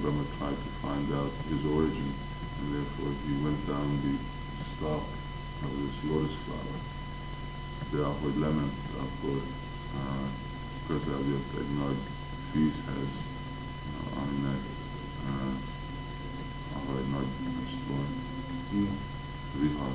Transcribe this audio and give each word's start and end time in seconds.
Brahma 0.00 0.24
tried 0.38 0.56
to 0.56 0.70
find 0.80 1.12
out 1.12 1.32
his 1.52 1.60
origin, 1.76 2.08
and 2.08 2.66
therefore 2.72 3.12
he 3.28 3.32
went 3.44 3.60
down 3.68 4.00
the 4.00 4.16
stalk 4.72 5.04
of 5.64 5.70
this 5.76 5.96
lotus 6.08 6.36
flower. 6.44 6.80
De 7.92 8.00
ahogy 8.04 8.38
lement, 8.38 8.72
akkor 8.96 9.42
uh, 9.94 10.26
közel 10.86 11.20
jött 11.28 11.52
egy 11.58 11.72
nagy 11.78 12.00
vízhez, 12.52 13.12
uh, 13.90 14.22
aminek 14.22 14.62
uh, 15.24 15.54
ahol 16.76 16.98
egy 16.98 17.10
nagy 17.10 17.30
storm, 17.68 18.12
vihar 19.60 19.94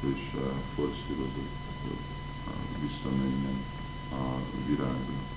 és 0.00 0.22
uh, 0.34 0.40
forszírozott, 0.74 1.56
hogy 1.82 2.02
uh, 2.46 2.80
visszamenjen 2.80 3.58
a 4.10 4.40
virágra. 4.66 5.20
Uh, 5.20 5.35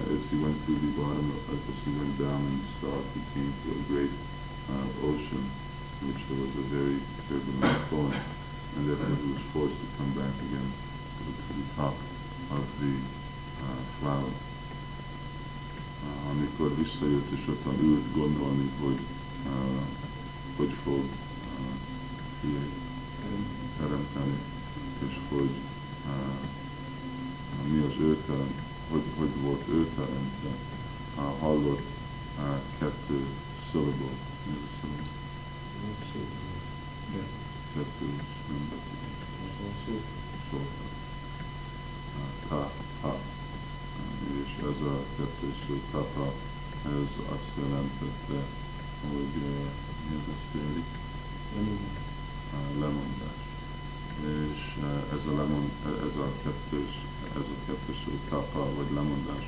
as 0.00 0.24
he 0.32 0.36
went 0.40 0.56
through 0.64 0.80
the 0.80 0.92
bottom, 0.96 1.28
of, 1.36 1.52
as 1.52 1.76
he 1.84 1.92
went 1.92 2.16
down 2.16 2.40
and 2.40 2.60
stalk, 2.80 3.04
he 3.12 3.20
came 3.36 3.52
to 3.52 3.68
a 3.76 3.80
great 3.92 4.14
uh, 4.72 4.88
ocean, 5.04 5.44
which 6.08 6.20
there 6.28 6.40
was 6.40 6.52
a 6.56 6.66
very 6.72 6.96
turbulent 7.28 7.76
storm, 7.86 8.12
and 8.76 8.88
therefore 8.88 9.12
he 9.20 9.26
was 9.36 9.42
forced 9.52 9.76
to 9.76 9.88
come 10.00 10.12
back 10.16 10.32
again 10.48 10.68
to 10.72 11.20
the, 11.28 11.34
to 11.44 11.52
the 11.60 11.66
top 11.76 11.96
of 12.56 12.64
the 12.80 12.94
uh, 13.60 13.82
flower. 14.00 14.32
Uh, 16.02 16.30
amikor 16.30 16.76
visszajött 16.76 17.30
és 17.30 17.44
ott 17.48 17.82
ült 17.82 18.12
gondolni, 18.12 18.70
hogy 18.80 19.00
uh, 19.46 19.82
hogy 20.56 20.74
fog 20.84 21.04
uh, 22.44 22.58
teremteni, 23.78 24.38
és 25.08 25.18
hogy 25.28 25.50
uh, 26.06 27.72
mi 27.72 27.78
az 27.78 28.00
ő 28.00 28.16
terem, 28.26 28.71
hogy, 28.92 29.02
hogy 29.18 29.40
volt 29.40 29.62
uh, 29.68 29.88
hallott 31.40 31.82
kettő 32.78 33.26
a? 33.72 34.10
Kettő 37.74 38.06
nem 38.48 38.68
betű. 38.68 38.92
Szóval. 40.50 40.66
Ta, 42.48 42.70
ta. 43.00 43.18
És 44.44 44.56
ez 44.58 44.86
a 44.86 45.04
kettő 45.16 45.54
szó, 45.66 45.80
tata, 45.90 46.34
ez 46.86 47.34
azt 47.34 47.52
jelentette, 47.56 48.46
hogy 49.10 49.34
mi 50.08 50.14
az 50.14 50.34
azt 50.34 50.54
jelenti? 50.54 51.00
Lemondás. 52.78 53.40
És 54.24 54.76
ez 55.12 55.32
a, 55.32 55.36
lemond, 55.36 55.70
ez 55.86 56.16
a 56.16 56.32
kettős, 56.42 56.94
ez 57.38 57.46
a 57.54 57.58
kettős 57.66 57.96
szó, 58.04 58.12
tapa 58.28 58.74
vagy 58.74 58.90
lemondás, 58.94 59.44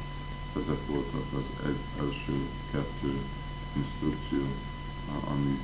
ezek 0.56 0.86
voltak 0.86 1.26
az 1.40 1.66
egy, 1.66 1.82
első 2.00 2.36
kettő 2.70 3.12
instrukció, 3.76 4.44
ami 5.24 5.58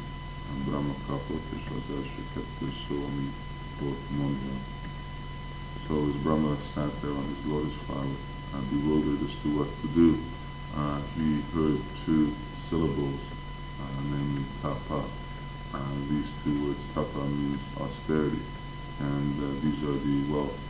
Brahma 0.64 0.94
kapott, 1.06 1.46
és 1.56 1.64
az 1.68 1.94
első 1.96 2.22
kettő 2.34 2.72
szó, 2.88 2.94
ami 3.10 3.32
volt 3.80 4.10
mondva. 4.16 4.54
So 5.86 6.06
as 6.08 6.16
Brahma 6.22 6.56
sat 6.74 6.92
there 7.00 7.12
on 7.12 7.24
his 7.34 7.50
lotus 7.50 7.74
flower, 7.86 8.16
uh, 8.54 8.60
bewildered 8.70 9.22
as 9.28 9.34
to 9.42 9.48
what 9.48 9.70
to 9.80 9.88
do, 9.94 10.18
uh, 10.76 11.00
he 11.16 11.40
heard 11.54 11.80
two 12.04 12.32
syllables, 12.68 13.22
uh, 13.80 14.02
namely 14.10 14.44
tapa. 14.62 15.02
Uh, 15.74 15.78
these 16.08 16.30
two 16.42 16.56
words, 16.64 16.82
tapa 16.94 17.24
means 17.24 17.62
austerity, 17.80 18.42
and 18.98 19.34
uh, 19.38 19.46
these 19.62 19.80
are 19.88 19.98
the 20.06 20.32
wealth 20.32 20.69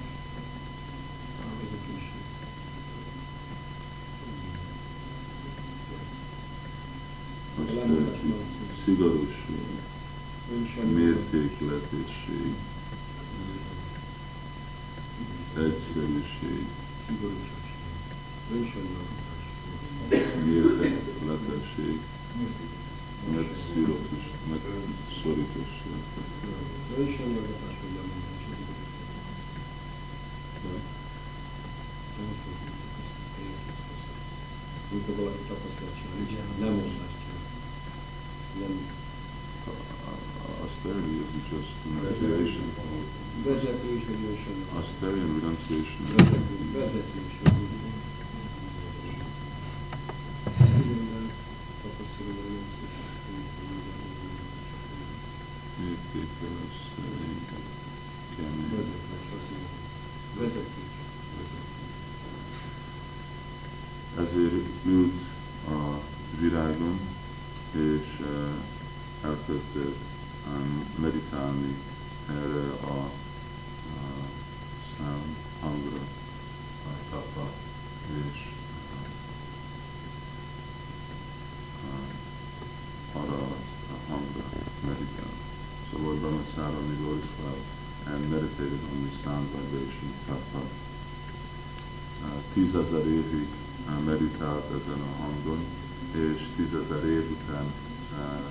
szigorúság, 8.85 9.73
mértékletesség, 10.93 12.53
egyszerűség, 15.57 16.65
mértékletesség, 20.45 21.99
megszirotus, 23.35 24.25
megszorítosság. 24.49 25.99
Mint 34.91 35.07
a 35.07 35.15
valaki 35.15 35.37
tapasztalat 35.47 35.95
csinálja, 35.95 36.43
nem 36.59 36.73
mond. 36.73 37.00
vezetés, 43.43 44.01
vagy 44.07 44.37
Azt 44.79 45.03
elérő, 45.03 45.39
nem 45.41 45.57
szélső. 45.67 45.97
Vezetés, 46.15 46.71
vezetés. 46.73 47.40
Tízezer 92.71 93.07
évig 93.07 93.47
uh, 93.87 94.03
meditált 94.05 94.65
ezen 94.65 95.01
a 95.01 95.21
hangon, 95.21 95.65
és 96.11 96.47
tízezer 96.55 97.05
év 97.05 97.31
után 97.31 97.65
uh, 98.11 98.41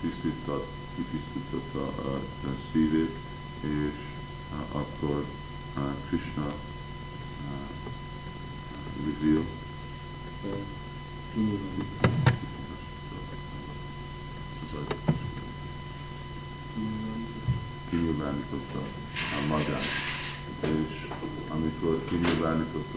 tisztított, 0.00 0.68
kitisztította 0.94 1.82
a, 1.82 2.14
a 2.46 2.50
szívét, 2.72 3.16
és 3.60 3.94
akkor 4.72 5.24
Krishna 6.08 6.46
uh, 6.46 7.66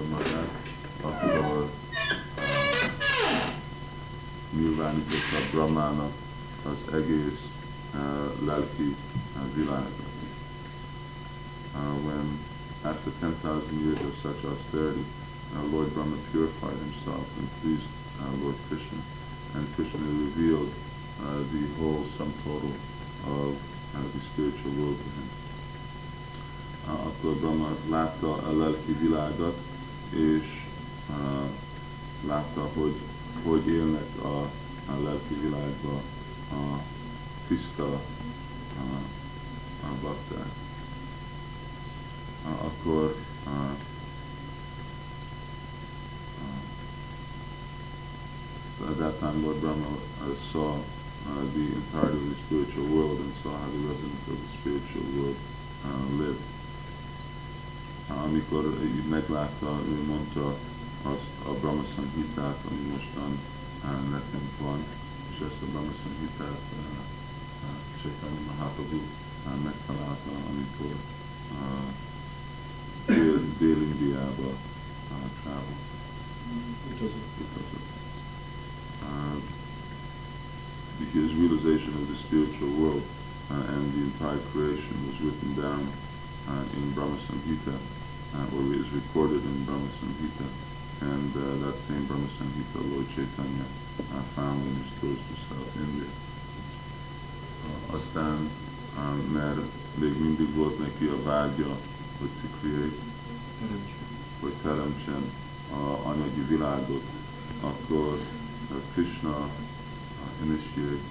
kinyilvánította 0.01 0.07
magát, 0.09 0.50
akkor 1.01 1.62
uh, 1.62 1.69
nyilvánította 4.51 5.50
Brahmának 5.51 6.12
az 6.63 6.94
egész 6.94 7.39
lelki. 8.45 8.95
Uh, 11.74 11.95
when 12.06 12.39
after 12.83 13.12
10,000 13.19 13.80
years 13.80 14.00
of 14.01 14.13
such 14.21 14.45
austerity, 14.45 15.06
uh, 15.56 15.63
Lord 15.71 15.94
Brahma 15.94 16.18
purified 16.31 16.77
himself 16.77 17.25
and 17.39 17.48
pleased 17.62 17.88
uh, 18.19 18.44
Lord 18.44 18.56
Krishna, 18.68 19.00
and 19.56 19.75
Krishna 19.75 20.00
revealed 20.00 20.71
uh, 21.24 21.44
the 21.53 21.63
whole 21.77 22.03
sum 22.18 22.33
total 22.44 22.74
of 23.25 23.56
the 24.13 24.19
spiritual 24.33 24.71
world 24.71 24.98
to 24.98 25.09
him. 25.18 25.30
Uh, 26.88 27.06
akkor 27.07 27.36
Brahma 27.36 27.75
látta 27.89 28.33
a 28.33 28.51
lelki 28.57 28.94
világot, 28.94 29.57
és 30.13 30.65
uh, 31.09 31.49
látta, 32.27 32.69
hogy 32.73 32.95
hogy 33.43 33.67
élnek 33.67 34.23
a, 34.23 34.41
a 34.91 35.01
lelki 35.03 35.33
világban 35.33 36.01
a 36.51 36.79
tiszta 37.47 37.93
a, 38.77 38.97
a 39.85 39.89
bakták. 40.01 40.49
Akkor 42.43 43.15
uh, 43.45 43.71
at 48.89 48.97
that 48.97 49.19
time 49.19 49.45
Lord 49.45 49.61
Brahma 49.61 49.87
uh, 49.87 50.35
saw 50.51 50.73
uh, 50.73 51.43
the 51.53 51.75
entirety 51.75 52.17
of 52.17 52.29
the 52.29 52.35
spiritual 52.45 52.85
world 52.85 53.19
and 53.19 53.33
saw 53.43 53.51
how 53.51 53.69
the 53.69 53.87
residents 53.87 54.27
of 54.27 54.37
the 54.41 54.57
spiritual 54.57 55.21
world 55.21 55.35
uh, 55.85 56.23
live. 56.23 56.60
Amikor 58.25 58.63
így 58.83 59.03
meglátta, 59.09 59.81
ő 59.87 60.03
mondta 60.07 60.57
azt 61.01 61.31
a 61.47 61.51
Brahma 61.59 61.83
Samhitát, 61.95 62.57
ami 62.69 62.81
mostan 62.91 63.39
nekünk 64.11 64.51
van, 64.59 64.79
és 65.31 65.37
ezt 65.47 65.61
a 65.61 65.65
Brahma 65.71 65.91
Samhitát 66.03 66.61
uh, 66.73 66.85
uh, 67.63 68.01
Chaitanya 68.01 68.41
Mahaprabhu 68.47 68.99
megtalálta, 69.63 70.31
amikor 70.49 70.95
Dél- 73.05 73.57
Dél-Indiába. 73.57 74.51
Utazott. 76.91 77.29
Uh, 79.01 79.41
his 81.13 81.33
realization 81.33 81.93
of 81.93 82.07
the 82.07 82.15
spiritual 82.15 82.69
world 82.69 83.03
uh, 83.49 83.73
and 83.73 83.93
the 83.93 84.01
entire 84.01 84.39
creation 84.51 84.95
was 85.07 85.19
written 85.21 85.55
down 85.55 85.87
uh, 86.47 86.77
in 86.77 86.93
Brahma 86.93 87.17
Samhita, 87.27 87.75
uh, 88.35 88.55
or 88.55 88.63
is 88.73 88.89
recorded 88.91 89.43
in 89.43 89.63
Brahma 89.65 89.89
Samhita, 89.99 90.47
and 91.01 91.31
uh, 91.35 91.65
that 91.65 91.75
same 91.87 92.05
Brahma 92.05 92.27
Samhita 92.37 92.79
Lord 92.91 93.07
Chaitanya 93.15 93.67
uh, 94.13 94.21
found 94.35 94.61
in 94.67 94.75
his 94.81 94.91
tours 94.99 95.19
to 95.27 95.33
South 95.47 95.75
India. 95.77 96.09
Uh, 97.65 97.97
uh, 98.97 99.17
mindig 100.19 100.55
volt 100.55 100.79
neki 100.79 101.05
a 101.05 101.23
vágya, 101.23 101.77
hogy 102.19 102.29
to 102.41 102.47
create, 102.59 102.99
hogy 104.39 104.53
teremtsen 104.53 105.23
a 105.71 106.07
anyagi 106.07 106.41
világot, 106.47 107.03
akkor 107.61 108.19
uh, 108.71 108.77
Krishna 108.93 109.38
uh, 109.38 109.50
initiate. 110.45 111.03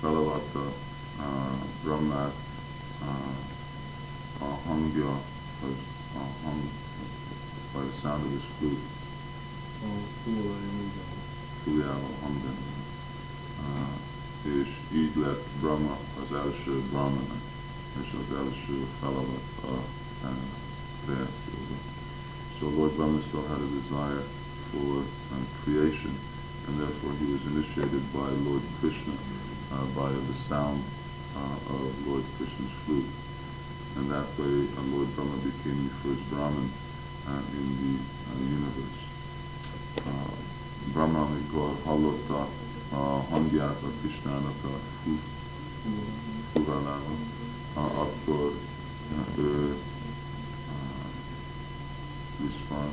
Felavatta 0.00 0.72
uh, 1.18 1.24
Brahmát 1.82 2.34
uh, 3.02 4.48
a 4.48 4.60
hangja, 4.66 5.20
az 5.62 5.76
a 6.14 6.24
hang, 6.42 6.62
by 7.72 7.80
the 7.88 8.00
sound 8.00 8.24
of 8.24 8.30
his 8.30 8.46
flute, 8.58 8.94
Oh, 9.84 10.02
fújával 11.64 12.14
hangani. 12.22 12.66
Uh, 13.60 14.56
és 14.58 14.68
így 14.92 15.16
lett 15.16 15.46
Brahma 15.60 15.98
az 16.22 16.36
első 16.36 16.82
Brahmana, 16.90 17.36
és 18.02 18.08
az 18.22 18.36
első 18.36 18.86
felavat 19.00 19.46
a 19.62 19.76
uh, 20.22 20.30
kreációban. 21.04 21.80
So 22.58 22.70
Lord 22.70 22.92
Brahma 22.92 23.20
still 23.28 23.46
had 23.48 23.60
a 23.60 23.70
desire 23.80 24.22
for 24.70 24.96
uh, 24.96 25.36
creation, 25.62 26.14
and 26.66 26.78
therefore 26.78 27.12
he 27.20 27.26
was 27.32 27.42
initiated 27.52 28.02
by 28.12 28.28
Lord 28.48 28.64
Krishna 28.80 29.14
uh, 29.72 29.86
by 30.00 30.10
the 30.28 30.36
sound 30.48 30.82
uh, 31.36 31.74
of 31.74 32.06
Lord 32.06 32.24
Krishna's 32.36 32.74
flute. 32.84 33.25
And 33.96 34.10
that 34.10 34.28
way 34.38 34.68
uh, 34.76 34.82
Lord 34.92 35.08
Brahma 35.16 35.36
became 35.36 35.88
the 35.88 35.94
first 36.02 36.28
Brahman 36.30 36.70
uh, 37.26 37.40
in 37.52 37.66
the 37.80 37.94
uh, 38.28 38.38
universe. 38.44 39.00
Uh, 39.98 40.36
Brahma, 40.92 41.20
amikor 41.20 41.76
hallotta 41.84 42.48
a 42.90 43.24
hangját 43.30 43.82
a 43.82 43.90
Krishnának 44.00 44.64
a 44.64 44.78
fú, 45.02 45.18
furalával, 46.52 47.16
uh, 47.76 47.98
akkor 48.00 48.52
uh, 49.12 49.38
ő 49.38 49.76
uh, 50.68 51.06
respond, 52.44 52.92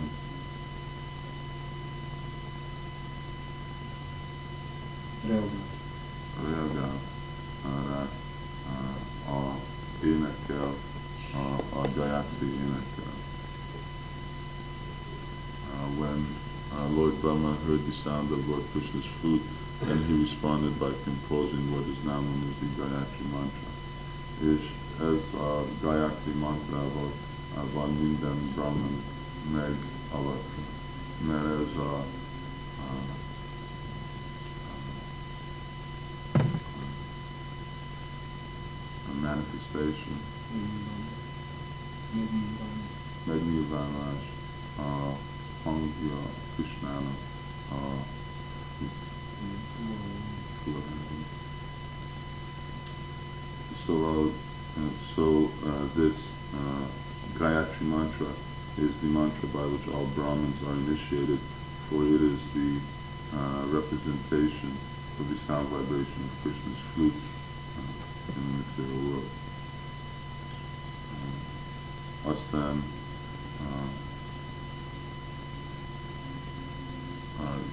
reagál 5.28 5.73
heard 17.66 17.86
the 17.86 17.94
sound 17.94 18.32
of 18.32 18.48
Lord 18.50 18.64
Krishna's 18.72 19.06
flute, 19.20 19.42
and 19.88 20.00
he 20.06 20.24
responded 20.24 20.78
by 20.80 20.92
composing 21.04 21.72
what 21.72 21.88
is 21.88 22.04
now 22.04 22.20
known 22.20 22.44
as 22.50 22.56
the 22.60 22.68
Gayatri 22.76 23.26
mantra. 23.32 23.72
És 24.52 24.72
ez 25.00 25.40
a 25.40 25.66
Gayatri 25.82 26.32
mantrával 26.40 27.12
uh, 27.12 27.74
van 27.74 27.90
minden 27.90 28.52
Brahman 28.56 29.04
megavatva, 29.52 30.64
mert 31.28 31.46
ez 31.46 31.78
uh, 31.78 31.84
a 31.84 32.06
uh, 32.80 33.12
a 39.10 39.14
manifestation, 39.22 40.18
megnyilvánulás 43.24 44.24
a 44.78 45.18
hang 45.64 45.80
rúgja 45.80 46.20
Krishnának 47.70 48.06
So, 53.86 54.32
uh, 54.78 54.90
so 55.16 55.52
uh, 55.66 55.86
this 55.96 56.16
uh, 56.56 56.86
Gayatri 57.38 57.86
mantra 57.86 58.32
is 58.78 58.96
the 59.02 59.08
mantra 59.08 59.50
by 59.50 59.66
which 59.68 59.88
all 59.94 60.06
Brahmins 60.16 60.64
are 60.64 60.74
initiated, 60.74 61.40
for 61.90 62.04
it 62.04 62.22
is 62.22 62.40
the 62.54 62.80
uh, 63.36 63.66
representation 63.68 64.72
of 65.20 65.30
the 65.30 65.36
sound 65.46 65.68
vibration 65.68 66.24
of 66.24 66.32
Krishna's 66.42 66.80
flute 66.94 67.14
uh, 67.78 68.36
in 68.36 68.42
the 68.48 68.58
material 68.64 69.12
world. 69.12 69.30
Uh, 72.26 74.03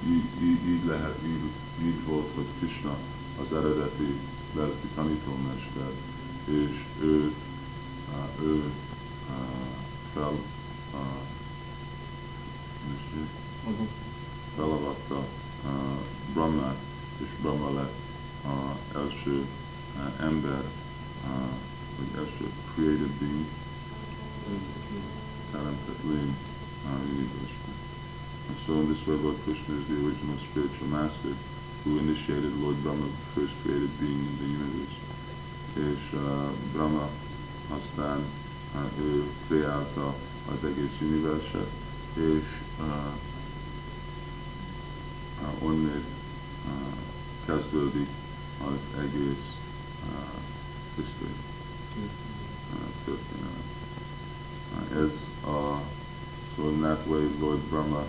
így, 0.07 0.43
így, 0.43 0.69
így 0.69 0.85
lehet, 0.85 1.19
így, 1.25 1.51
így 1.87 2.05
volt, 2.05 2.29
hogy 2.35 2.47
Krishna 2.59 2.97
az 3.41 3.57
eredeti 3.57 4.21
lelki 4.55 4.87
tanítómester, 4.95 5.91
és 6.45 6.85
ő, 7.01 7.33
ő 8.43 8.73
fel 10.15 10.33
felavatta 14.57 15.25
Brahmát, 16.33 16.79
és 17.19 17.29
Brahma 17.41 17.73
lett 17.73 17.95
az 18.45 19.01
első 19.01 19.47
ember, 20.21 20.65
vagy 21.99 22.19
első 22.19 22.51
created 22.75 23.11
being, 23.19 23.47
teremtett 25.51 26.03
lény 26.03 26.37
universe. 27.03 27.59
So 28.67 28.73
in 28.81 28.89
this 28.89 29.07
way 29.07 29.17
Lord 29.17 29.37
Krishna 29.45 29.75
is 29.75 29.87
the 29.89 29.99
original 30.07 30.37
spiritual 30.51 30.89
master 30.89 31.35
who 31.85 31.99
initiated 31.99 32.53
Lord 32.57 32.77
Brahma, 32.83 33.07
the 33.07 33.41
first 33.41 33.55
created 33.63 33.91
being 34.01 34.19
in 34.19 34.37
the 34.39 34.51
universe. 34.59 34.97
És 35.77 36.03
uh, 36.15 36.51
Brahma 36.73 37.09
uh, 38.75 39.05
ő 39.05 39.25
kreálta 39.49 40.15
az 40.53 40.65
egész 40.65 40.97
universet, 41.01 41.71
és 42.15 42.45
uh, 42.81 42.87
uh, 45.43 45.65
onnét 45.69 46.05
uh, 46.67 46.97
kezdődik 47.47 48.09
az 48.59 48.79
uh, 50.07 50.41
history, 50.97 51.35
uh. 53.07 53.19
Uh, 54.73 55.03
ez 55.03 55.11
a, 55.45 55.81
so 56.57 56.69
in 56.69 56.81
that 56.81 57.07
way 57.07 57.29
Lord 57.41 57.59
Brahma 57.59 58.05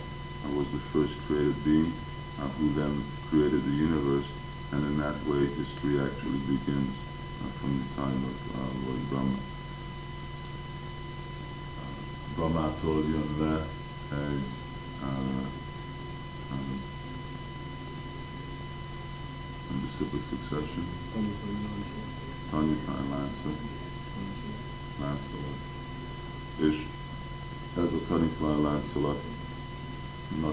uh, 0.45 0.49
was 0.57 0.69
the 0.71 0.79
first 0.91 1.13
created 1.27 1.55
being 1.63 1.91
uh, 2.39 2.47
who 2.57 2.73
then 2.73 3.03
created 3.29 3.63
the 3.63 3.71
universe, 3.71 4.27
and 4.71 4.81
in 4.85 4.97
that 4.97 5.15
way 5.25 5.45
history 5.45 5.99
actually 5.99 6.39
begins 6.49 6.95
uh, 7.41 7.49
from 7.59 7.77
the 7.77 7.87
time 8.01 8.19
of 8.25 8.37
uh, 8.55 8.69
Lord 8.85 9.09
Brahma. 9.09 9.37
Brahmától 12.35 13.03
jön 13.03 13.29
le 13.39 13.67
egy 14.11 14.45
uh, 15.01 15.45
um, 16.51 16.81
disciplic 19.81 20.23
succession, 20.29 20.85
Tanitán 22.49 23.05
Lánca, 23.09 23.49
Láncolat. 24.99 25.59
Ish. 26.59 26.91
ez 27.77 27.83
a 27.83 28.05
tanítván 28.07 28.61
láncolatnak 28.61 29.30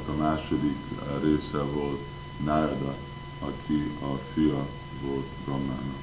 a 0.08 0.16
második 0.16 0.76
uh, 0.92 1.22
része 1.22 1.62
volt 1.62 2.00
Narada, 2.44 2.94
aki 3.38 3.92
a 4.00 4.18
fia 4.32 4.66
volt 5.02 5.26
Brahmának. 5.44 6.02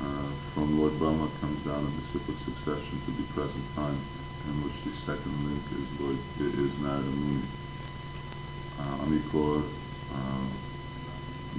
Uh, 0.00 0.30
from 0.52 0.78
Lord 0.78 0.92
Brahma 0.92 1.28
comes 1.40 1.62
down 1.64 1.84
a 1.84 1.92
disciplic 2.00 2.38
succession 2.44 2.96
to 3.04 3.10
the 3.18 3.26
present 3.34 3.66
time, 3.74 3.98
in 4.48 4.54
which 4.62 4.78
the 4.86 4.94
second 5.06 5.34
link 5.46 5.64
is 5.80 5.88
Lord 6.00 6.18
is 6.64 6.72
Narada 6.82 7.14
Muni. 7.22 7.48
Uh, 8.78 9.02
amikor 9.04 9.56
uh, 10.12 10.46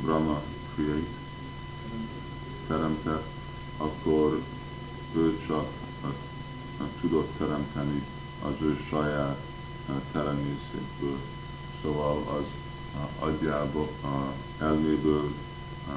Brahma 0.03 0.41
create, 0.73 1.13
teremtett, 2.67 3.27
akkor 3.77 4.41
ő 5.15 5.39
csak 5.47 5.67
uh, 6.03 6.09
uh, 6.79 6.87
tudott 7.01 7.37
teremteni 7.37 8.03
az 8.41 8.55
ő 8.61 8.77
saját 8.89 9.37
uh. 9.89 11.38
Szóval 11.81 12.23
az 12.37 12.45
agyából, 13.19 13.89
elméből 14.59 15.31
uh, 15.87 15.93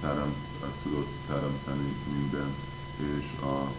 teremt, 0.00 0.36
tudott 0.82 1.12
teremteni 1.26 1.96
minden, 2.12 2.54
és 2.96 3.40
a 3.42 3.70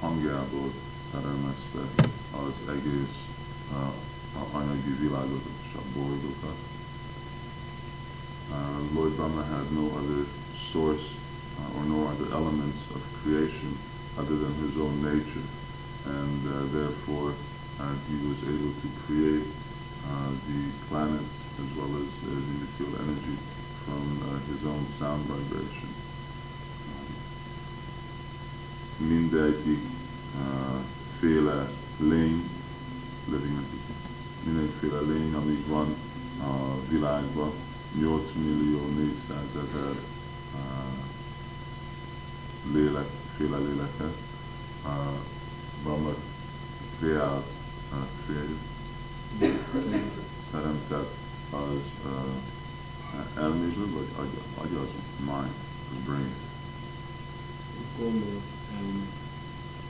hangjából 0.00 0.72
teremeszte 1.10 2.04
az 2.30 2.74
egész 2.74 3.16
uh, 3.72 4.56
anyagi 4.56 4.96
világot 5.00 5.44
és 5.62 5.74
a 5.76 5.98
bolygókat. 5.98 6.56
Uh, 8.50 8.94
Lord 8.94 9.12
Brahma 9.12 9.42
had 9.42 9.70
no 9.72 9.84
other 9.98 10.24
source 10.72 11.06
uh, 11.58 11.78
or 11.78 11.84
no 11.84 12.06
other 12.06 12.32
elements 12.32 12.78
of 12.94 13.00
creation 13.22 13.78
other 14.18 14.36
than 14.36 14.54
his 14.64 14.76
own 14.76 15.00
nature, 15.02 15.46
and 16.06 16.40
uh, 16.46 16.72
therefore 16.72 17.32
uh, 17.80 17.94
he 18.08 18.16
was 18.28 18.38
able 18.42 18.72
to 18.82 18.88
create 19.06 19.46
the 20.46 20.60
planets 20.88 21.36
as 21.62 21.76
well 21.76 21.92
as 21.96 22.08
uh, 22.22 22.30
the 22.30 22.54
material 22.64 22.94
energy 23.04 23.36
from 23.84 24.04
uh, 24.22 24.38
his 24.50 24.64
own 24.66 24.86
sound 24.98 25.22
vibration. 25.24 25.90
Um, 26.90 27.10
mindegyik 29.08 29.84
uh, 30.36 30.80
féle 31.20 31.70
lény, 31.98 32.42
living 33.30 33.58
mindenféle 34.44 35.00
lény, 35.00 35.34
amíg 35.34 35.66
van 35.66 35.94
a 36.40 36.80
világban, 36.88 37.52
8 38.04 38.34
millió 38.34 38.78
400 38.96 39.44
ezer 39.54 39.96
uh, 40.54 41.04
lélek, 42.72 43.10
féle 43.36 43.56
léleket, 43.56 44.16
uh, 44.84 45.18
Brahma 45.82 46.14
kreált, 46.98 47.44
uh, 47.92 47.98
created, 48.24 48.58
teremtett 50.50 51.14
az 51.50 51.80
uh, 52.04 53.42
elméző, 53.42 53.90
vagy 53.92 54.08
agy, 54.16 54.38
agy 54.62 54.74
az 54.74 54.88
mind, 55.18 55.52
az 55.90 56.04
brain. 56.04 56.32
Gondol, 57.98 58.40
elme. 58.76 59.04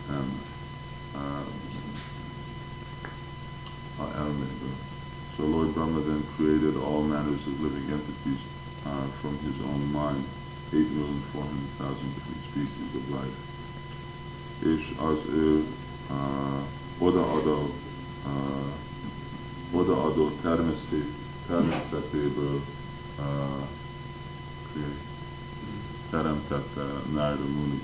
elme. 0.09 0.41
Uh, 1.15 1.47
elméből. 4.17 4.77
So 5.37 5.47
Lord 5.47 5.75
Brahma 5.75 6.01
then 6.01 6.25
created 6.37 6.77
all 6.77 7.03
manners 7.03 7.47
of 7.47 7.61
living 7.61 7.91
entities 7.91 8.41
uh, 8.87 9.07
from 9.21 9.39
his 9.45 9.59
own 9.61 9.83
mind, 9.93 10.25
8,400,000 10.73 12.09
different 12.15 12.43
species 12.51 12.91
of 12.95 13.05
life. 13.11 13.39
És 14.59 14.95
az 14.97 15.19
ő 15.35 15.65
uh, 16.11 17.07
odaadó, 17.07 17.71
uh, 18.25 18.31
odaadó 19.77 20.31
természet, 20.43 21.07
természetéből 21.47 22.61
uh, 23.19 23.67
teremtette 26.11 26.83
Narada 27.13 27.45
Muni. 27.45 27.81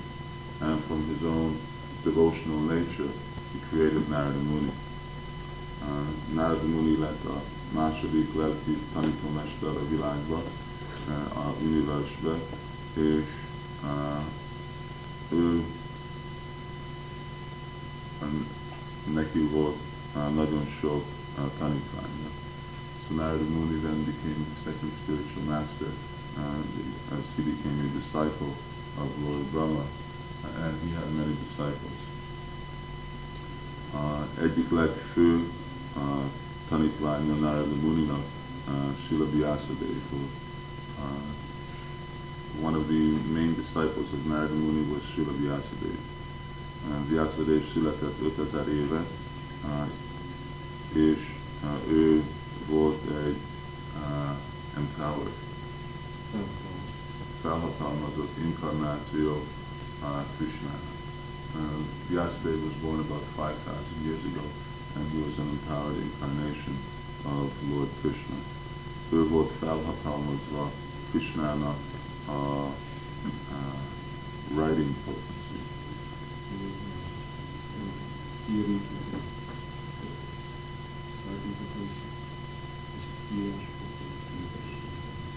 And 0.59 0.79
from 0.87 1.05
his 1.07 1.23
own 1.23 1.57
devotional 2.03 2.59
nature, 2.59 3.11
he 3.51 3.59
created 3.69 4.09
Narada 4.09 4.39
Muni. 4.39 4.71
Uh, 5.81 6.33
Narada 6.33 6.67
Muni 6.67 6.97
lett 6.97 7.25
a 7.25 7.41
második 7.73 8.35
lelki 8.35 8.77
tanítómester 8.93 9.69
a 9.69 9.87
világba, 9.89 10.43
uh, 11.07 11.47
a 11.47 11.55
universbe, 11.63 12.35
és 12.93 13.25
uh, 13.83 14.23
ő 15.29 15.63
neki 19.13 19.39
volt 19.39 19.77
uh, 20.15 20.33
nagyon 20.33 20.67
sok 20.81 21.03
uh, 21.37 21.49
tanítványa. 21.59 22.29
So 23.07 23.15
Narada 23.15 23.43
Muni 23.43 23.79
then 23.81 24.03
became 24.03 24.39
the 24.47 24.71
second 24.71 24.91
spiritual 25.03 25.43
master 25.43 25.91
uh, 26.37 26.61
as 27.17 27.23
he 27.35 27.41
became 27.43 27.79
a 27.83 27.89
disciple 27.99 28.53
of 28.97 29.09
Lord 29.23 29.51
Brahma, 29.51 29.85
and 30.63 30.73
he 30.81 30.89
had 30.95 31.09
many 31.11 31.35
disciples. 31.35 31.99
Uh, 33.93 34.25
egyik 34.41 34.71
legfő 34.71 35.45
uh, 35.97 36.25
tanítványa 36.69 37.33
Narada 37.33 37.75
Muninak 37.81 38.25
uh, 38.67 38.89
Srila 39.05 39.25
Vyasadeva. 39.25 40.41
One 42.61 42.75
of 42.75 42.87
the 42.87 43.03
main 43.33 43.55
disciples 43.55 44.13
of 44.13 44.25
Narada 44.25 44.53
Muni 44.53 44.85
was 44.93 45.01
Srila 45.13 45.33
Vyasadeva. 45.37 46.01
Vyasadeva 47.07 47.65
született 47.73 48.19
5000 48.19 48.69
éve, 48.69 49.05
és 50.93 51.33
ő 51.87 52.23
volt 52.67 53.01
egy 53.25 53.37
empowered, 54.75 55.33
felhatalmazott 57.41 58.37
inkarnáció 58.37 59.43
Krishnának. 60.37 60.91
Vyasadeva 62.07 62.65
was 62.65 62.75
born 62.81 62.99
about 62.99 63.23
5,000 63.37 63.83
years 64.03 64.23
ago 64.25 64.45
and 64.95 65.11
he 65.11 65.19
was 65.19 65.37
an 65.39 65.49
empowered 65.49 65.97
incarnation 65.97 66.75
of 67.25 67.51
Lord 67.71 67.89
Krishna. 68.01 68.35
Ő 69.09 69.27
volt 69.27 69.51
felhatalmazva 69.59 70.71
Krishnának 71.11 71.77
a, 72.27 72.31
a 72.31 72.73
writing 74.55 74.93
potency. 75.05 75.59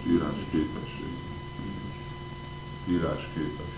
Írás 0.07 0.37
képesség. 0.51 1.13
Írás 2.89 3.29
képessége. 3.35 3.76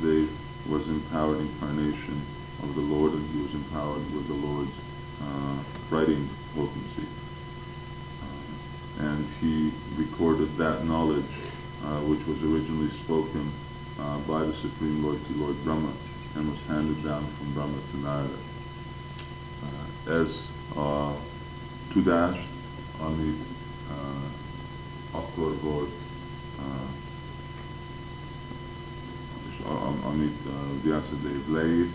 Vyasadeva 0.00 0.28
was 0.68 0.88
empowered 0.88 1.40
incarnation 1.40 2.20
of 2.62 2.74
the 2.74 2.80
Lord 2.80 3.12
and 3.12 3.30
he 3.30 3.42
was 3.42 3.54
empowered 3.54 4.02
with 4.14 4.26
the 4.26 4.34
Lord's 4.34 4.76
uh, 5.22 5.56
writing 5.90 6.28
potency. 6.54 7.06
Uh, 8.22 9.06
and 9.06 9.26
he 9.40 9.72
recorded 9.96 10.56
that 10.56 10.84
knowledge 10.84 11.24
uh, 11.84 12.00
which 12.00 12.24
was 12.26 12.42
originally 12.44 12.90
spoken 12.90 13.50
uh, 13.98 14.18
by 14.20 14.44
the 14.44 14.52
Supreme 14.54 15.02
Lord 15.02 15.24
to 15.26 15.32
Lord 15.34 15.64
Brahma 15.64 15.92
and 16.36 16.48
was 16.48 16.60
handed 16.66 17.02
down 17.02 17.24
from 17.24 17.54
Brahma 17.54 17.78
to 17.90 17.96
Narada. 17.98 18.38
Uh, 19.64 20.20
as 20.20 20.48
uh, 20.76 21.12
tudás, 21.92 22.36
amit 23.00 23.36
uh, 23.90 25.18
akkor 25.18 25.56
volt, 25.62 25.90
uh, 26.58 26.88
és 29.50 29.64
a, 29.64 29.89
amit 30.02 30.38
Vyasadeva 30.82 31.52
leírt, 31.54 31.94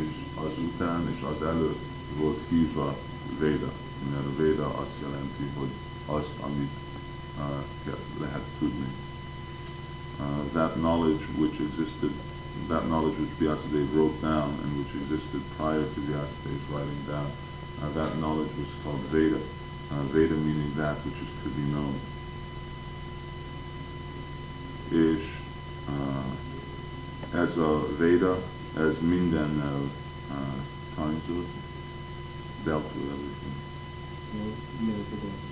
és 0.00 0.14
az 0.34 0.52
után 0.58 1.08
és 1.16 1.22
az 1.22 1.46
előtt 1.46 1.80
volt 2.18 2.38
hívva 2.48 2.96
Véda, 3.40 3.72
mert 4.10 4.36
Véda 4.36 4.66
azt 4.66 4.96
jelenti, 5.02 5.50
hogy 5.58 5.70
az, 6.06 6.24
amit 6.40 6.72
uh, 7.38 7.94
lehet 8.20 8.44
tudni. 8.58 8.86
Uh, 10.18 10.52
that 10.52 10.74
knowledge 10.74 11.24
which 11.38 11.60
existed, 11.60 12.10
that 12.68 12.84
knowledge 12.84 13.18
which 13.18 13.38
Vyasadeva 13.38 13.92
wrote 13.94 14.20
down 14.20 14.50
and 14.62 14.76
which 14.78 14.94
existed 14.94 15.40
prior 15.56 15.84
to 15.94 16.00
Vyasadeva 16.00 16.72
writing 16.72 17.06
down, 17.06 17.30
uh, 17.82 17.92
that 17.92 18.16
knowledge 18.18 18.52
was 18.58 18.70
called 18.82 19.02
Veda. 19.10 19.40
Uh, 19.90 20.02
Veda 20.12 20.34
meaning 20.34 20.72
that 20.74 20.96
which 21.04 21.20
is 21.20 21.32
to 21.42 21.48
be 21.48 21.64
known. 21.72 21.94
És 24.88 25.40
uh, 25.88 26.35
ez 27.32 27.56
a 27.56 27.86
Veda, 27.98 28.42
ez 28.76 28.94
mindennel 29.00 29.80
uh, 30.30 30.36
tanítod, 30.94 31.44
dealt 32.64 32.84
with 32.94 33.10
everything. 33.10 33.54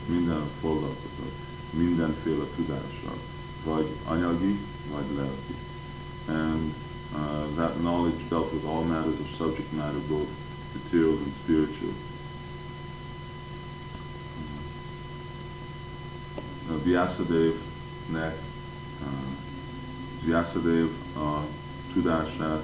Minden 0.06 0.42
foglalkozott, 0.60 1.36
mindenféle 1.70 2.44
tudással, 2.56 3.16
vagy 3.64 3.86
anyagi, 4.04 4.58
vagy 4.92 5.16
lelki. 5.16 5.54
And 6.28 6.74
uh, 7.14 7.54
that 7.56 7.74
knowledge 7.78 8.22
dealt 8.28 8.52
with 8.52 8.66
all 8.66 8.84
matters 8.84 9.18
of 9.20 9.36
subject 9.36 9.72
matter, 9.72 10.00
both 10.08 10.28
material 10.72 11.12
and 11.12 11.32
spiritual. 11.42 11.92
Uh, 16.68 16.82
Vyasadevnek, 16.82 18.38
uh, 19.02 19.08
Vyasadev 20.24 20.88
a 21.16 21.46
tudását, 21.94 22.62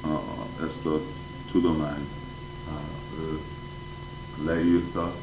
a, 0.00 0.06
a, 0.08 0.46
ezt 0.62 0.86
a 0.86 1.00
tudományt 1.50 2.10
uh, 2.68 3.38
leírta, 4.44 5.14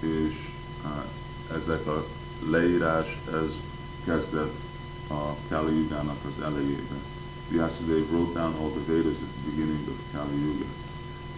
és 0.00 0.50
uh, 0.84 1.56
ezek 1.56 1.86
a 1.86 2.06
leírás, 2.50 3.18
ez 3.32 3.50
kezdett 4.04 4.54
a 5.08 5.34
Kali 5.48 5.76
Yugának 5.76 6.16
az 6.24 6.44
elejében. 6.44 7.00
Vyasadeva 7.48 8.06
wrote 8.10 8.38
down 8.38 8.54
all 8.54 8.70
the 8.70 8.92
Vedas 8.92 9.20
at 9.22 9.30
the 9.34 9.50
beginning 9.50 9.88
of 9.88 9.94
Kali 10.12 10.40
Yuga, 10.40 10.64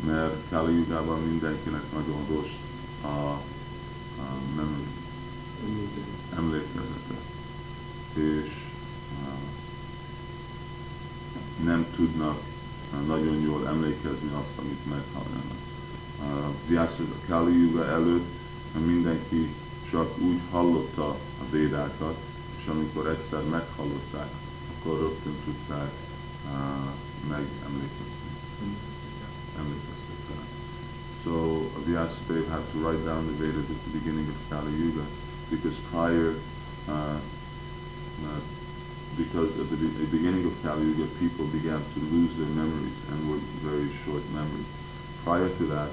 mert 0.06 0.48
Kali 0.50 0.74
Yugában 0.74 1.20
mindenkinek 1.22 1.82
nagyon 1.92 2.26
rossz 2.28 2.54
a, 3.02 3.06
a 3.06 3.42
memory, 4.56 4.88
emlékezete, 6.36 7.14
és 8.14 8.50
uh, 9.22 9.57
nem 11.64 11.86
tudnak 11.96 12.38
uh, 12.92 13.06
nagyon 13.06 13.40
jól 13.40 13.66
emlékezni 13.66 14.30
azt, 14.32 14.58
amit 14.58 14.86
meghallanak. 14.88 15.60
Uh, 16.20 16.54
Vyasadeva 16.68 17.14
Kali 17.28 17.58
Yuga 17.58 17.86
előtt 17.86 18.28
uh, 18.74 18.82
mindenki 18.82 19.54
csak 19.90 20.18
úgy 20.18 20.40
hallotta 20.50 21.08
a 21.08 21.44
védákat, 21.50 22.16
és 22.58 22.66
amikor 22.66 23.06
egyszer 23.06 23.42
meghallották, 23.50 24.30
akkor 24.74 24.98
rögtön 24.98 25.34
tudták 25.44 25.92
uh, 26.44 26.90
megemlékezni. 27.28 28.30
Emlékeztek 29.58 30.20
rá. 30.28 30.42
So 31.24 31.60
Vyasadeva 31.84 32.50
had 32.50 32.64
to 32.72 32.78
write 32.78 33.04
down 33.04 33.26
the 33.26 33.36
Vedas 33.44 33.68
at 33.70 33.80
the 33.84 33.98
beginning 33.98 34.28
of 34.28 34.36
Kali 34.48 34.72
Yuga 34.78 35.04
because 35.50 35.76
prior, 35.90 36.34
uh, 36.88 37.18
uh, 38.24 38.40
because 39.18 39.50
at 39.58 39.68
the, 39.68 39.76
be- 39.76 39.98
the 39.98 40.06
beginning 40.06 40.46
of 40.46 40.54
Kali 40.62 40.86
Yuga, 40.86 41.10
people 41.18 41.44
began 41.50 41.82
to 41.82 41.98
lose 42.14 42.30
their 42.38 42.46
memories 42.54 42.94
and 43.10 43.18
were 43.28 43.42
very 43.66 43.90
short 44.06 44.22
memories. 44.30 44.70
Prior 45.24 45.48
to 45.58 45.64
that, 45.74 45.90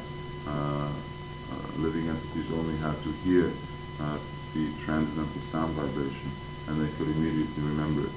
uh, 0.48 0.86
uh, 0.86 1.82
living 1.82 2.08
entities 2.08 2.46
only 2.54 2.78
had 2.78 2.96
to 3.02 3.12
hear 3.26 3.52
uh, 4.00 4.18
the 4.54 4.70
transcendental 4.86 5.42
sound 5.52 5.74
vibration 5.74 6.30
and 6.68 6.80
they 6.80 6.92
could 6.98 7.10
immediately 7.18 7.64
remember 7.64 8.06
it. 8.06 8.16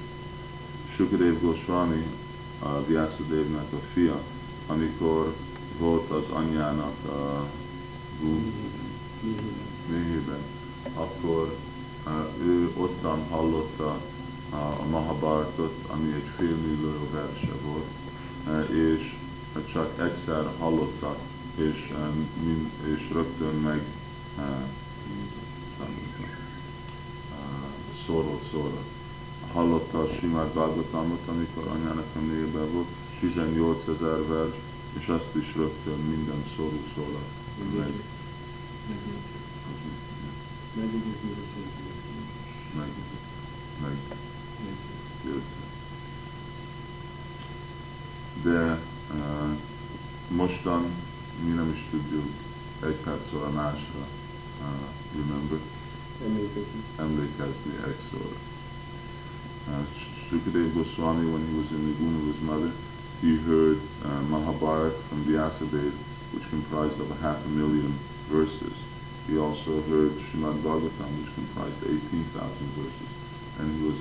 Shukadev 0.95 1.41
Goswami, 1.41 2.05
uh, 2.63 2.81
Vyasadevnak 2.87 3.73
a 3.73 4.21
amikor 4.67 5.35
volt 5.79 6.11
az 6.11 6.25
anyjának 6.31 7.05
a 7.09 7.47
méhében, 9.87 10.43
akkor 10.95 11.57
uh, 12.07 12.47
ő 12.47 12.71
ottan 12.77 13.27
hallotta 13.31 14.01
a, 14.51 14.87
Mahabhartot, 14.91 15.75
ami 15.87 16.13
egy 16.13 16.31
félmillió 16.37 17.09
verse 17.13 17.53
volt, 17.65 17.87
uh, 18.47 18.77
és 18.77 19.17
csak 19.73 20.01
egyszer 20.01 20.51
hallotta, 20.59 21.17
és, 21.57 21.93
mind, 22.45 22.71
és 22.97 23.11
rögtön 23.13 23.55
meg 23.55 23.83
uh, 24.39 24.45
szóról 28.07 28.41
szóra. 28.51 28.83
Hallotta 29.53 29.99
a 29.99 30.09
Simát 30.21 30.53
Bhagavatamot, 30.53 31.29
amikor 31.29 31.67
anyának 31.67 32.07
a 32.17 32.21
mélyében 32.21 32.73
volt, 32.73 32.89
18 33.21 33.89
ezer 33.89 34.27
vers, 34.27 34.55
és 34.99 35.07
azt 35.07 35.35
is 35.35 35.55
rögtön 35.57 35.99
minden 35.99 36.45
szóró 36.57 36.83
szóra 36.95 37.19
meg. 37.77 37.93
Meg, 40.75 40.89
meg, 43.81 43.91
győzte. 43.91 44.18
De 48.43 48.79
uh, 49.11 49.57
mostan 50.29 50.85
mi 51.45 51.51
nem 51.51 51.73
is 51.75 51.87
tudjuk 51.91 52.27
egy 52.83 52.95
percről 52.95 53.43
a 53.43 53.51
másra 53.51 54.07
remember, 55.17 55.59
emlékezni 56.97 57.75
egy 57.87 58.01
szóra. 58.11 58.37
Uh, 59.69 59.87
Sukadeva 60.29 60.73
Goswami, 60.73 61.31
when 61.31 61.47
he 61.47 61.57
was 61.57 61.71
in 61.71 61.83
the 61.89 62.03
womb 62.03 62.17
of 62.21 62.27
his 62.35 62.41
mother, 62.41 62.73
he 63.21 63.37
heard 63.37 63.81
uh, 64.05 64.23
Mahabharata 64.29 64.99
from 65.09 65.25
Vyasadeva, 65.25 65.93
which 66.33 66.49
comprised 66.49 67.01
of 67.01 67.11
a 67.11 67.23
half 67.23 67.45
a 67.45 67.49
million 67.49 67.93
verses. 68.31 68.77
He 69.27 69.39
also 69.39 69.83
heard 69.83 70.13
Srimad 70.27 70.59
Bhagavatam, 70.63 71.11
which 71.19 71.35
comprised 71.35 71.83
18,000 71.85 72.69
verses. 72.77 73.18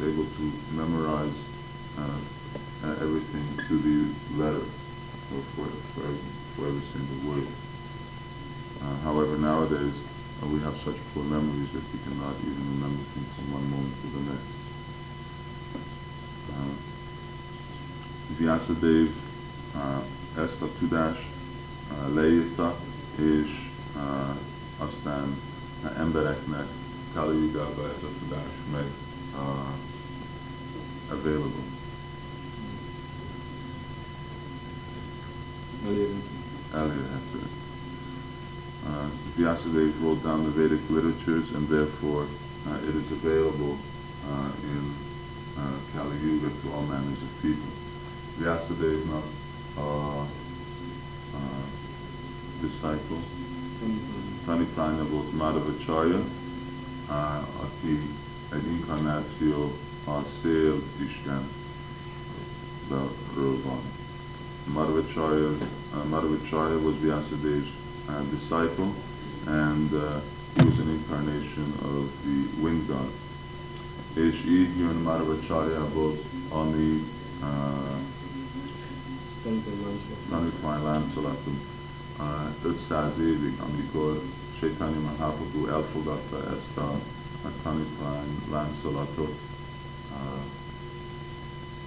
Able 0.08 0.24
to 0.40 0.52
memorize 0.72 1.36
uh, 2.00 2.20
uh, 2.86 3.04
everything 3.04 3.44
to 3.68 3.76
the 3.78 3.98
letter, 4.42 4.64
or 5.34 5.42
for, 5.52 5.68
for, 5.92 6.04
every, 6.08 6.24
for 6.56 6.68
every 6.68 6.86
single 6.96 7.20
word. 7.28 7.48
Uh, 8.82 8.96
however, 9.04 9.36
nowadays, 9.38 9.94
uh, 10.42 10.48
we 10.48 10.62
have 10.62 10.78
such 10.78 10.96
poor 11.14 11.24
memories 11.24 11.72
that 11.74 11.84
we 11.92 12.00
cannot 12.08 12.36
even 12.40 12.80
remember 12.80 13.04
things 13.12 13.28
from 13.36 13.52
one 13.52 13.70
moment 13.70 13.96
to 14.02 14.08
the 14.16 14.24
next. 14.32 14.52
Uh, 16.56 16.74
Vyasadeva 18.40 19.12
uh, 19.76 20.44
ezt 20.44 20.62
a 20.62 20.68
tudást 20.80 21.26
uh, 21.92 22.14
leírta, 22.14 22.78
és 23.16 23.70
uh, 23.96 24.36
aztán 24.78 25.36
uh, 25.84 26.00
embereknek 31.12 31.66
Kali 36.72 36.92
ez 36.92 36.96
a 36.96 36.96
tudás 36.96 36.96
meg 36.96 36.96
uh, 36.96 37.10
available. 37.12 37.48
Uh, 38.86 39.10
Vyasadeva 39.36 40.00
wrote 40.02 40.24
down 40.24 40.44
the 40.44 40.52
Vedic 40.52 40.90
literatures 40.90 41.52
and 41.56 41.68
therefore 41.68 42.26
uh, 42.68 42.90
it 42.90 42.96
is 42.96 43.12
available 43.12 43.78
uh, 44.30 44.52
in 44.64 44.94
uh, 45.58 45.78
Kali 45.94 46.18
Yuga 46.24 46.50
to 46.62 46.72
all 46.74 46.84
manners 46.84 47.22
of 47.22 47.42
people. 47.42 47.72
Vyasadeva 48.40 49.22
uh, 49.78 50.26
uh, 51.34 51.66
disciple, 52.62 53.22
Pranipanya 54.46 55.04
volt 55.04 55.34
Madhavacharya, 55.34 56.20
uh, 57.10 57.48
aki 57.62 58.00
egy 58.50 58.68
inkarnáció 58.68 59.64
a 59.64 59.87
szél 60.42 60.82
Isten 61.10 61.50
van. 63.64 63.82
Madhavacharya, 64.74 65.50
uh, 65.50 66.04
Madhavacharya 66.10 66.80
was 66.82 66.96
Vyasadeva's 66.96 67.68
uh, 68.10 68.22
disciple 68.32 68.92
and 69.46 69.94
uh, 69.94 70.20
he 70.56 70.64
was 70.64 70.80
an 70.80 70.90
incarnation 70.90 71.72
of 71.84 72.12
the 72.26 72.64
wind 72.64 72.88
god. 72.88 73.12
És 74.14 74.46
így 74.48 74.78
jön 74.78 74.96
Madhavacharya-ból, 74.96 76.18
ami 76.50 77.04
uh, 77.42 77.98
tanítvány 80.30 80.84
láncolatunk 80.84 81.60
uh, 82.20 82.26
500 82.62 83.20
évig, 83.20 83.60
amikor 83.60 84.22
Chaitanya 84.60 85.00
Mahaprabhu 85.00 85.68
elfogadta 85.68 86.38
ezt 86.38 86.78
a, 86.78 86.92
a 87.44 87.50
tanítvány 87.64 88.42
láncolatot, 88.52 89.40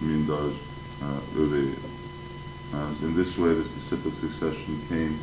mindaz 0.01 0.53
uh, 1.03 1.43
övé. 1.43 1.77
Uh, 2.73 3.07
in 3.07 3.15
this 3.15 3.37
way, 3.37 3.53
this 3.55 3.71
disciple 3.79 4.13
succession 4.21 4.75
came 4.89 5.15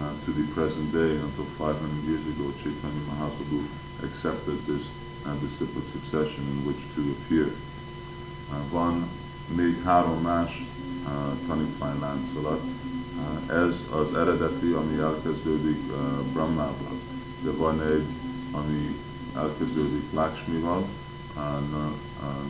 uh, 0.00 0.12
to 0.24 0.30
the 0.32 0.46
present 0.54 0.92
day 0.92 1.12
until 1.26 1.44
500 1.44 2.04
years 2.04 2.26
ago, 2.32 2.52
Chaitanya 2.62 3.02
Mahaprabhu 3.10 3.60
accepted 4.02 4.58
this 4.66 4.84
uh, 5.24 5.34
disciple 5.44 5.82
succession 5.94 6.42
in 6.52 6.58
which 6.66 6.82
to 6.94 7.02
appear. 7.14 7.48
Uh, 8.50 8.62
van 8.70 9.08
uh, 11.06 11.32
tanítvány 11.48 11.98
láncolat, 12.00 12.60
uh, 12.60 13.56
ez 13.64 13.74
az 13.90 14.14
eredeti, 14.14 14.70
ami 14.72 14.98
elkezdődik 14.98 15.80
uh, 15.90 15.96
Brahmával, 16.32 16.96
de 17.42 17.50
van 17.50 17.82
egy, 17.82 18.06
ami 18.50 18.96
elkezdődik 19.34 20.12
Lakshmival, 20.12 20.84
uh, 21.72 21.90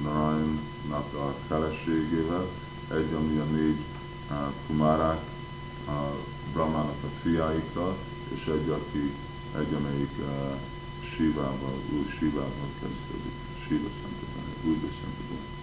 Narayannak 0.03 1.15
a 1.15 1.35
feleségével, 1.49 2.47
egy, 2.91 3.13
ami 3.15 3.39
a 3.39 3.45
négy 3.45 3.79
uh, 4.31 4.37
kumárák, 4.67 5.21
uh, 5.87 5.93
Brahmának 6.53 7.03
a 7.03 7.11
fiaikkal, 7.23 7.97
és 8.35 8.47
egy, 8.47 8.69
aki, 8.69 9.13
egy, 9.59 9.75
amelyik 9.75 10.13
Shivával, 11.17 11.79
új 11.93 12.07
Shivával 12.17 12.71
kezdődik, 12.81 13.37
Shiva 13.67 13.89
Sampradaya, 14.01 14.55
Buddha 14.63 14.89
Sampradaya. 15.01 15.55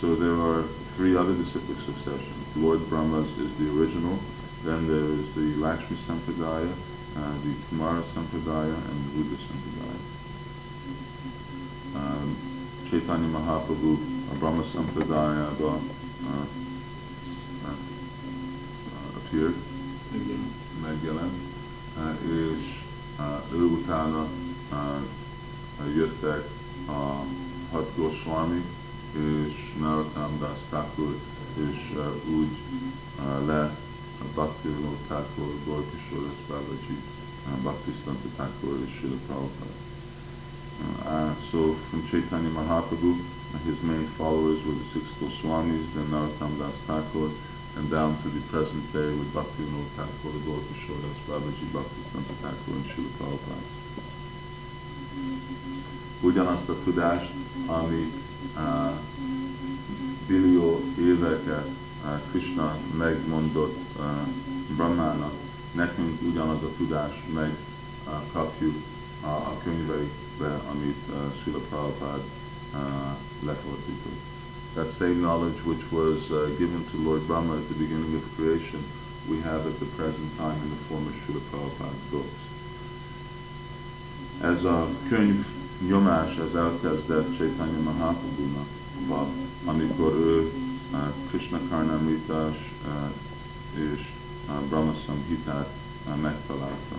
So 0.00 0.14
there 0.16 0.38
are 0.48 0.64
three 0.96 1.14
other 1.14 1.34
disciplic 1.34 1.78
successions. 1.84 2.44
Lord 2.54 2.80
Brahma's 2.88 3.30
is 3.38 3.52
the 3.58 3.68
original, 3.76 4.18
then 4.64 4.86
there 4.86 5.08
is 5.20 5.26
the 5.34 5.60
Lakshmi 5.60 5.96
Sampradaya, 6.06 6.72
uh, 7.16 7.34
the 7.44 7.54
Kumara 7.68 8.02
Sampradaya, 8.14 8.76
and 8.88 8.98
the 9.04 9.10
Buddha 9.14 9.36
Sampradaya. 9.46 10.00
Um, 11.94 12.51
Chaitanya 12.92 13.24
Mahaprabhu, 13.24 13.96
uh, 14.28 14.34
Brahma 14.36 14.62
Sampradaya, 14.68 15.48
uh, 15.64 15.80
uh, 17.64 17.76
appeared, 19.16 19.56
megjelent, 20.82 21.32
uh, 21.96 22.12
és 22.28 22.84
uh, 23.18 23.40
ő 23.52 23.64
utána 23.64 24.26
jöttek 25.96 26.48
a 26.86 27.24
hat 27.72 27.96
Goswami, 27.96 28.62
és 29.12 29.74
Narottam 29.80 30.38
Das 30.38 30.58
Thakur, 30.68 31.14
és 31.54 31.92
úgy 32.38 32.56
le 33.46 33.76
Bhakti 34.34 34.68
Vinod 34.68 34.98
Thakur, 35.08 35.52
Gorkishore 35.66 36.32
Babaji, 36.48 36.98
uh, 37.46 37.62
Bhakti 37.62 37.92
Santa 38.04 38.28
Thakur, 38.36 38.72
and 38.72 38.88
Srila 38.88 39.16
Prabhupada. 39.26 39.81
Uh, 41.04 41.34
so 41.50 41.74
from 41.90 42.06
Chaitanya 42.08 42.50
Mahaprabhu, 42.50 43.18
uh, 43.54 43.58
his 43.64 43.82
main 43.82 44.06
followers 44.18 44.64
were 44.64 44.72
the 44.72 44.84
six 44.92 45.04
Goswamis, 45.20 45.92
then 45.94 46.06
Narottam 46.06 46.58
Das 46.58 46.74
Thakur, 46.86 47.30
and 47.76 47.90
down 47.90 48.16
to 48.22 48.28
the 48.28 48.40
present 48.48 48.92
day 48.92 49.10
with 49.14 49.32
Bhakti 49.34 49.62
Vinod 49.62 49.88
Thakur, 49.96 50.32
Gorkishore 50.46 51.12
Babaji, 51.28 51.72
Bhakti 51.72 52.02
Santa 52.12 52.34
Thakur, 52.42 52.74
and 52.74 52.84
Srila 52.86 53.10
Prabhupada. 53.18 53.80
Ugyanazt 56.20 56.68
a 56.68 56.74
tudást, 56.84 57.30
amit 57.66 58.14
uh, 58.56 58.92
billió 60.26 60.80
éveket 60.98 61.66
uh, 62.04 62.20
Krishna 62.30 62.76
megmondott 62.98 63.78
uh, 63.98 64.04
Brahmának, 64.76 65.32
nekünk 65.72 66.22
ugyanaz 66.22 66.62
a 66.62 66.70
tudás 66.76 67.22
meg 67.34 67.56
uh, 68.06 68.12
kapjuk 68.32 68.74
a, 69.20 69.26
a 69.26 69.56
amit 70.70 71.02
uh, 71.10 71.62
Prabhupada 71.68 72.24
uh, 72.74 73.14
lefordított. 73.46 74.20
That 74.74 74.90
same 74.98 75.20
knowledge 75.20 75.60
which 75.64 75.84
was 75.90 76.30
uh, 76.30 76.48
given 76.58 76.84
to 76.90 76.96
Lord 76.96 77.26
Brahma 77.26 77.54
at 77.56 77.68
the 77.68 77.74
beginning 77.74 78.14
of 78.14 78.22
creation, 78.36 78.80
we 79.28 79.40
have 79.40 79.66
at 79.66 79.78
the 79.78 79.90
present 79.96 80.36
time 80.38 80.58
in 80.64 80.70
the 80.70 80.80
form 80.88 81.06
of 81.06 81.14
Srila 81.20 81.42
Prabhupada's 81.50 82.06
books. 82.10 82.40
Ez 84.40 84.64
a 84.64 84.88
könyv 85.08 85.46
nyomás, 85.86 86.36
ez 86.38 86.54
elkezdett 86.54 87.36
Chaitanya 87.36 87.78
Mahaprabhu-nak, 87.78 88.68
amikor 89.64 90.12
ő 90.12 90.52
uh, 90.92 90.98
Krishna 91.28 91.60
Karnamritas 91.70 92.56
uh, 92.86 93.90
és 93.92 94.00
uh, 94.48 94.68
Brahma 94.68 94.94
Samhita 95.06 95.66
uh, 96.08 96.20
megtalálta. 96.22 96.96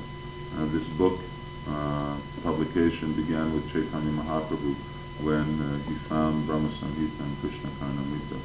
Uh, 0.57 0.69
this 0.71 0.87
book 0.97 1.19
uh, 1.67 2.15
publication 2.41 3.13
began 3.13 3.53
with 3.53 3.71
Chaitanya 3.71 4.11
Mahaprabhu 4.11 4.75
when 5.21 5.47
uh, 5.61 5.77
he 5.87 5.95
found 6.09 6.45
Brahma 6.45 6.69
Samhita 6.69 7.23
and 7.23 7.35
Krishna 7.41 7.69
Karnamrita. 7.79 8.37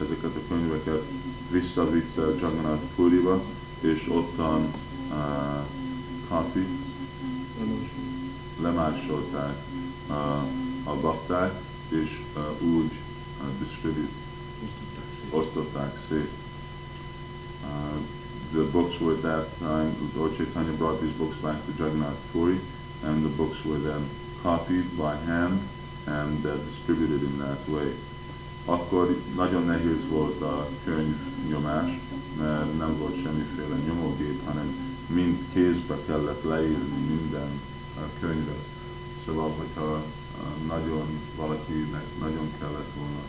Ezeket 0.00 0.36
a 0.36 0.40
könyveket 0.48 1.04
visszavitte 1.50 2.22
Jagannath 2.40 2.84
Puriba, 2.96 3.42
és 3.80 4.08
ottan 4.08 4.72
uh, 5.10 5.64
copy, 6.28 6.66
lemásolták 8.60 9.56
uh, 10.08 10.14
a 10.84 10.94
bakták, 11.00 11.60
és 11.88 12.20
uh, 12.36 12.62
úgy 12.62 12.92
uh, 13.40 13.46
distribute, 13.58 14.12
osztották 15.30 15.98
szét. 16.08 16.30
Uh, 17.62 18.17
the 18.52 18.64
books 18.64 19.00
were 19.00 19.12
at 19.12 19.22
that 19.22 19.46
time, 19.58 19.94
Lord 20.16 20.36
Chaitanya 20.36 20.72
brought 20.72 21.00
these 21.00 21.12
books 21.12 21.36
back 21.36 21.56
to 21.66 21.72
Jagannath 21.72 22.18
Puri, 22.32 22.58
and 23.04 23.24
the 23.24 23.28
books 23.28 23.64
were 23.64 23.78
then 23.78 24.08
copied 24.42 24.96
by 24.96 25.16
hand 25.16 25.60
and 26.06 26.46
uh, 26.46 26.56
distributed 26.56 27.22
in 27.22 27.38
that 27.38 27.58
way. 27.68 27.92
Akkor 28.64 29.16
nagyon 29.36 29.64
nehéz 29.64 30.08
volt 30.08 30.42
a 30.42 30.68
könyv 30.84 31.16
nyomás, 31.48 32.00
mert 32.38 32.78
nem 32.78 32.98
volt 32.98 33.22
semmiféle 33.22 33.76
nyomógép, 33.86 34.44
hanem 34.44 34.96
mind 35.06 35.38
kézbe 35.52 35.96
kellett 36.06 36.42
leírni 36.44 37.04
minden 37.08 37.60
uh, 37.96 38.02
könyvet. 38.20 38.64
Szóval, 39.26 39.54
hogyha 39.58 39.92
uh, 39.92 40.66
nagyon 40.66 41.06
valakinek 41.36 42.04
nagyon 42.20 42.50
kellett 42.60 42.92
volna 42.96 43.20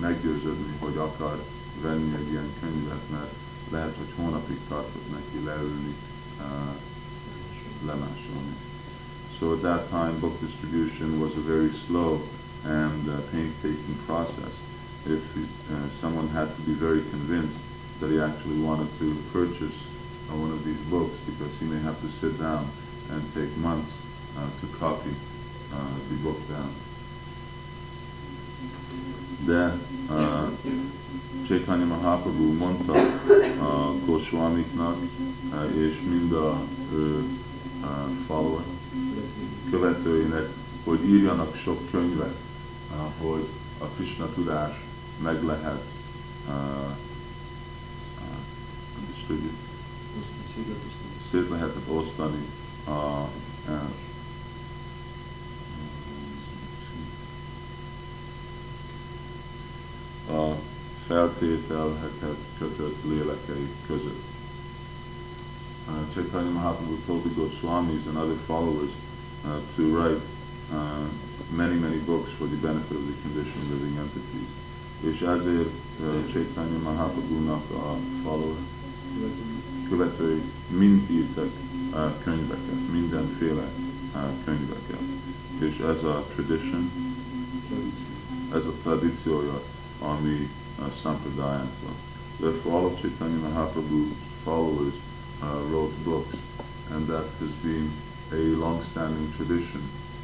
meggyőződni, 0.00 0.74
hogy 0.78 0.96
akar 0.96 1.44
venni 1.82 2.14
egy 2.14 2.30
ilyen 2.30 2.52
könyvet, 2.60 3.10
mert 3.10 3.34
lehet, 3.70 3.96
hogy 3.96 4.12
hónapig 4.16 4.58
tartott 4.68 5.10
neki 5.10 5.44
leülni, 5.44 5.94
lemásolni. 7.86 8.56
So 9.38 9.52
at 9.52 9.60
that 9.60 9.88
time, 9.88 10.18
book 10.20 10.40
distribution 10.40 11.20
was 11.20 11.30
a 11.36 11.46
very 11.46 11.70
slow 11.86 12.20
and 12.64 13.08
uh, 13.08 13.14
painstaking 13.30 13.96
process. 14.06 14.52
if 15.06 15.36
uh, 15.36 15.88
someone 16.00 16.28
had 16.28 16.54
to 16.54 16.62
be 16.62 16.72
very 16.72 17.00
convinced 17.10 17.56
that 18.00 18.10
he 18.10 18.20
actually 18.20 18.60
wanted 18.60 18.88
to 18.98 19.16
purchase 19.32 19.74
uh, 20.28 20.36
one 20.36 20.50
of 20.50 20.64
these 20.64 20.80
books 20.90 21.16
because 21.24 21.50
he 21.58 21.66
may 21.66 21.80
have 21.80 21.98
to 22.00 22.08
sit 22.20 22.38
down 22.38 22.68
and 23.10 23.34
take 23.34 23.54
months 23.58 23.90
uh, 24.36 24.48
to 24.60 24.66
copy 24.78 25.14
uh, 25.72 25.94
the 26.10 26.16
book 26.22 26.38
down. 26.48 26.74
De 29.46 29.78
uh, 30.10 30.50
Chaitanya 31.48 31.86
Mahaprabhu 31.86 32.52
mondta 32.52 32.92
a 33.60 33.94
Goswamiknak 34.04 34.96
és 35.76 36.00
mind 36.08 36.32
a 36.32 36.60
ő 36.92 37.24
follower, 38.26 38.64
követőinek, 39.70 40.48
hogy 40.84 41.08
írjanak 41.08 41.56
sok 41.56 41.90
könyvet, 41.90 42.36
hogy 43.20 43.48
a 43.78 43.84
Krishna 43.84 44.28
tudás 44.34 44.84
meg 45.22 45.44
lehet 45.44 45.84
szét 51.30 51.48
lehetett 51.50 51.88
osztani 51.88 52.44
a, 52.84 53.28
a 60.32 60.56
kötött 62.58 63.04
lélekei 63.04 63.68
között. 63.86 64.22
Uh, 65.88 65.94
Chaitanya 66.14 66.50
Mahaprabhu 66.50 66.96
told 67.06 67.22
the 67.22 67.30
Goswamis 67.34 68.06
and 68.06 68.16
other 68.16 68.36
followers 68.46 68.90
uh, 69.44 69.60
to 69.76 69.82
write 69.82 70.20
uh, 70.72 71.06
many, 71.50 71.76
many 71.76 71.98
books 71.98 72.30
for 72.38 72.46
the 72.46 72.56
benefit 72.56 72.96
of 72.96 73.04
the 73.06 73.16
conditioned 73.22 73.70
living 73.70 73.96
entities. 73.96 74.50
És 75.00 75.20
ezért 75.20 75.72
uh, 76.00 76.32
Chaitanya 76.32 76.78
Mahaprabhu-nak 76.78 77.70
a 77.70 77.96
follower, 78.22 78.56
követői 79.88 80.42
mind 80.68 81.10
írtak 81.10 81.50
uh, 81.92 82.22
könyveket, 82.24 82.90
mindenféle 82.92 83.70
uh, 84.14 84.20
könyveket. 84.44 85.02
És 85.58 85.78
ez 85.78 86.04
a 86.04 86.26
tradition, 86.34 86.90
ez 88.52 88.64
a 88.64 88.72
tradíciója, 88.82 89.62
ami 89.98 90.48
uh, 90.80 90.90
Sampradayánkban. 91.02 91.96
Therefore 92.40 92.72
all 92.76 92.86
of 92.86 93.00
Chaitanya 93.00 93.38
Mahaprabhu's 93.38 94.12
followers 94.44 94.94
uh, 95.42 95.60
wrote 95.70 95.94
books, 96.04 96.36
and 96.92 97.06
that 97.06 97.26
has 97.40 97.50
been 97.62 97.90
a 98.32 98.56
long-standing 98.56 99.32
tradition 99.36 99.82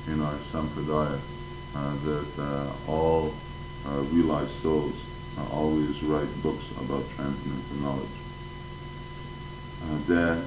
in 0.09 0.21
our 0.21 0.39
Sampradaya, 0.53 1.19
uh, 1.75 1.95
that 2.05 2.31
uh, 2.39 2.91
all 2.93 3.33
realized 4.13 4.55
souls 4.63 4.95
uh, 5.39 5.57
always 5.57 6.03
write 6.03 6.43
books 6.43 6.65
about 6.81 7.05
transcendental 7.17 7.77
knowledge. 7.81 8.19
de 10.07 10.47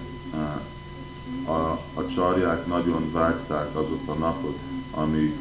a, 1.46 1.72
a 1.93 2.08
csarják 2.15 2.67
nagyon 2.67 3.12
vágták 3.12 3.76
azok 3.76 4.02
a 4.06 4.13
napot, 4.13 4.58
amíg 4.91 5.36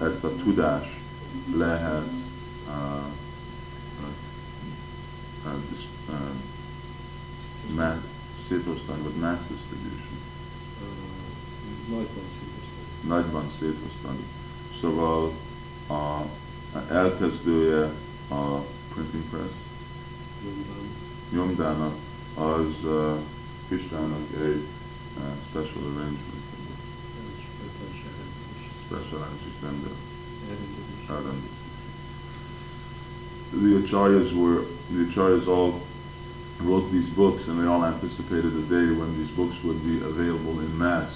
ezt 0.00 0.24
a 0.24 0.36
tudás 0.36 1.00
lehet 1.56 2.06
uh, 2.68 3.02
uh, 5.44 5.52
uh, 6.08 7.74
mass, 7.74 7.98
szétosztani, 8.48 9.02
vagy 9.02 9.14
mass 9.14 9.38
distribution. 9.48 10.20
Nagyban 11.88 12.24
szétosztani. 12.38 13.06
Nagyban 13.06 13.50
szétosztani. 13.58 14.24
Szóval 14.80 15.32
a, 15.88 16.22
elkezdője 16.88 17.92
a 18.28 18.58
printing 18.94 19.24
press, 19.30 19.50
nyomdának, 21.30 21.94
az 22.34 22.84
uh, 22.84 23.18
Krishnának 23.68 24.32
egy 24.42 24.64
uh, 25.16 25.22
special 25.48 25.82
arrangement, 25.84 26.42
speciális 27.56 28.04
elrendezés. 28.04 28.64
speciális 28.86 29.60
rendel, 29.62 29.96
Elrendezés. 30.48 31.08
elrendezés. 31.08 31.61
The 33.52 33.82
acharyas 33.82 34.32
were, 34.32 34.64
the 34.90 35.04
acharyas 35.04 35.46
all 35.46 35.82
wrote 36.62 36.90
these 36.90 37.08
books 37.10 37.48
and 37.48 37.60
they 37.60 37.66
all 37.66 37.84
anticipated 37.84 38.52
a 38.54 38.62
day 38.62 38.92
when 38.96 39.16
these 39.18 39.30
books 39.30 39.62
would 39.62 39.82
be 39.84 40.00
available 40.00 40.58
in 40.60 40.78
mass 40.78 41.12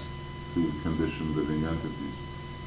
to 0.55 0.71
conditioned 0.83 1.35
living 1.35 1.65
entities. 1.65 2.17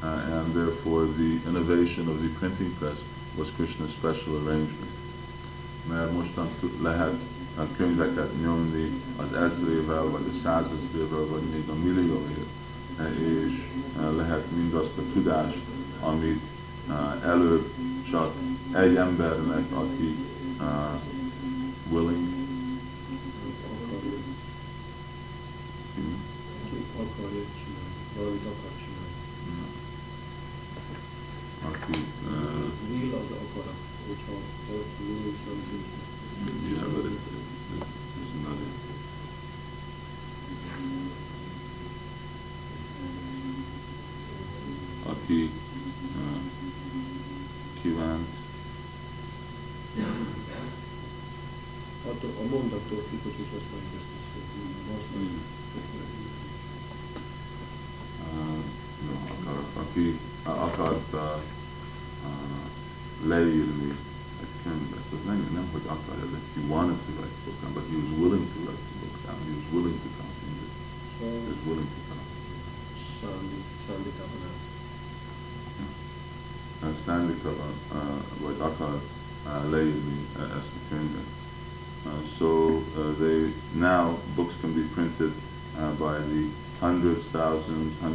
Uh, 0.02 0.42
and 0.42 0.54
therefore 0.54 1.04
the 1.04 1.38
innovation 1.46 2.08
of 2.08 2.22
the 2.22 2.28
printing 2.38 2.72
press 2.76 3.02
was 3.36 3.50
Krishna's 3.52 3.90
special 3.90 4.36
arrangement. 4.38 4.90
Mert 5.88 6.12
mostan 6.12 6.48
lehet 6.82 7.14
uh, 7.58 7.64
könyveket 7.76 8.42
nyomni 8.42 8.90
az 9.16 9.32
ezrével, 9.32 10.02
vagy 10.02 10.22
a 10.28 10.40
százezrével, 10.42 11.26
vagy 11.26 11.42
még 11.52 11.68
a 11.68 11.74
millióért, 11.74 12.48
és 13.18 13.68
lehet 14.16 14.50
mindazt 14.56 14.98
a 14.98 15.02
tudást, 15.12 15.60
amit 16.00 16.40
uh, 16.88 17.24
előbb 17.24 17.70
csak 18.10 18.32
egy 18.72 18.96
embernek, 18.96 19.72
aki 19.72 20.16
uh, 20.60 21.00
willing, 21.90 22.28
aki 26.96 27.40
aki 31.62 31.94
uh, 32.26 32.70
Will 35.00 35.34
something. 35.44 35.84
Yeah, 36.70 36.84
but 36.84 37.04
it, 37.04 37.12
it, 37.12 37.84
it's 38.20 38.34
another. 38.34 38.70
Aki 45.06 45.50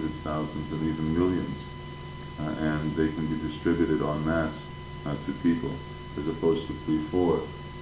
hundreds, 0.05 0.23
thousands, 0.23 0.71
and 0.71 0.81
even 0.87 1.13
millions, 1.17 1.63
uh, 2.39 2.55
and 2.59 2.95
they 2.95 3.07
can 3.13 3.25
be 3.27 3.37
distributed 3.37 4.01
en 4.01 4.25
masse 4.25 4.53
uh, 5.05 5.15
to 5.25 5.31
people, 5.41 5.71
as 6.17 6.27
opposed 6.27 6.67
to 6.67 6.73
before, 6.85 7.37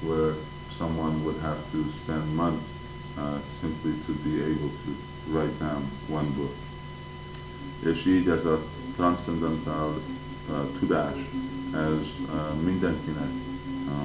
where 0.07 0.35
someone 0.77 1.23
would 1.25 1.37
have 1.41 1.59
to 1.71 1.83
spend 2.03 2.35
months 2.35 2.63
uh, 3.17 3.39
simply 3.61 3.93
to 4.05 4.13
be 4.23 4.41
able 4.41 4.69
to 4.69 4.95
write 5.29 5.59
down 5.59 5.83
one 6.07 6.29
book. 6.31 6.53
Ez 7.85 8.45
a 8.45 8.59
transcendental 8.95 9.99
tudás, 10.79 11.15
uh, 11.73 12.63
mindenkinek 12.63 13.31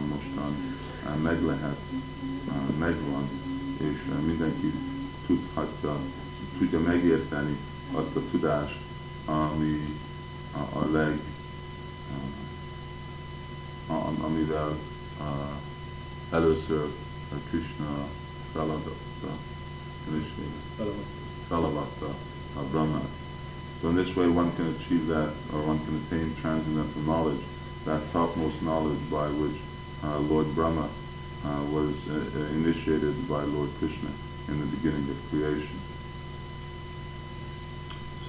mostan 0.09 0.55
meg 1.23 1.43
lehet, 1.43 1.79
megvan, 2.79 3.29
és 3.79 3.97
mindenki 4.27 4.73
tudhatja, 5.27 5.97
tudja 6.59 6.81
megérteni 6.81 7.57
azt 7.93 8.17
a 8.17 8.21
tudást, 8.31 8.77
ami 9.25 9.97
a, 10.53 10.79
a 10.79 10.91
leg, 10.93 11.21
a, 13.87 14.25
amivel 14.25 14.77
uh, 15.21 15.27
először 16.31 16.85
uh, 16.85 17.39
Krishna 17.49 18.07
feladatta, 18.53 19.33
Krishna 20.09 20.45
Feladat. 20.77 21.05
felavatta 21.49 22.15
a 22.57 22.61
Brahmát. 22.71 23.09
So 23.81 23.89
in 23.89 23.95
this 23.95 24.17
way 24.17 24.27
one 24.27 24.51
can 24.57 24.67
achieve 24.67 25.07
that, 25.15 25.33
or 25.53 25.61
one 25.69 25.79
can 25.85 25.95
attain 25.95 26.35
transcendental 26.41 27.03
knowledge, 27.03 27.43
that 27.85 28.13
topmost 28.13 28.61
knowledge 28.61 29.03
by 29.11 29.29
which 29.41 29.59
uh, 30.03 30.19
Lord 30.19 30.55
Brahma 30.55 30.89
uh, 31.45 31.63
was 31.71 31.95
uh, 32.09 32.55
initiated 32.55 33.15
by 33.29 33.43
Lord 33.45 33.71
Krishna 33.79 34.11
in 34.49 34.59
the 34.61 34.67
beginning 34.77 35.09
of 35.11 35.17
creation. 35.31 35.79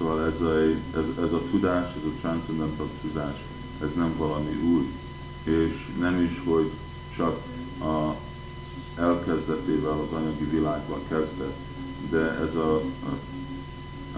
So 0.00 0.16
as 0.16 0.40
a, 0.40 0.80
as, 0.98 1.18
as 1.18 1.32
a 1.34 1.40
tudash, 1.50 1.94
as 1.94 2.04
a 2.06 2.20
transcendental 2.22 2.88
tudash, 3.02 3.38
ez 3.82 3.94
nem 3.94 4.16
valami 4.16 4.54
új, 4.54 4.92
és 5.44 5.92
nem 5.98 6.20
is, 6.20 6.42
hogy 6.44 6.70
csak 7.16 7.42
a 7.80 8.16
elkezdetével 9.00 10.00
az 10.00 10.12
anyagi 10.12 10.44
világban 10.44 11.00
kezdett, 11.08 11.56
de 12.10 12.18
ez 12.18 12.54
a, 12.54 12.76
a, 12.76 13.18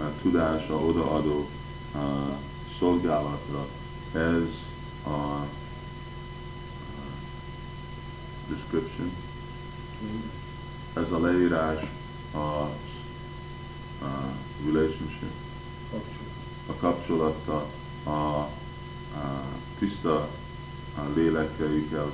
a 0.01 0.12
tudása 0.21 0.79
odaadó 0.79 1.49
a 1.95 2.38
szolgálatra, 2.79 3.66
ez 4.12 4.49
a, 5.03 5.09
a 5.09 5.47
description, 8.49 9.12
ez 10.95 11.12
a 11.12 11.18
leírás 11.18 11.83
a, 12.33 12.38
a 12.38 14.33
relationship, 14.64 15.41
a 16.68 16.72
kapcsolata 16.81 17.66
a, 18.05 18.11
a 18.11 18.48
tiszta 19.79 20.29
a 20.96 21.03
lélekkeikkel, 21.14 22.12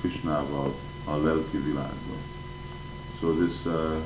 Krishnával, 0.00 0.74
a 1.04 1.16
lelki 1.16 1.56
világban. 1.56 2.20
So 3.20 3.32
this 3.32 3.64
uh, 3.66 3.96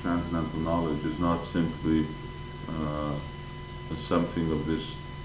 transcendental 0.00 0.60
knowledge 0.60 1.04
is 1.04 1.18
not 1.18 1.44
simply 1.52 2.06
uh, 2.68 3.14
something 4.06 4.50
of 4.50 4.66
this 4.66 4.84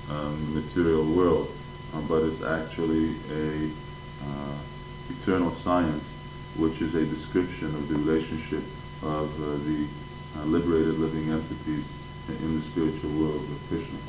um, 0.10 0.54
material 0.54 1.06
world, 1.06 1.48
uh, 1.94 2.02
but 2.08 2.24
it's 2.24 2.44
actually 2.44 3.16
a 3.32 3.70
uh, 4.28 4.58
eternal 5.10 5.54
science, 5.64 6.04
which 6.56 6.82
is 6.82 6.96
a 6.96 7.06
description 7.06 7.76
of 7.76 7.88
the 7.88 7.96
relationship 7.96 8.64
of 9.02 9.28
uh, 9.42 9.58
the 9.68 9.88
uh, 10.38 10.46
liberated 10.46 11.00
living 11.00 11.32
entities 11.32 11.86
in 12.40 12.60
the 12.60 12.64
spiritual 12.70 13.12
world 13.12 13.44
with 13.50 13.68
Krishna. 13.68 14.00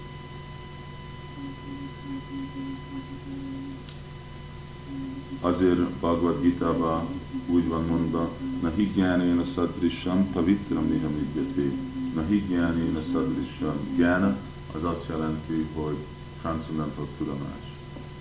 Azért 5.41 5.91
Bhagavad 6.01 6.41
Gita-ba 6.43 7.07
úgy 7.47 7.69
van 7.69 7.85
mondva, 7.85 8.31
na 8.61 8.71
higgyánén 8.77 9.39
a 9.39 9.45
szadrissam, 9.55 10.33
pavitram 10.33 10.89
néha 10.89 11.09
vigyati. 11.09 11.79
Na 12.15 12.23
higgyánén 12.23 12.97
a 12.97 13.03
szadrissam. 13.13 13.77
Gyána 13.97 14.37
az 14.75 14.85
azt 14.85 15.09
jelenti, 15.09 15.67
hogy 15.75 15.97
transcendental 16.41 17.07
tudomás. 17.19 17.63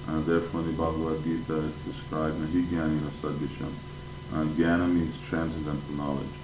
And 0.08 0.26
therefore 0.26 0.64
the 0.64 0.72
Bhagavad 0.76 1.24
Gita 1.24 1.54
it's 1.54 1.86
described 1.86 2.40
na 2.40 2.46
higgyánén 2.52 3.04
a 3.06 3.12
szadrissam. 3.22 3.74
Gyana 4.56 4.88
means 4.88 5.16
transcendental 5.30 5.96
knowledge. 5.96 6.36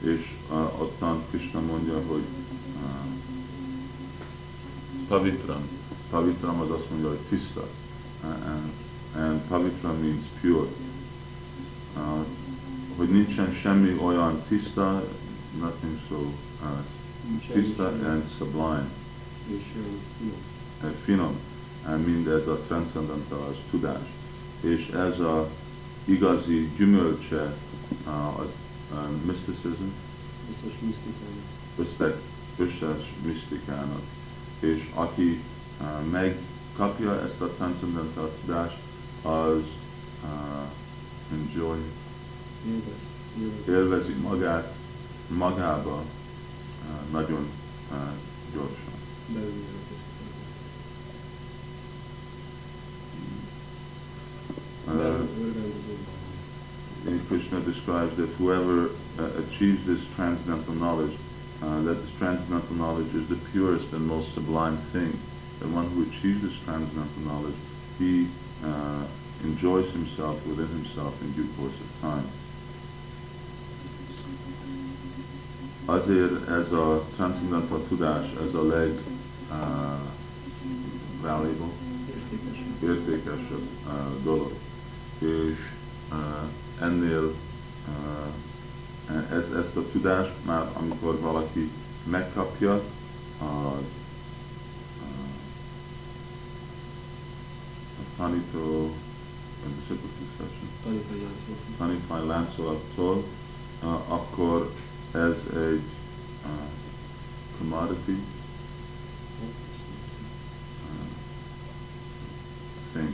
És 0.00 0.34
uh, 0.50 0.80
ottan 0.80 1.22
Krishna 1.30 1.60
mondja, 1.60 2.02
hogy 2.06 2.22
pavitram. 5.08 5.62
Pavitram 6.10 6.60
az 6.60 6.68
mondja, 6.90 7.08
hogy 7.08 7.18
tiszta. 7.28 7.68
Uh, 8.24 8.30
and 8.30 8.72
and 9.16 9.40
pavitra 9.48 9.92
means 9.92 10.24
pure. 10.40 10.68
Uh, 11.96 12.24
hogy 12.96 13.08
nincsen 13.08 13.52
semmi 13.52 13.98
olyan 13.98 14.42
tiszta, 14.48 15.04
nothing 15.60 15.98
so 16.08 16.16
uh, 16.62 17.52
tiszta 17.52 17.86
and 17.86 18.24
sublime. 18.38 18.88
És 19.46 19.62
uh, 20.82 20.90
finom. 21.04 21.36
And 21.86 22.06
mindez 22.06 22.46
a 22.46 22.56
transcendental, 22.66 22.66
transcendentális 22.66 23.58
tudás. 23.70 24.08
És 24.60 24.88
ez 24.88 25.20
a 25.20 25.48
igazi 26.04 26.72
gyümölcse 26.76 27.56
uh, 28.06 28.38
a 28.38 28.46
uh, 28.92 28.98
mysticism, 29.26 29.84
összes, 31.76 32.14
összes 32.58 33.12
misztikának. 33.22 34.02
És 34.60 34.90
aki 34.94 35.42
uh, 35.80 36.10
megkapja 36.10 37.22
ezt 37.22 37.40
a 37.40 37.46
transzendentális 37.46 38.32
tudást, 38.44 38.76
az 39.22 39.60
uh, 40.22 41.38
enjoy, 41.38 41.78
élvezi 43.66 44.12
magát 44.12 44.76
magába 45.28 45.94
uh, 45.94 47.10
nagyon 47.12 47.48
uh, 47.90 47.98
gyorsan. 48.52 48.96
Uh, 54.86 55.26
Krishna 57.28 57.60
describes 57.60 58.16
that 58.16 58.28
whoever 58.38 58.90
uh, 59.18 59.22
achieves 59.38 59.84
this 59.84 60.00
transcendental 60.14 60.74
knowledge, 60.74 61.14
uh, 61.62 61.80
that 61.82 61.94
this 61.94 62.18
transcendental 62.18 62.76
knowledge 62.76 63.14
is 63.14 63.28
the 63.28 63.36
purest 63.50 63.92
and 63.92 64.06
most 64.06 64.34
sublime 64.34 64.76
thing. 64.92 65.18
The 65.60 65.68
one 65.68 65.86
who 65.90 66.02
achieves 66.02 66.42
this 66.42 66.58
transcendental 66.64 67.22
knowledge, 67.22 67.56
he 67.98 68.28
uh, 68.64 69.04
enjoys 69.44 69.90
himself 69.92 70.44
within 70.46 70.68
himself 70.68 71.20
in 71.22 71.32
due 71.32 71.48
course 71.56 71.78
of 71.80 72.00
time. 72.00 72.24
Azért 75.84 76.48
ez 76.48 76.72
a 76.72 77.02
transcendental 77.16 77.80
tudás, 77.88 78.24
ez 78.48 78.54
a 78.54 78.62
leg 78.62 78.90
uh, 79.50 80.00
valuable, 81.22 81.72
értékesebb 82.82 83.68
uh, 83.86 84.22
dolog. 84.24 84.52
És 85.18 85.58
uh, 86.12 86.86
ennél 86.86 87.24
uh, 87.24 88.32
ez, 89.30 89.50
ezt 89.50 89.76
a 89.76 89.90
tudást 89.92 90.32
már 90.44 90.70
amikor 90.72 91.20
valaki 91.20 91.70
megkapja, 92.04 92.82
a 93.40 93.78
tanító, 98.16 98.94
disciple 99.76 100.08
succession, 100.18 100.68
tanítványi 101.76 102.26
láncolattól, 102.26 103.24
akkor 104.08 104.74
ez 105.12 105.36
egy 105.54 105.82
uh, 106.44 106.50
commodity 107.58 108.22
thing. 112.92 113.12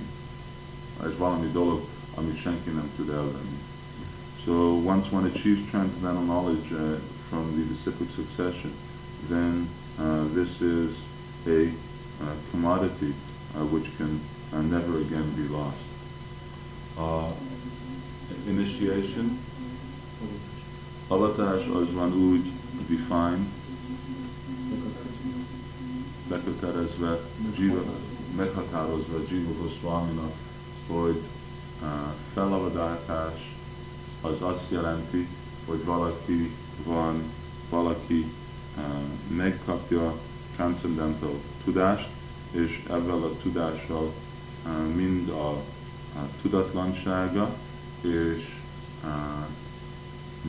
Ez 1.03 1.17
valami 1.19 1.51
dolog, 1.51 1.81
amit 2.15 2.41
senki 2.41 2.71
nem 2.71 2.91
tud 2.97 3.09
elvenni. 3.09 3.54
So 4.45 4.75
once 4.75 5.11
one 5.11 5.25
achieves 5.25 5.71
transcendental 5.71 6.23
knowledge 6.23 6.71
uh, 6.71 6.97
from 7.31 7.57
the 7.57 7.65
disciplic 7.65 8.11
succession, 8.11 8.75
then 9.31 9.67
uh, 9.99 10.25
this 10.35 10.61
is 10.61 10.95
a 11.47 11.69
uh, 12.23 12.35
commodity 12.51 13.15
uh, 13.57 13.65
which 13.73 13.97
can 13.97 14.21
and 14.53 14.71
never 14.71 15.01
again 15.01 15.31
be 15.35 15.49
lost. 15.49 15.79
Uh, 16.99 17.33
initiation, 18.47 19.39
avatás 21.09 21.67
az 21.67 21.93
van 21.93 22.13
úgy 22.13 22.53
defined, 22.89 23.47
bekötelezve, 26.29 27.21
jiva, 27.59 27.83
meghatározva 28.37 29.19
Jiva 29.31 29.53
Goswaminak, 29.53 30.33
hogy 30.87 31.21
uh, 31.83 31.89
felavadátás 32.35 33.54
az 34.25 34.43
azt 34.43 34.71
jelenti, 34.71 35.29
hogy 35.67 35.85
valaki 35.85 36.51
van, 36.85 37.23
valaki 37.71 38.33
uh, 38.77 39.37
megkapja 39.37 40.19
transcendental 40.57 41.41
tudást, 41.65 42.09
és 42.51 42.83
ebben 42.91 43.23
a 43.23 43.37
tudással 43.43 44.13
mind 44.95 45.29
a, 45.29 45.51
a 46.17 46.29
tudatlansága, 46.43 47.55
és 48.01 48.55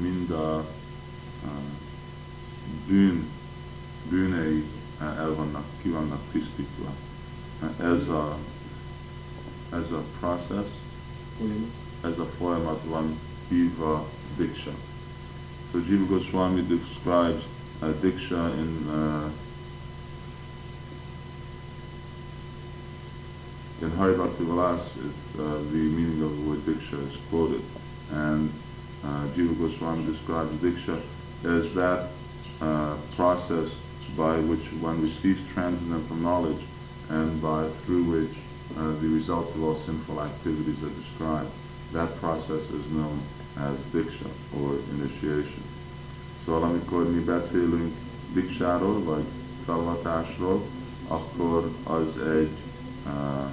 mind 0.01 0.31
a, 0.31 0.57
a 0.57 0.65
bűn, 2.87 3.29
bűnei 4.09 4.63
el 4.99 5.33
vannak, 5.35 5.65
ki 5.81 5.89
vannak 5.89 6.21
tisztítva. 6.31 6.93
Ez 7.79 8.07
a, 8.07 8.37
ez 9.69 9.91
a 9.91 10.03
process, 10.19 10.71
ez 12.01 12.19
a 12.19 12.25
folyamat 12.37 12.83
van 12.83 13.19
hívva 13.49 14.03
Diksha. 14.37 14.73
So 15.71 15.79
Jiva 15.79 16.07
Goswami 16.07 16.61
describes 16.67 17.43
uh, 17.81 17.91
Diksha 17.93 18.53
in 18.57 18.89
uh, 18.89 19.29
in 23.81 23.91
Haribhakti 23.91 24.45
Vilas, 24.45 24.95
it, 24.97 25.39
uh, 25.39 25.57
the 25.57 25.83
meaning 25.97 26.23
of 26.23 26.35
the 26.37 26.49
word 26.49 26.59
Diksha 26.59 27.07
is 27.07 27.17
quoted. 27.29 27.61
And 28.11 28.49
uh, 29.03 29.27
Jiva 29.35 29.57
Goswami 29.57 30.05
describes 30.05 30.51
Diksha 30.57 31.01
as 31.43 31.73
that 31.75 32.09
uh, 32.61 32.97
process 33.15 33.69
by 34.15 34.39
which 34.39 34.65
one 34.79 35.01
receives 35.01 35.45
transcendental 35.53 36.15
knowledge 36.15 36.63
and 37.09 37.41
by 37.41 37.67
through 37.83 38.03
which 38.03 38.37
uh, 38.77 38.91
the 39.01 39.07
results 39.07 39.53
of 39.55 39.63
all 39.63 39.75
sinful 39.75 40.21
activities 40.21 40.81
are 40.83 40.89
described. 40.89 41.49
That 41.91 42.15
process 42.17 42.69
is 42.71 42.91
known 42.91 43.21
as 43.59 43.77
Diksha 43.91 44.29
or 44.59 44.81
initiation. 44.93 45.63
Szóval 46.45 46.63
amikor 46.63 47.11
mi 47.11 47.19
beszélünk 47.19 47.93
Diksháról 48.33 49.03
vagy 49.03 49.23
felvatásról, 49.65 50.61
akkor 51.07 51.71
az 51.83 52.21
egy 52.21 52.51
uh, 53.05 53.51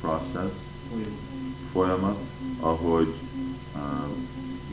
process, 0.00 0.52
Folyamat. 1.72 2.18
ahogy 2.60 3.14
uh, 3.74 3.80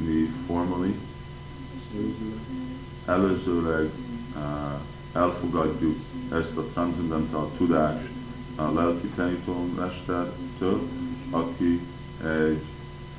mi 0.05 0.29
formally, 0.47 0.95
Előzőleg. 3.05 3.89
uh, 4.35 4.41
elfogadjuk 5.13 5.97
ezt 6.31 6.57
a 6.57 6.61
transzendental 6.73 7.51
tudást 7.57 8.09
a 8.55 8.71
lelki 8.71 9.07
tanítómestertől, 9.07 10.81
aki 11.29 11.81
egy 12.23 12.61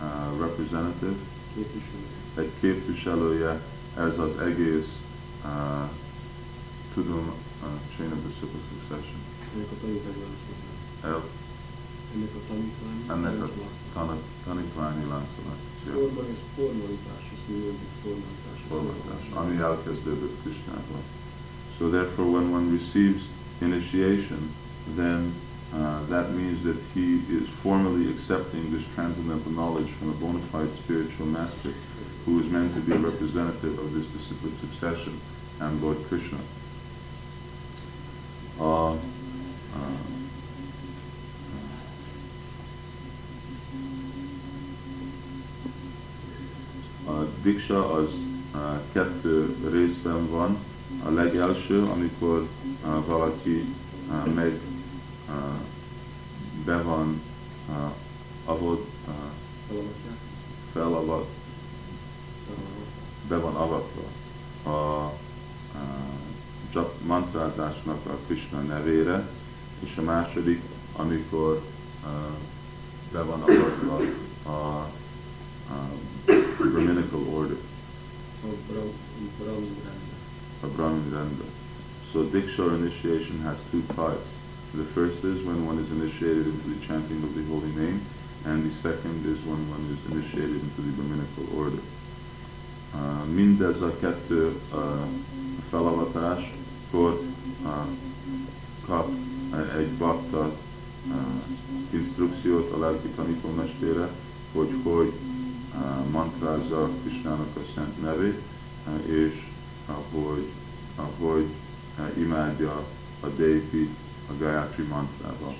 uh, 0.00 0.38
representative, 0.40 1.16
egy 2.34 2.50
képviselője 2.60 3.62
ez 3.96 4.18
az 4.18 4.38
egész 4.46 4.90
uh, 5.44 5.88
tudom, 6.94 7.32
uh, 7.62 7.68
chain 7.96 8.10
of 8.12 8.18
reciprocal 8.26 8.68
succession. 8.78 9.20
Ennek 9.54 9.70
a 9.70 9.76
tanítványláncnak. 9.80 10.56
El, 11.02 11.22
Ennek 12.14 12.34
a 12.34 12.40
tanítvány. 12.48 12.98
ennek 13.16 13.42
a 13.42 13.48
tan- 13.94 14.22
tanítványi 14.44 15.04
láncolat. 15.12 15.60
Forma, 15.92 16.20
ez 16.20 16.40
formalitás, 16.56 17.22
mondjuk 17.48 17.74
formalitás. 18.02 18.58
Formalitás, 18.68 19.22
ami 19.40 19.56
elkezdődött 19.56 20.36
Krishnával. 20.42 21.02
So 21.78 21.88
therefore 21.88 22.28
when 22.28 22.46
one 22.52 22.66
receives 22.76 23.22
initiation, 23.60 24.42
then 24.96 25.34
uh, 25.74 26.02
that 26.06 26.30
means 26.32 26.62
that 26.64 26.76
he 26.94 27.16
is 27.28 27.48
formally 27.62 28.10
accepting 28.10 28.70
this 28.70 28.84
transcendental 28.94 29.52
knowledge 29.52 29.90
from 29.90 30.10
a 30.10 30.12
bona 30.14 30.38
fide 30.38 30.72
spiritual 30.74 31.26
master 31.26 31.72
who 32.24 32.40
is 32.40 32.46
meant 32.50 32.74
to 32.74 32.80
be 32.80 32.92
a 32.92 32.98
representative 32.98 33.78
of 33.78 33.92
this 33.94 34.06
disciplic 34.06 34.52
succession 34.60 35.18
and 35.60 35.82
Lord 35.82 35.98
Krishna. 36.08 36.38
Uh, 38.58 38.92
uh, 38.92 38.98
a 47.06 47.26
diksa 47.42 47.92
az 47.92 48.08
uh, 48.54 48.60
kettő 48.92 49.56
részben 49.70 50.28
van. 50.30 50.56
A 51.04 51.10
legelső, 51.10 51.82
amikor 51.82 52.38
uh, 52.84 53.06
valaki 53.06 53.64
uh, 54.08 54.34
meg 54.34 54.52
uh, 54.52 54.67
be 56.64 56.82
van 56.82 57.20
uh, 57.68 57.90
ahol 58.44 58.86
uh, 59.08 59.82
felavat, 60.72 61.26
be 63.28 63.36
van 63.36 63.56
avatva 63.56 64.06
a 64.62 65.12
uh, 66.74 66.86
mantrázásnak 67.06 68.06
a 68.06 68.16
Krishna 68.26 68.60
nevére, 68.60 69.28
és 69.80 69.96
a 69.96 70.02
második, 70.02 70.62
amikor 70.96 71.62
uh, 72.04 72.36
be 73.12 73.22
van 73.22 73.40
avatva 73.42 74.00
a 74.46 74.90
uh, 75.70 76.36
Brahminical 76.58 77.20
order. 77.34 77.56
A 78.42 78.46
Brahmin 79.38 79.74
rendben. 79.84 80.18
a 80.62 80.66
Brahmin 80.66 81.12
Randa. 81.12 81.44
So 82.12 82.24
Diksha 82.24 82.74
initiation 82.76 83.40
has 83.42 83.56
two 83.70 83.82
parts. 83.94 84.37
The 84.74 84.84
first 84.84 85.24
is 85.24 85.42
when 85.44 85.64
one 85.64 85.78
is 85.78 85.90
initiated 85.90 86.46
into 86.46 86.68
the 86.68 86.86
chanting 86.86 87.22
of 87.22 87.34
the 87.34 87.44
holy 87.44 87.72
name, 87.72 88.00
and 88.44 88.62
the 88.62 88.74
second 88.82 89.24
is 89.24 89.40
when 89.48 89.58
one 89.70 89.80
is 89.88 90.00
initiated 90.12 90.60
into 90.60 90.82
the 90.82 90.92
Brahminical 90.92 91.46
order. 91.56 91.80
Uh, 92.94 93.24
mindez 93.34 93.80
a 93.82 93.96
kettő 94.00 94.60
uh, 94.72 94.80
felavatáskor 95.70 97.20
uh, 97.64 97.86
kap 98.86 99.08
egy 99.78 99.90
bakta 99.90 100.52
uh, 101.08 101.14
instrukciót 101.90 102.72
a 102.72 102.78
lelki 102.78 103.08
tanítómestére, 103.08 104.08
hogy 104.52 104.74
hogy 104.82 105.12
uh, 105.74 106.10
mantrázza 106.10 106.90
Krishnának 107.02 107.56
a 107.56 107.60
szent 107.74 108.02
nevét, 108.02 108.40
uh, 108.86 109.12
és 109.12 109.46
ahogy, 109.86 110.48
ahogy 110.96 111.46
uh, 111.98 112.20
imádja 112.20 112.84
a 113.20 113.26
deity 113.26 113.88
a 114.30 114.32
Gayatri 114.34 114.84
mantrával. 114.86 115.54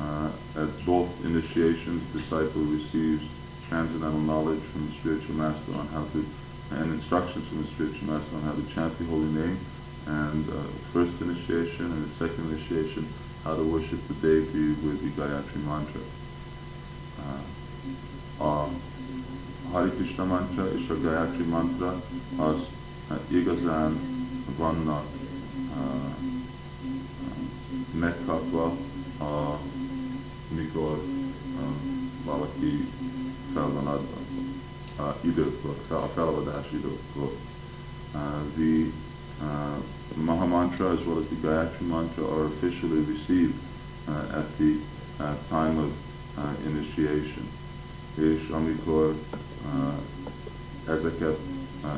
Uh, 0.00 0.30
at 0.56 0.86
both 0.86 1.08
initiations, 1.24 2.02
disciple 2.12 2.62
receives 2.62 3.26
transcendental 3.68 4.20
knowledge 4.20 4.60
from 4.60 4.86
the 4.86 4.92
spiritual 4.92 5.34
master 5.34 5.74
on 5.74 5.86
how 5.88 6.04
to, 6.12 6.24
and 6.70 6.92
instructions 6.92 7.46
from 7.48 7.62
the 7.62 7.68
spiritual 7.68 8.08
master 8.08 8.36
on 8.36 8.42
how 8.42 8.52
to 8.52 8.64
chant 8.74 8.96
the 8.98 9.04
holy 9.06 9.32
name, 9.32 9.58
and 10.06 10.48
uh, 10.48 10.62
first 10.92 11.20
initiation 11.20 11.86
and 11.86 12.04
the 12.06 12.14
second 12.14 12.50
initiation, 12.50 13.06
how 13.44 13.56
to 13.56 13.64
worship 13.64 14.00
the 14.08 14.14
deity 14.14 14.68
with 14.86 15.02
the 15.02 15.10
Gayatri 15.20 15.64
mantra. 15.64 16.00
Uh, 17.20 17.42
a 18.40 18.68
Hare 19.72 19.90
Krishna 19.90 20.24
mantra 20.24 20.64
is 20.64 20.90
a 20.90 20.94
Gayatri 20.94 21.46
mantra 21.46 22.00
as 22.40 22.78
hát 23.08 23.20
igazán 23.30 23.96
vannak 24.58 25.04
uh, 25.72 25.80
uh, 25.80 26.27
megkapva, 27.98 28.64
a, 29.18 29.58
mikor 30.54 30.98
valaki 32.24 32.88
fel 33.52 33.70
van 33.72 33.86
adva 33.86 34.18
uh, 34.98 35.14
időkor, 35.20 35.74
a 35.90 36.10
feladás 36.14 36.66
időkor. 36.72 37.30
The 38.56 38.90
Maha 40.14 40.46
mantra 40.46 40.92
as 40.92 41.04
well 41.06 41.18
as 41.18 41.28
the 41.28 41.36
Gayatri 41.36 41.86
mantra 41.86 42.24
are 42.24 42.44
officially 42.46 43.02
received 43.04 43.54
uh, 44.08 44.40
at 44.40 44.58
the 44.58 44.78
uh, 45.20 45.34
time 45.48 45.78
of 45.78 45.92
uh, 46.38 46.54
initiation. 46.66 47.44
És 48.14 48.48
amikor 48.50 49.14
uh, 49.74 50.94
ezeket, 50.94 51.38
uh, 51.84 51.90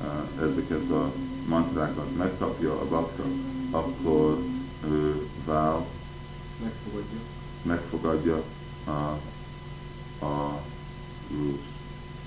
uh, 0.00 0.48
ezeket 0.50 0.90
a 0.90 1.12
mantrákat 1.48 2.16
megkapja 2.16 2.80
a 2.80 2.88
bakta, 2.88 3.24
akkor 3.70 4.38
vál, 5.44 5.86
Megfogadja. 6.62 7.18
megfogadja 7.62 8.42
a, 8.84 8.90
a 10.24 10.62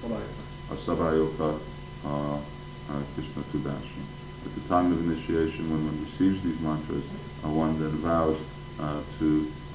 Szabályokat. 0.02 0.46
a 0.72 0.76
szabályokat 0.86 1.62
a, 2.04 2.08
a 2.08 3.04
Krishna 3.14 3.42
tudáson. 3.52 4.04
At 4.46 4.52
the 4.54 4.74
time 4.76 4.92
of 4.94 5.00
initiation, 5.02 5.70
when 5.70 5.84
one 5.86 5.98
receives 6.04 6.42
these 6.42 6.60
mantras, 6.62 7.04
uh, 7.44 7.50
one 7.58 7.78
then 7.78 8.00
vows 8.02 8.38
uh, 8.80 9.02
to 9.20 9.26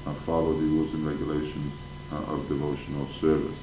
uh, 0.07 0.13
follow 0.25 0.53
the 0.53 0.65
rules 0.65 0.93
and 0.93 1.05
regulations 1.05 1.71
uh, 2.11 2.33
of 2.33 2.47
devotional 2.47 3.07
service. 3.19 3.59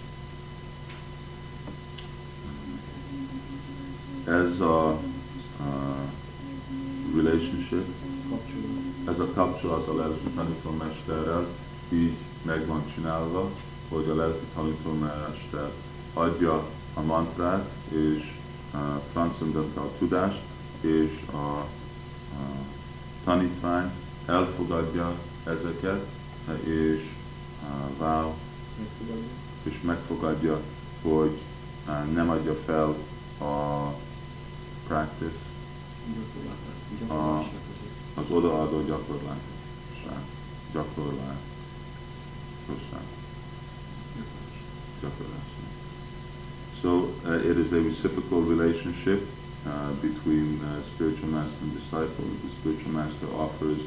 As 4.26 4.60
a 4.60 4.96
uh, 5.60 6.06
relationship. 7.12 7.84
Ez 9.06 9.18
a 9.18 9.26
kapcsolat 9.34 9.88
a 9.88 9.94
lelki 9.94 10.28
tanítómesterrel 10.34 11.46
így 11.88 12.16
meg 12.42 12.66
van 12.66 12.82
csinálva, 12.94 13.50
hogy 13.88 14.08
a 14.08 14.14
lelki 14.14 14.44
tanítómester 14.54 15.70
adja 16.12 16.64
a 16.94 17.00
mantrát 17.00 17.70
és 17.88 18.38
a 18.72 19.00
transzendental 19.12 19.90
tudást, 19.98 20.40
és 20.80 21.22
a, 21.32 21.36
a 21.36 21.66
tanítvány 23.24 23.90
elfogadja 24.26 25.14
ezeket, 25.44 26.06
és 26.64 27.08
vál, 27.98 28.34
és 29.62 29.80
megfogadja, 29.80 30.60
hogy 31.02 31.40
nem 32.12 32.30
adja 32.30 32.54
fel 32.54 32.94
a 33.48 33.86
practice. 34.86 35.38
A-. 37.08 37.44
az 38.14 38.24
odaadó. 38.30 38.82
So 46.82 47.14
uh, 47.24 47.34
it 47.34 47.56
is 47.56 47.72
a 47.72 47.80
reciprocal 47.80 48.42
relationship 48.42 49.22
uh, 49.66 49.92
between 50.00 50.60
uh, 50.60 50.82
spiritual 50.94 51.28
master 51.28 51.62
and 51.62 51.72
disciple. 51.74 52.24
The 52.42 52.50
spiritual 52.60 52.92
master 52.92 53.26
offers 53.36 53.78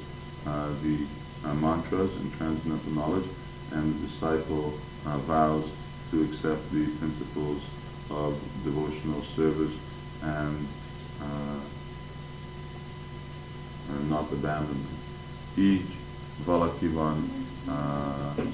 uh, 0.47 0.69
the 0.81 1.05
uh, 1.43 1.53
mantras 1.55 2.15
and 2.15 2.33
transcendental 2.37 2.91
knowledge, 2.93 3.27
and 3.73 3.93
the 3.93 4.07
disciple 4.07 4.79
uh, 5.05 5.17
vows 5.27 5.69
to 6.11 6.23
accept 6.23 6.71
the 6.71 6.87
principles 6.99 7.61
of 8.09 8.39
devotional 8.63 9.21
service 9.35 9.75
and 10.21 10.67
abandonment. 13.89 14.87
Így 15.53 15.95
valaki 16.45 16.87
van 16.87 17.29
uh, 17.67 17.73
uh, 18.37 18.45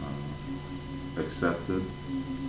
uh, 0.00 1.24
accepted, 1.24 1.82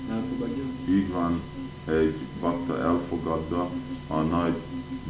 Elfogadja. 0.09 0.63
így 0.89 1.11
van 1.11 1.41
egy 1.85 2.17
bakta 2.39 2.79
elfogadva 2.79 3.69
a 4.07 4.21
nagy 4.21 4.61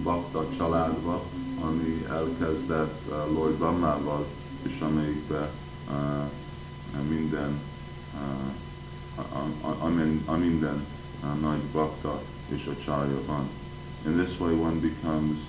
bakta 0.03 0.45
családba, 0.57 1.23
ami 1.61 2.05
elkezdett 2.09 3.01
uh, 3.09 3.33
Lord 3.33 3.53
Brahmával, 3.53 4.25
és 4.61 4.79
amelyikben 4.79 5.49
uh, 5.89 7.07
minden 7.09 7.59
uh, 8.13 8.19
a, 9.15 9.37
a, 9.61 9.67
a, 9.67 9.85
a 10.25 10.37
minden 10.37 10.85
uh, 11.23 11.39
nagy 11.41 11.61
bakta 11.71 12.21
és 12.47 12.65
a 12.65 12.83
csárja 12.85 13.19
van. 13.25 13.49
In 14.05 14.17
this 14.17 14.37
way 14.37 14.53
one 14.53 14.79
becomes 14.81 15.39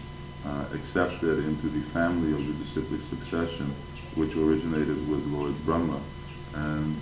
uh, 0.46 0.66
accepted 0.74 1.44
into 1.44 1.66
the 1.66 1.80
family 1.90 2.30
of 2.32 2.46
the 2.46 2.52
disciplic 2.64 3.00
succession 3.10 3.66
which 4.14 4.36
originated 4.36 5.08
with 5.10 5.26
Lord 5.26 5.54
Brahma 5.64 5.98
and 6.54 6.94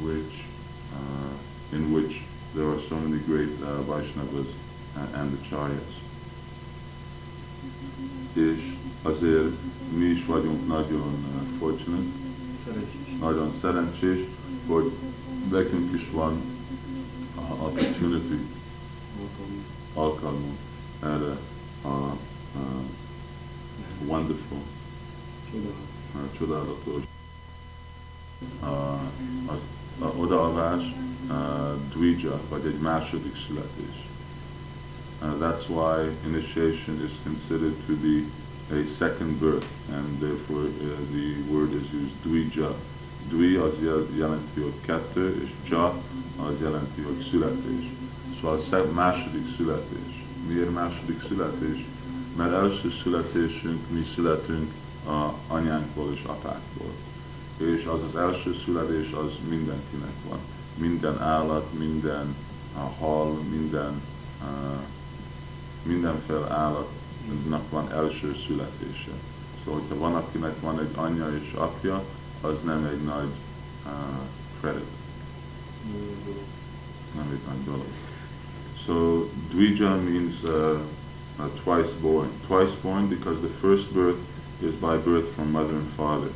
which 0.00 0.44
uh, 0.92 1.76
in 1.76 1.90
which 1.92 2.20
there 2.54 2.66
are 2.66 2.78
so 2.80 2.96
many 2.96 3.18
great 3.24 3.48
uh, 3.62 3.80
Vaishnavas 3.88 4.52
and 5.14 5.38
Acharyas. 5.38 6.00
És 8.34 8.72
azért 9.02 9.54
mi 9.96 10.04
is 10.04 10.24
vagyunk 10.26 10.66
nagyon 10.66 11.14
uh, 11.14 11.58
fortunate, 11.58 12.08
nagyon 13.20 13.52
szerencsés, 13.60 14.18
hogy 14.66 14.90
nekünk 15.50 15.94
is 15.94 16.10
van 16.12 16.40
uh, 17.36 17.64
opportunity, 17.64 18.38
alkalmunk 19.94 20.58
a, 21.02 21.36
wonderful, 24.06 24.58
uh, 31.30 31.76
dvija. 31.94 32.38
Uh, 35.22 35.38
that's 35.38 35.68
why 35.68 36.08
initiation 36.26 36.98
is 37.04 37.12
considered 37.22 37.74
to 37.86 37.92
be 37.96 38.24
a 38.70 38.84
second 38.98 39.38
birth, 39.40 39.66
and 39.92 40.20
therefore 40.20 40.64
uh, 40.64 40.96
the 41.12 41.34
word 41.52 41.72
is 41.72 41.92
used 41.92 42.22
dvija. 42.24 42.74
Dvi 43.28 43.56
az 43.56 43.72
jel- 43.82 44.08
jelenti, 44.16 44.60
hogy 44.60 44.78
és 45.42 45.50
ja 45.70 45.84
az 46.36 46.54
jelenti, 46.60 47.00
hogy 47.00 47.26
születés. 47.30 47.84
Szóval 48.40 48.60
sze- 48.70 48.92
második. 49.56 50.09
Miért 50.46 50.72
második 50.72 51.22
születés? 51.28 51.86
Mert 52.36 52.52
első 52.52 52.92
születésünk, 53.02 53.90
mi 53.90 54.06
születünk 54.14 54.72
a 55.06 55.52
anyánkból 55.52 56.12
és 56.14 56.22
apákból. 56.26 56.92
És 57.56 57.84
az 57.84 58.00
az 58.12 58.20
első 58.20 58.56
születés, 58.64 59.12
az 59.12 59.32
mindenkinek 59.48 60.14
van. 60.28 60.38
Minden 60.76 61.18
állat, 61.18 61.78
minden 61.78 62.34
a 62.76 63.04
hal, 63.04 63.32
minden 63.50 64.00
uh, 64.42 64.82
mindenféle 65.82 66.50
állatnak 66.50 67.70
van 67.70 67.92
első 67.92 68.36
születése. 68.46 69.10
Szóval, 69.64 69.80
hogyha 69.80 69.98
van, 69.98 70.14
akinek 70.14 70.60
van 70.60 70.80
egy 70.80 70.90
anyja 70.94 71.36
és 71.36 71.52
apja, 71.52 72.04
az 72.40 72.54
nem 72.64 72.84
egy 72.84 73.02
nagy 73.02 73.30
uh, 73.84 73.92
credit, 74.60 74.86
nem 77.14 77.28
egy 77.30 77.40
nagy 77.48 77.64
dolog. 77.64 77.86
So, 78.86 79.28
Dvija 79.50 80.02
means 80.02 80.44
uh, 80.44 80.80
uh, 81.38 81.48
twice 81.62 81.90
born. 82.02 82.28
Twice 82.46 82.74
born 82.82 83.08
because 83.08 83.40
the 83.40 83.48
first 83.48 83.92
birth 83.94 84.18
is 84.62 84.74
by 84.74 84.96
birth 84.96 85.34
from 85.34 85.52
mother 85.52 85.74
and 85.74 85.88
father. 85.88 86.28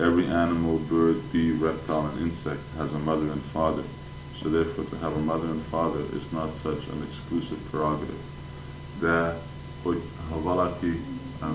Every 0.00 0.26
animal, 0.26 0.78
bird, 0.78 1.16
bee, 1.32 1.52
reptile, 1.52 2.06
and 2.06 2.20
insect 2.20 2.60
has 2.76 2.92
a 2.94 2.98
mother 2.98 3.30
and 3.32 3.42
father. 3.52 3.82
So 4.40 4.48
therefore, 4.48 4.84
to 4.84 4.96
have 4.98 5.16
a 5.16 5.20
mother 5.20 5.48
and 5.48 5.62
father 5.62 6.00
is 6.14 6.32
not 6.32 6.50
such 6.62 6.86
an 6.88 7.02
exclusive 7.10 7.58
prerogative. 7.70 8.22
De, 9.00 9.42
hogy 9.82 10.00
ha 10.30 10.42
valaki 10.42 11.00
uh, 11.42 11.48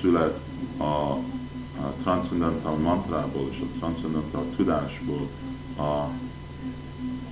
szület, 0.00 0.40
uh, 0.78 0.86
a, 0.86 1.12
a 1.80 1.92
transcendental 2.02 2.76
mantrából 2.76 3.48
és 3.50 3.60
a 3.60 3.78
transcendental 3.78 4.44
a, 5.76 6.10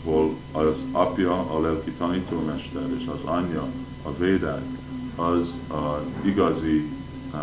hol 0.05 0.37
az 0.53 0.75
apja 0.93 1.51
a 1.51 1.61
lelki 1.61 1.91
tanítómester 1.91 2.83
és 2.99 3.07
az 3.07 3.21
anyja 3.25 3.67
a 4.03 4.17
védák, 4.17 4.65
az 5.17 5.49
a 5.69 6.01
igazi 6.25 6.91
uh, 7.33 7.41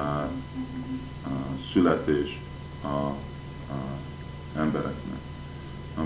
uh, 1.26 1.32
születés 1.74 2.40
a, 2.82 2.88
a 2.88 3.16
embereknek. 4.56 5.20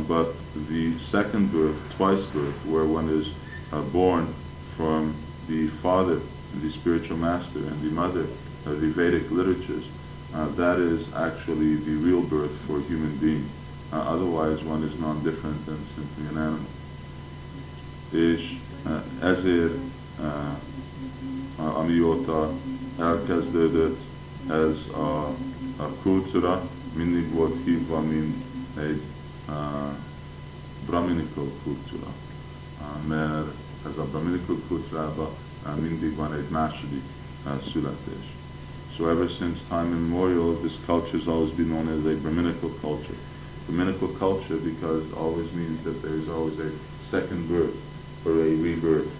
But 0.08 0.36
the 0.68 0.91
second 1.12 1.51
birth, 1.51 1.78
twice 1.95 2.26
birth, 2.34 2.66
where 2.66 2.84
one 2.84 3.10
is 3.10 3.28
uh, 3.72 3.82
born 3.91 4.28
from 4.76 5.16
the 5.47 5.68
father, 5.82 6.20
the 6.62 6.70
spiritual 6.70 7.18
master, 7.18 7.60
and 7.60 7.82
the 7.82 7.91
mother, 7.91 8.26
uh, 8.66 8.74
the 8.80 8.91
Vedic 8.91 9.32
literatures, 9.32 9.86
uh, 10.34 10.47
that 10.56 10.80
is 10.80 11.14
actually 11.14 11.76
the 11.76 11.95
real 12.03 12.22
birth 12.22 12.51
for 12.66 12.78
a 12.78 12.82
human 12.82 13.16
being. 13.18 13.49
Uh, 13.91 14.13
otherwise, 14.13 14.63
one 14.63 14.83
is 14.83 14.99
non-different 14.99 15.65
than 15.65 15.77
simply 15.95 16.27
an 16.29 16.38
animal. 16.38 16.65
És 18.09 18.57
uh, 18.86 19.29
ezért, 19.29 19.77
uh, 20.19 21.77
amióta 21.77 22.51
elkezdődött 22.99 23.99
ez 24.47 24.95
a, 24.95 25.36
a 25.77 25.88
kultúra, 26.01 26.69
mindig 26.95 27.33
volt 27.33 27.55
hívva, 27.63 27.99
mint 27.99 28.36
egy 28.77 29.01
uh, 29.47 29.55
brahminical 30.86 31.51
kultúra, 31.63 32.07
uh, 32.79 33.07
mert 33.07 33.97
a 33.97 34.03
brahminical 34.03 34.57
kultúrában 34.67 35.27
uh, 35.65 35.81
mindig 35.81 36.15
van 36.15 36.33
egy 36.33 36.49
második 36.49 37.03
uh, 37.45 37.71
születés. 37.71 38.33
So 38.97 39.09
ever 39.09 39.27
since 39.27 39.59
time 39.67 39.91
immemorial, 39.91 40.53
this 40.61 40.77
culture 40.86 41.17
has 41.17 41.27
always 41.27 41.51
been 41.51 41.67
known 41.67 41.88
as 41.89 42.05
a 42.05 42.15
Brahminical 42.21 42.69
culture. 42.79 43.17
Brahminical 43.68 44.09
culture 44.09 44.57
because 44.57 45.11
always 45.13 45.51
means 45.53 45.84
that 45.84 46.01
there 46.01 46.13
is 46.13 46.30
always 46.30 46.59
a 46.59 46.72
second 47.09 47.47
birth 47.47 47.76
or 48.26 48.34
a 48.34 48.55
rebirth. 48.55 49.11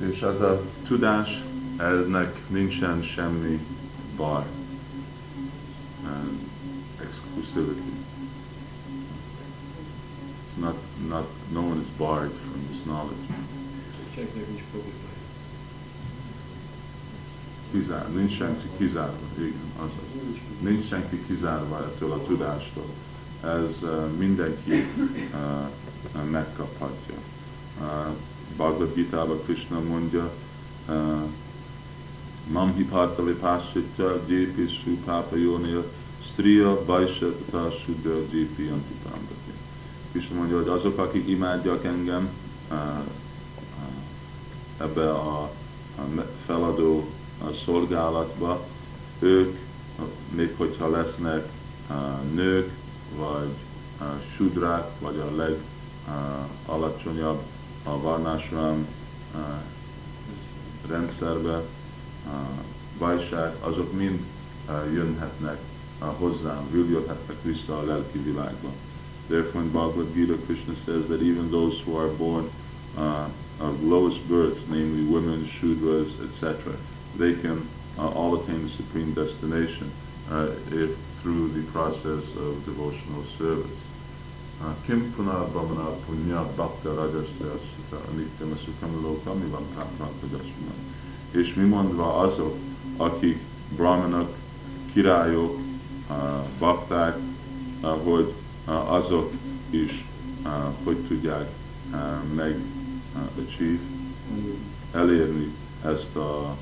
A 0.00 0.58
tudás, 0.86 1.28
ennek 1.78 2.32
nincsen 2.50 3.02
semmi 3.02 3.58
baj. 4.16 4.44
And 6.04 6.38
exclusivity. 6.98 7.82
It's 10.46 10.58
not, 10.58 10.76
not, 11.08 11.26
no 11.50 11.62
one 11.62 11.78
is 11.78 11.88
barred 11.98 12.32
from 12.32 12.66
this 12.68 12.86
knowledge. 12.86 13.18
Kizár, 17.70 18.12
nincs 18.12 18.36
senki 18.36 18.68
kizárva, 18.76 19.26
igen, 19.38 19.72
azaz. 19.76 20.32
Nincs 20.60 20.88
senki 20.88 21.24
kizárva 21.26 21.78
ettől 21.78 22.12
a 22.12 22.22
tudástól. 22.22 22.90
Ez 23.44 23.88
mindenki 24.18 24.86
megkaphatja. 26.30 27.14
Bhagavad 28.56 28.94
Gita-ban 28.94 29.42
Krishna 29.44 29.80
mondja, 29.80 30.32
uh, 30.88 31.22
Mam 32.50 32.74
hipartali 32.74 33.32
pásitya, 33.32 34.20
jépi 34.26 34.68
supápa 34.84 35.36
jónél, 35.36 35.84
striya 36.32 36.84
bajsatata 36.84 37.70
sudra 37.84 38.14
jépi 38.32 38.68
antipámbati. 38.68 39.52
Krishna 40.10 40.36
mondja, 40.36 40.56
hogy 40.56 40.68
azok, 40.68 40.98
akik 40.98 41.28
imádják 41.28 41.84
engem 41.84 42.28
ebbe 44.78 45.10
a 45.10 45.50
feladó 46.46 47.08
a 47.40 47.46
szolgálatba, 47.64 48.66
ők, 49.18 49.58
még 50.34 50.54
hogyha 50.56 50.90
lesznek 50.90 51.48
nők, 52.34 52.70
vagy 53.16 53.54
sudrák, 54.36 54.90
vagy 55.00 55.18
a 55.18 55.56
legalacsonyabb 56.66 57.42
a 57.82 58.00
varnásram 58.00 58.86
uh, 59.34 59.40
rendszerbe, 60.88 61.62
vajság, 62.98 63.54
azok 63.60 63.92
mind 63.92 64.20
uh, 64.68 64.92
jönhetnek 64.92 65.58
hozzám, 65.98 66.68
jöhetnek 66.72 67.42
vissza 67.42 67.78
a 67.78 67.82
lelki 67.82 68.18
világba. 68.18 68.68
Therefore 69.26 69.64
in 69.64 69.70
Bhagavad 69.70 70.12
Gita, 70.14 70.34
Krishna 70.46 70.74
says 70.84 71.06
that 71.06 71.20
even 71.20 71.50
those 71.50 71.80
who 71.84 71.96
are 71.96 72.08
born 72.08 72.50
uh, 72.96 73.28
of 73.58 73.82
lowest 73.82 74.26
birth, 74.28 74.68
namely 74.68 75.02
women, 75.02 75.46
shudras, 75.46 76.08
etc., 76.20 76.72
they 77.16 77.34
can 77.34 77.66
uh, 77.98 78.08
all 78.10 78.40
attain 78.40 78.62
the 78.62 78.70
supreme 78.70 79.12
destination 79.12 79.90
uh, 80.30 80.50
if 80.70 80.96
through 81.22 81.48
the 81.48 81.62
process 81.72 82.24
of 82.36 82.64
devotional 82.64 83.24
service. 83.38 83.78
Uh, 84.62 84.74
Kim 84.86 85.12
puna 85.12 85.46
brahmana 85.52 85.94
punya 86.06 86.42
bhakta 86.56 86.90
rajasya 86.90 87.58
sita 87.62 87.98
anityam 88.10 88.58
sukham 88.58 88.90
lokam 89.02 89.38
ivam 89.46 89.66
mi 91.56 91.64
mondva 91.64 92.26
azok, 92.26 92.56
akik 92.96 93.38
brahmanak, 93.76 94.28
királyok, 94.92 95.58
bakták, 96.58 97.16
hogy 98.04 98.32
azok 98.64 99.32
is 99.70 100.04
hogy 100.84 100.96
tudják 100.96 101.48
meg 102.34 102.56
achieve, 103.38 103.80
elérni 104.92 105.54
ezt 105.84 106.16
a 106.16 106.56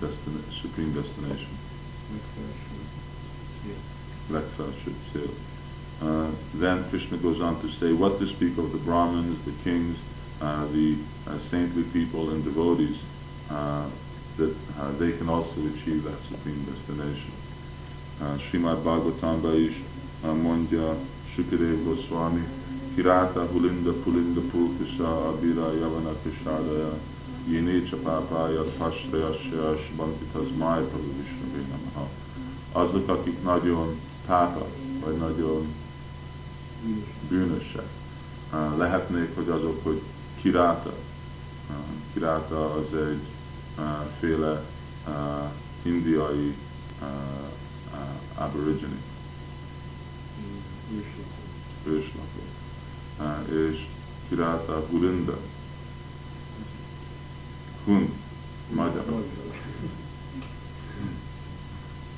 destina- 0.00 0.50
supreme 0.62 0.92
destination. 0.92 1.52
Legfelsőbb 4.30 4.94
cél. 5.12 5.30
Uh, 6.02 6.26
then 6.58 6.84
Krishna 6.90 7.16
goes 7.16 7.40
on 7.40 7.60
to 7.60 7.68
say 7.80 7.92
what 7.92 8.18
to 8.18 8.26
speak 8.26 8.58
of 8.58 8.70
the 8.70 8.78
Brahmins, 8.84 9.38
the 9.44 9.52
kings, 9.62 9.96
uh, 10.42 10.66
the 10.72 10.96
uh, 11.26 11.38
saintly 11.50 11.82
people 11.82 12.30
and 12.30 12.44
devotees, 12.44 12.96
uh, 13.50 13.86
that 14.36 14.54
uh, 14.78 14.90
they 14.98 15.12
can 15.12 15.28
also 15.28 15.60
achieve 15.74 16.02
that 16.04 16.18
supreme 16.28 16.62
destination. 16.64 17.32
Uh, 18.20 18.36
Srimad 18.36 18.82
Bhagavatamban 18.82 19.54
is 19.68 19.74
uh, 20.24 20.34
mondja 20.34 20.96
Shukadev 21.34 21.84
Goswami, 21.84 22.42
Kirata 22.94 23.46
Hulinda 23.46 23.92
Pulinda 24.02 24.40
Pulkisha 24.50 25.08
Abira 25.30 25.72
Yavana 25.80 26.12
Kishadaya 26.22 26.92
Yene 27.48 27.82
Csa 27.82 27.96
Pápája, 27.96 28.64
Pastrajasjas, 28.78 29.90
Bankitaz 29.96 30.46
Májpa 30.58 30.96
Visnavé 30.96 31.66
Namaha. 31.70 32.08
Azok, 32.72 33.08
akik 33.08 33.42
nagyon 33.42 34.00
pápak, 34.26 34.68
vagy 35.04 35.16
nagyon 35.16 35.74
bűnösek, 37.28 37.88
eh, 38.52 38.76
lehetnék, 38.76 39.34
hogy 39.34 39.48
azok, 39.48 39.84
hogy 39.84 40.02
kiráta. 40.40 40.92
Eh, 41.70 41.76
kiráta 42.12 42.74
az 42.74 42.98
egy 42.98 43.22
eh, 43.78 43.84
féle 44.20 44.64
indiai 45.82 46.54
aborigine. 48.34 48.96
Őslakó. 51.84 52.42
És 53.52 53.86
kiráta 54.28 54.86
Gurinda, 54.90 55.38
Hun, 57.86 58.12
magyar. 58.74 59.04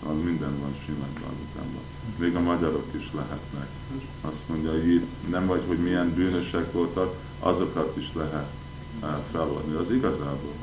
Az 0.07 0.17
minden 0.25 0.59
van 0.61 0.75
Simán 0.85 1.13
Bhagavatamban. 1.15 1.83
Még 2.19 2.37
a 2.37 2.41
magyarok 2.41 2.87
is 2.99 3.13
lehetnek. 3.13 3.69
Azt 4.21 4.49
mondja, 4.49 4.71
hogy 4.71 5.07
nem 5.31 5.47
vagy, 5.47 5.63
hogy 5.67 5.79
milyen 5.79 6.15
bűnösek 6.15 6.73
voltak, 6.73 7.17
azokat 7.39 7.97
is 7.97 8.13
lehet 8.15 8.51
uh, 9.03 9.09
felvonni. 9.31 9.75
Az 9.75 9.91
igazából. 9.91 10.55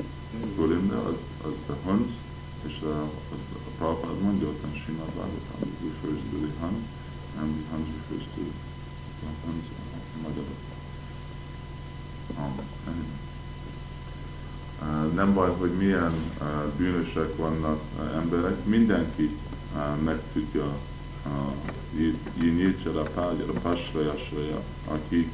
Golinda, 0.56 1.04
az, 1.04 1.14
az 1.42 1.74
a 1.74 1.88
Huns, 1.88 2.10
és 2.66 2.80
a, 2.82 3.02
a, 3.02 3.36
a 3.66 3.70
Prabhupada 3.78 4.20
mondja 4.22 4.48
ott 4.48 4.62
a 4.62 4.76
Simán 4.84 5.10
Bhagavatam, 5.14 5.70
refers 5.84 6.20
to 6.30 6.36
the 6.36 6.52
Hun, 6.60 6.76
and 7.40 7.54
the 7.54 7.64
Huns 7.70 7.88
refers 7.96 8.26
to 8.34 8.40
the 9.20 9.28
Huns, 9.44 9.64
a 10.14 10.28
magyarok. 10.28 10.64
Um, 12.38 12.58
anyway. 12.86 13.25
Nem 15.14 15.34
baj, 15.34 15.50
hogy 15.58 15.70
milyen 15.70 16.12
bűnösek 16.76 17.36
vannak 17.36 17.80
emberek, 18.14 18.64
mindenki 18.64 19.38
meg 20.04 20.20
tudja 20.32 20.76
Jinyicsa, 22.38 22.92
Rapágya, 22.92 23.44
Pasrajasraja, 23.62 24.62
aki 24.84 25.30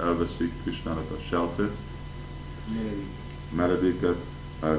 elveszik 0.00 0.52
Krisnának 0.62 1.10
a 1.10 1.20
shelter, 1.28 1.70
meredéket 3.50 4.16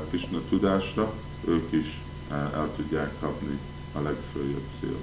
Krishna 0.09 0.39
tudásra, 0.49 1.13
ők 1.47 1.71
is 1.71 2.01
el 2.31 2.69
tudják 2.75 3.11
kapni 3.19 3.59
a 3.93 3.99
legfőjebb 4.01 4.67
cél. 4.79 4.97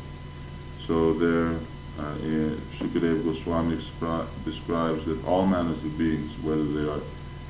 So 0.86 1.14
there, 1.14 1.59
uh, 1.99 2.24
in 2.24 2.59
Shukadev 2.76 3.24
Goswami 3.24 3.76
describes 4.45 5.05
that 5.05 5.24
all 5.24 5.45
manners 5.47 5.84
of 5.84 5.97
beings, 5.97 6.32
whether 6.43 6.64
they 6.64 6.84
are 6.84 7.03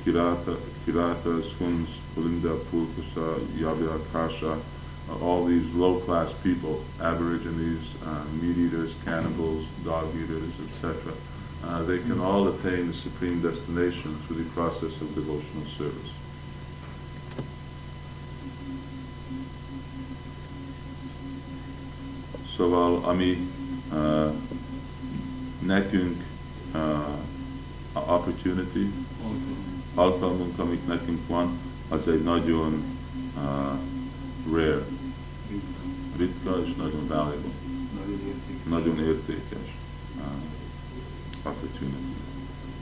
Kirata, 0.03 0.57
Kirata, 0.85 1.41
Swans, 1.55 1.89
Pulinda, 2.13 2.57
Purkusa, 2.65 3.39
Yavya, 3.55 3.99
Kasha, 4.11 4.59
uh, 5.09 5.25
all 5.25 5.45
these 5.45 5.73
low-class 5.73 6.33
people, 6.43 6.83
aborigines, 7.01 7.95
uh, 8.05 8.25
meat-eaters, 8.41 8.93
cannibals, 9.05 9.65
dog-eaters, 9.85 10.53
etc., 10.59 11.13
uh, 11.63 11.81
they 11.83 11.99
can 11.99 12.19
all 12.19 12.49
attain 12.49 12.87
the 12.87 12.93
supreme 12.93 13.41
destination 13.41 14.17
through 14.27 14.43
the 14.43 14.49
process 14.51 14.91
of 15.01 15.15
devotional 15.15 15.65
service. 15.77 16.11
Szóval, 22.57 23.05
ami 23.05 23.37
uh, 23.91 24.31
uh, 26.75 27.17
opportunity, 27.95 28.91
alkalmunk, 29.95 30.59
amik 30.59 30.87
nekünk 30.87 31.27
van, 31.27 31.57
az 31.89 32.07
egy 32.07 32.23
nagyon 32.23 32.83
uh, 33.35 34.53
rare, 34.53 34.85
ritka 36.17 36.63
és 36.65 36.75
nagyon 36.75 37.07
valuable, 37.07 37.51
nagyon 38.69 38.99
értékes 38.99 39.77
uh, 40.17 41.51
opportunity. 41.51 42.21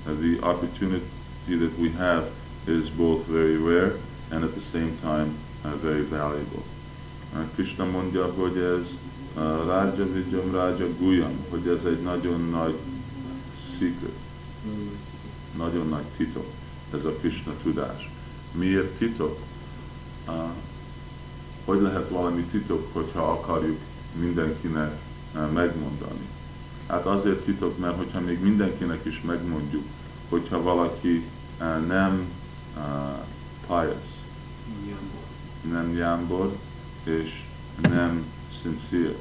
And 0.08 0.18
the 0.20 0.48
opportunity 0.50 1.02
that 1.46 1.78
we 1.78 1.90
have 1.98 2.32
is 2.68 2.90
both 2.90 3.28
very 3.28 3.58
rare 3.58 3.96
and 4.30 4.44
at 4.44 4.52
the 4.52 4.64
same 4.72 4.92
time 5.02 5.34
uh, 5.64 5.72
very 5.82 6.04
valuable. 6.04 6.64
Uh, 7.34 7.46
Krishna 7.54 7.86
mondja, 7.86 8.34
hogy 8.34 8.58
ez 8.58 8.86
uh, 9.36 9.66
Raja 9.66 10.06
Vijam 10.14 10.52
Raja 10.52 10.88
Guyam, 11.00 11.36
hogy 11.50 11.68
ez 11.68 11.86
egy 11.86 12.02
nagyon 12.02 12.50
nagy 12.50 12.76
secret, 13.80 14.20
mm. 14.68 14.90
nagyon 15.58 15.88
nagy 15.88 16.06
titok 16.18 16.46
ez 16.94 17.06
a 17.06 17.16
Krishna 17.20 17.54
tudás. 17.64 18.10
Miért 18.52 18.98
titok? 18.98 19.40
Hogy 21.66 21.82
lehet 21.82 22.10
valami 22.10 22.42
titok, 22.42 22.94
hogyha 22.94 23.32
akarjuk 23.32 23.80
mindenkinek 24.20 25.00
megmondani? 25.34 26.28
Hát 26.88 27.06
azért 27.06 27.44
titok, 27.46 27.78
mert 27.78 27.98
hogyha 27.98 28.20
még 28.20 28.42
mindenkinek 28.42 29.06
is 29.06 29.22
megmondjuk, 29.22 29.84
hogyha 30.30 30.62
valaki 30.62 31.26
nem 31.88 32.30
pious, 33.68 33.96
nem 35.72 35.96
jámbor, 35.96 36.58
és 37.04 37.44
nem 37.82 38.26
sincere, 38.62 39.16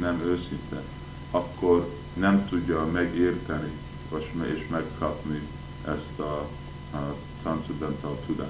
nem 0.00 0.20
őszinte, 0.24 0.82
akkor 1.30 1.88
nem 2.14 2.46
tudja 2.48 2.86
megérteni 2.92 3.70
és 4.54 4.66
megkapni 4.70 5.40
ezt 5.84 6.18
a 6.18 6.48
uh, 6.94 7.14
transcendental 7.42 8.16
tudash. 8.26 8.48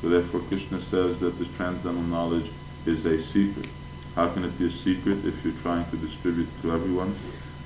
So 0.00 0.08
therefore 0.08 0.40
Krishna 0.40 0.80
says 0.82 1.18
that 1.20 1.38
this 1.38 1.48
transcendental 1.56 2.02
knowledge 2.02 2.50
is 2.86 3.06
a 3.06 3.22
secret. 3.22 3.66
How 4.14 4.28
can 4.28 4.44
it 4.44 4.58
be 4.58 4.66
a 4.66 4.70
secret 4.70 5.24
if 5.24 5.42
you're 5.44 5.54
trying 5.62 5.88
to 5.90 5.96
distribute 5.96 6.48
to 6.62 6.72
everyone? 6.72 7.16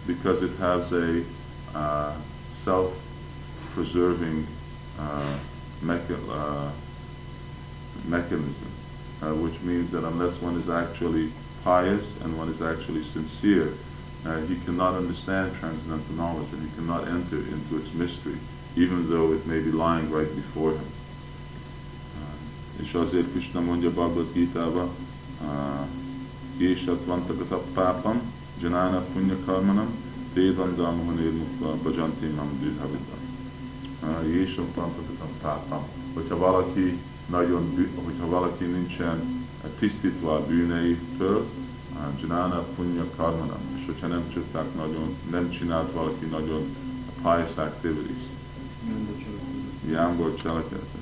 Because 0.06 0.42
it 0.42 0.56
has 0.56 0.92
a 0.92 1.24
uh, 1.74 2.16
self-preserving 2.64 4.46
uh, 4.98 5.38
mecha- 5.82 6.28
uh, 6.30 6.70
mechanism, 8.06 8.70
uh, 9.22 9.34
which 9.34 9.60
means 9.62 9.90
that 9.90 10.04
unless 10.04 10.40
one 10.40 10.56
is 10.56 10.70
actually 10.70 11.32
pious 11.64 12.04
and 12.22 12.38
one 12.38 12.48
is 12.48 12.62
actually 12.62 13.04
sincere, 13.04 13.72
he 14.46 14.56
cannot 14.60 14.94
understand 14.94 15.56
transcendental 15.56 16.14
knowledge 16.14 16.52
and 16.52 16.62
he 16.62 16.74
cannot 16.76 17.08
enter 17.08 17.38
into 17.38 17.78
its 17.78 17.92
mystery 17.94 18.38
even 18.74 19.08
though 19.08 19.34
it 19.34 19.46
may 19.46 19.60
be 19.60 19.70
lying 19.70 20.10
right 20.10 20.34
before 20.34 20.70
him. 20.70 20.90
Uh, 22.20 22.82
és 22.82 22.94
azért 22.94 23.30
Krishna 23.30 23.60
mondja 23.60 23.90
Bhagavad 23.90 24.32
Gita-ba, 24.32 24.88
Jésat 26.58 27.04
van 27.04 27.26
tagata 27.26 27.62
pápam, 27.74 28.20
Janana 28.60 29.00
punya 29.12 29.36
karmanam, 29.44 29.86
Tédam 30.32 30.74
Dhammahanér 30.74 31.32
mukva, 31.32 31.76
Bajanti 31.82 32.26
Mam 32.26 32.58
Dűhavita. 32.60 33.16
Jésat 34.26 34.74
van 34.74 34.90
tagata 34.94 35.24
pápam. 35.40 35.82
Hogyha 36.14 36.36
valaki 36.36 36.98
nagyon, 37.26 37.92
hogyha 38.04 38.26
valaki 38.26 38.64
nincsen 38.64 39.46
tisztítva 39.78 40.34
a 40.34 40.46
bűneitől, 40.46 41.46
Janana 42.20 42.64
punya 42.76 43.04
karmanam, 43.16 43.60
és 43.76 43.82
hogyha 43.86 44.06
nem 44.06 44.28
csinálták 44.32 44.74
nagyon, 44.74 45.16
nem 45.30 45.50
csinált 45.50 45.92
valaki 45.92 46.24
nagyon 46.24 46.76
pious 47.22 47.56
activities, 47.56 48.22
Jámbor 49.90 50.34
cselekedete. 50.34 50.98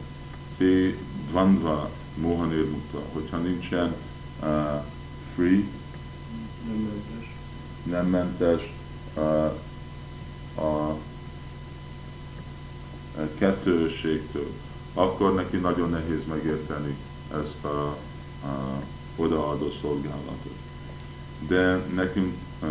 Té 0.56 0.98
dvandva 1.28 1.90
mohanér 2.14 2.70
mukta, 2.70 3.02
hogyha 3.12 3.36
nincsen 3.36 3.94
uh, 4.42 4.84
free, 5.34 5.64
nem 6.66 6.76
mentes, 6.76 7.36
nem 7.82 8.06
mentes 8.06 8.72
uh, 9.16 9.52
a 10.64 10.98
kettőségtől, 13.38 14.50
akkor 14.94 15.34
neki 15.34 15.56
nagyon 15.56 15.90
nehéz 15.90 16.20
megérteni 16.28 16.96
ezt 17.32 17.64
a, 17.64 17.96
a 18.46 18.82
odaadó 19.16 19.72
szolgálatot. 19.80 20.56
De 21.48 21.76
nekünk, 21.94 22.34
uh, 22.62 22.68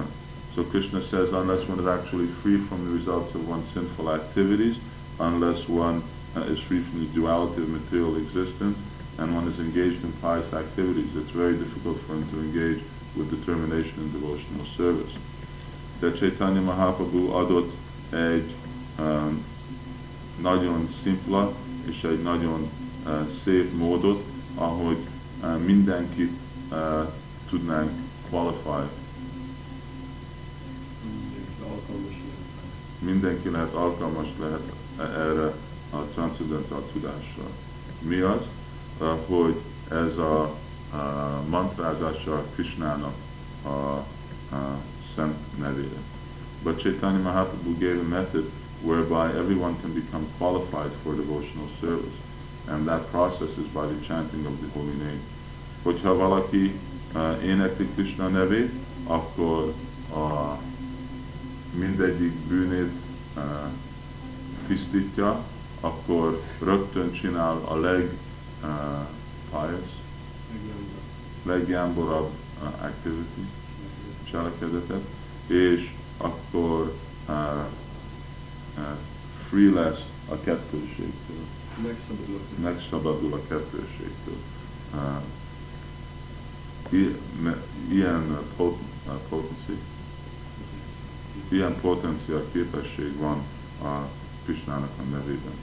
so 0.55 0.63
Krishna 0.63 0.99
says, 1.09 1.29
unless 1.31 1.69
one 1.69 1.81
is 1.81 1.87
actually 1.87 2.27
free 2.41 2.57
from 2.67 2.79
the 2.83 2.93
results 2.97 3.35
of 3.35 3.41
one's 3.47 3.71
sinful 3.73 4.09
activities, 4.09 4.75
unless 5.19 5.67
one 5.67 6.03
uh, 6.35 6.41
is 6.41 6.59
free 6.59 6.81
from 6.81 6.99
the 6.99 7.13
duality 7.13 7.61
of 7.61 7.69
material 7.69 8.17
existence, 8.17 8.77
and 9.17 9.33
one 9.33 9.47
is 9.47 9.59
engaged 9.59 10.03
in 10.03 10.11
pious 10.21 10.53
activities, 10.53 11.15
it's 11.15 11.29
very 11.29 11.53
difficult 11.53 11.97
for 12.01 12.13
him 12.13 12.27
to 12.29 12.39
engage 12.39 12.83
with 13.15 13.29
determination 13.31 13.99
in 13.99 14.11
devotional 14.11 14.65
service. 14.65 15.13
De 15.99 16.11
Chaitanya 16.11 16.61
Mahaprabhu 16.61 17.31
adott 17.31 17.71
egy 18.09 18.53
um, 18.99 19.43
nagyon 20.41 20.89
szimpla 21.03 21.53
és 21.85 22.03
egy 22.03 22.21
nagyon 22.21 22.69
uh, 23.05 23.11
szép 23.43 23.77
módot, 23.77 24.23
ahogy 24.55 24.97
uh, 25.43 25.57
mindenkit 25.65 26.31
uh, 26.71 26.77
tudnánk 27.49 27.91
qualify. 28.29 28.89
Mindenki 32.99 33.49
lehet 33.49 33.73
alkalmas 33.73 34.27
lehet 34.39 34.61
erre 34.99 35.53
a 35.89 35.97
transzendental 36.13 36.83
tudásra. 36.93 37.43
Mi 37.99 38.19
az? 38.19 38.41
Hogy 39.27 39.61
ez 39.89 40.17
a 40.17 40.55
uh, 40.93 41.49
mantrázása 41.49 42.43
Krishnának 42.53 43.13
a, 43.63 43.69
a 43.69 44.05
szent 45.15 45.57
nevére. 45.59 45.99
But 46.63 46.79
Chaitanya 46.79 47.21
Mahaprabhu 47.21 47.77
gave 47.77 47.99
a 47.99 48.07
method 48.07 48.49
whereby 48.81 49.37
everyone 49.37 49.75
can 49.81 49.93
become 49.93 50.25
qualified 50.37 50.91
for 51.03 51.15
devotional 51.15 51.69
service. 51.79 52.17
And 52.67 52.87
that 52.87 53.11
process 53.11 53.57
is 53.57 53.67
by 53.73 53.85
the 53.87 54.05
chanting 54.07 54.45
of 54.45 54.53
the 54.59 54.79
holy 54.79 54.95
name. 54.97 55.21
Hogyha 55.83 56.15
valaki 56.15 56.79
uh, 57.15 57.45
énekli 57.45 57.87
Krishna 57.93 58.27
nevét, 58.27 58.71
akkor 59.03 59.73
a 60.13 60.57
mindegyik 61.79 62.31
bűnét 62.31 62.91
uh, 63.35 63.43
tisztítja, 64.67 65.43
akkor 65.79 66.41
rögtön 66.59 67.11
csinál 67.11 67.61
a 67.65 67.75
leg 67.75 68.17
uh, 68.63 68.69
pious, 69.49 69.89
legjámborabb 71.43 72.31
uh, 72.61 72.83
activity, 72.83 73.47
cselekedetet, 74.31 75.03
és 75.47 75.93
akkor 76.17 76.93
uh, 77.27 77.35
uh, 78.77 78.83
free 79.49 79.73
lesz 79.73 80.03
a 80.29 80.39
kettőségtől. 80.39 81.45
Megszabadul. 81.83 82.39
Megszabadul 82.61 83.33
a 83.33 83.41
kettőségtől. 83.47 84.37
Uh, 84.93 85.21
ilyen 87.89 88.37
pot, 88.55 88.77
potency, 89.29 89.77
ilyen 91.47 91.75
potencia 91.81 92.43
képesség 92.51 93.17
van 93.17 93.43
a 93.81 94.07
Krishnának 94.45 94.89
a 94.99 95.03
nevében. 95.15 95.57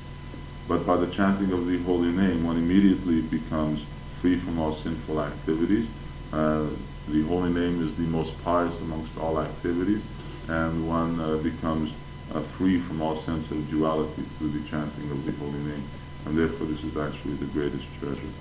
But 0.67 0.87
by 0.87 0.97
the 1.05 1.15
chanting 1.17 1.53
of 1.53 1.67
the 1.67 1.79
holy 1.85 2.13
name, 2.13 2.45
one 2.45 2.59
immediately 2.59 3.21
becomes 3.21 3.79
free 4.21 4.37
from 4.37 4.59
all 4.59 4.75
sinful 4.83 5.19
activities. 5.21 5.87
Uh, 6.33 6.67
the 7.11 7.23
holy 7.29 7.53
name 7.53 7.83
is 7.87 7.93
the 7.97 8.09
most 8.19 8.33
pious 8.45 8.77
amongst 8.81 9.19
all 9.19 9.41
activities, 9.41 10.03
and 10.49 10.89
one 10.89 11.13
uh, 11.19 11.37
becomes 11.43 11.91
uh, 12.35 12.41
free 12.57 12.79
from 12.79 13.03
all 13.03 13.17
sense 13.23 13.51
of 13.51 13.59
duality 13.71 14.23
through 14.39 14.53
the 14.59 14.65
chanting 14.71 15.11
of 15.11 15.19
the 15.27 15.33
holy 15.43 15.63
name. 15.71 15.85
And 16.25 16.39
therefore 16.39 16.67
this 16.67 16.85
is 16.85 16.97
actually 16.97 17.35
the 17.35 17.51
greatest 17.53 17.87
treasure. 17.99 18.33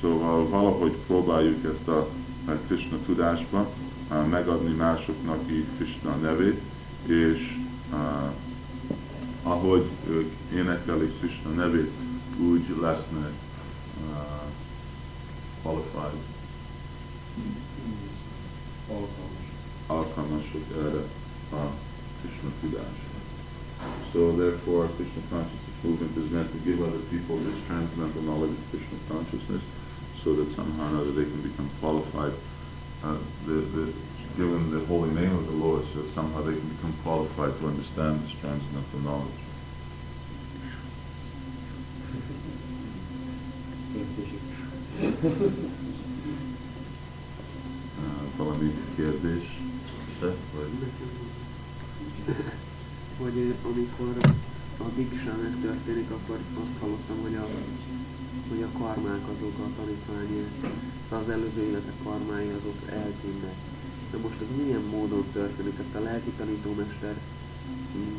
Szóval 0.00 0.48
valahogy 0.48 0.96
próbáljuk 1.06 1.64
ezt 1.64 1.88
a, 1.88 2.08
a 2.46 2.52
Krishna 2.66 2.96
tudásba 3.06 3.68
uh, 4.10 4.26
megadni 4.26 4.74
másoknak 4.74 5.50
így 5.50 5.66
Krishna 5.76 6.14
nevét, 6.14 6.60
és 7.06 7.56
uh, 7.92 7.98
ahogy 9.50 9.86
ők 10.08 10.32
énekelik 10.54 11.18
Krishna 11.18 11.50
nevét, 11.50 11.92
úgy 12.40 12.76
lesznek 12.80 13.32
uh, 14.10 14.42
qualified. 15.62 16.22
Alkalmasok 19.86 20.64
erre 20.76 21.02
a 21.52 21.70
Krishna 22.20 22.50
tudásra. 22.60 23.16
So 24.12 24.36
therefore, 24.36 24.88
Krishna 24.96 25.22
consciousness 25.30 25.78
movement 25.82 26.16
is 26.16 26.30
meant 26.30 26.50
to 26.50 26.58
give 26.64 26.80
other 26.80 27.02
people 27.10 27.36
this 27.36 27.58
transcendental 27.66 28.22
knowledge 28.22 28.50
of 28.50 28.64
Krishna 28.70 28.98
consciousness, 29.08 29.62
so 30.22 30.34
that 30.34 30.48
somehow 30.54 30.94
or 30.94 31.00
other 31.00 31.12
they 31.12 31.28
can 31.32 31.42
become 31.42 31.70
qualified. 31.80 32.34
Uh, 33.04 33.16
the, 33.46 33.58
the, 33.74 33.92
given 34.38 34.70
the 34.70 34.78
holy 34.86 35.10
name 35.10 35.34
of 35.34 35.44
the 35.50 35.58
Lord, 35.66 35.82
so 35.92 35.98
somehow 36.14 36.42
they 36.42 36.54
can 36.54 36.68
become 36.68 36.94
qualified 37.02 37.58
to 37.58 37.66
understand 37.66 38.22
this 38.22 38.38
transcendental 38.38 39.00
knowledge. 39.02 39.34
uh, 47.98 48.26
valami? 48.36 48.70
Vagy? 50.20 50.78
Hogy 53.18 53.54
amikor 53.64 54.14
a 54.78 54.84
Diksa 54.96 55.36
megtörténik, 55.42 56.10
akkor 56.10 56.38
azt 56.62 56.78
hallottam, 56.80 57.16
hogy 57.22 57.34
a, 57.34 57.46
hogy 58.48 58.62
a 58.62 58.78
karmák 58.78 59.22
azok 59.34 59.58
a 59.58 59.68
tanítványi, 59.76 60.44
szóval 61.08 61.24
az 61.24 61.30
előző 61.30 61.62
életek 61.62 61.94
karmái 62.04 62.48
azok 62.48 62.90
eltűnnek. 62.90 63.54
De 64.10 64.18
most 64.18 64.40
ez 64.40 64.62
milyen 64.62 64.82
módon 64.90 65.24
történik? 65.32 65.78
Ezt 65.78 65.94
a 65.94 66.00
lelki 66.00 66.30
tanítómester 66.30 67.14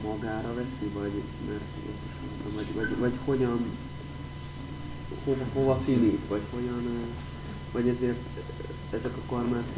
magára 0.04 0.54
veszi, 0.54 0.88
vagy, 0.94 1.24
mert, 1.48 1.64
vagy, 2.54 2.74
vagy, 2.74 2.98
vagy 3.00 3.18
hogyan, 3.26 3.60
hova, 5.24 5.44
hova 5.54 5.82
finít, 5.86 6.28
vagy 6.28 6.42
hogyan, 6.54 6.84
vagy 7.72 7.88
ezért 7.88 8.20
ezek 8.90 9.18
a 9.18 9.22
karmák 9.28 9.78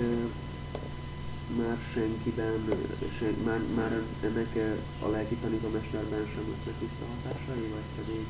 már 1.57 1.77
senkiben, 1.93 2.67
sen, 3.19 3.35
már, 3.45 3.59
már 3.75 4.03
ennek 4.23 4.79
a 5.01 5.07
lelki 5.07 5.35
tanítómesterben 5.35 6.27
sem 6.33 6.43
lesznek 6.49 6.79
visszahatásai, 6.79 7.67
vagy 7.73 7.89
pedig, 8.05 8.25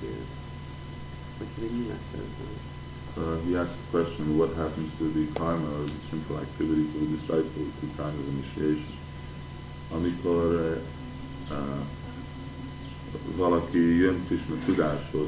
vagy 1.37 1.47
pedig 1.55 1.71
mi 1.77 1.87
lesz 1.87 2.13
ez? 2.13 2.80
Uh, 3.17 3.35
he 3.45 3.57
asked 3.57 3.75
the 3.75 3.97
question, 3.97 4.37
what 4.37 4.53
happens 4.55 4.89
to 4.97 5.09
the 5.11 5.27
karma 5.37 5.67
or 5.67 5.83
the 5.83 6.01
simple 6.09 6.37
activity 6.37 6.83
for 6.91 6.99
the 6.99 7.11
disciple 7.17 7.63
at 7.67 7.75
the 7.81 7.87
time 7.97 8.15
of 8.15 8.27
initiation? 8.29 8.93
Amikor 9.91 10.45
uh, 10.55 11.55
uh, 11.55 11.81
valaki 13.35 13.77
jön 13.77 14.25
Krishna 14.27 14.55
tudáshoz, 14.65 15.27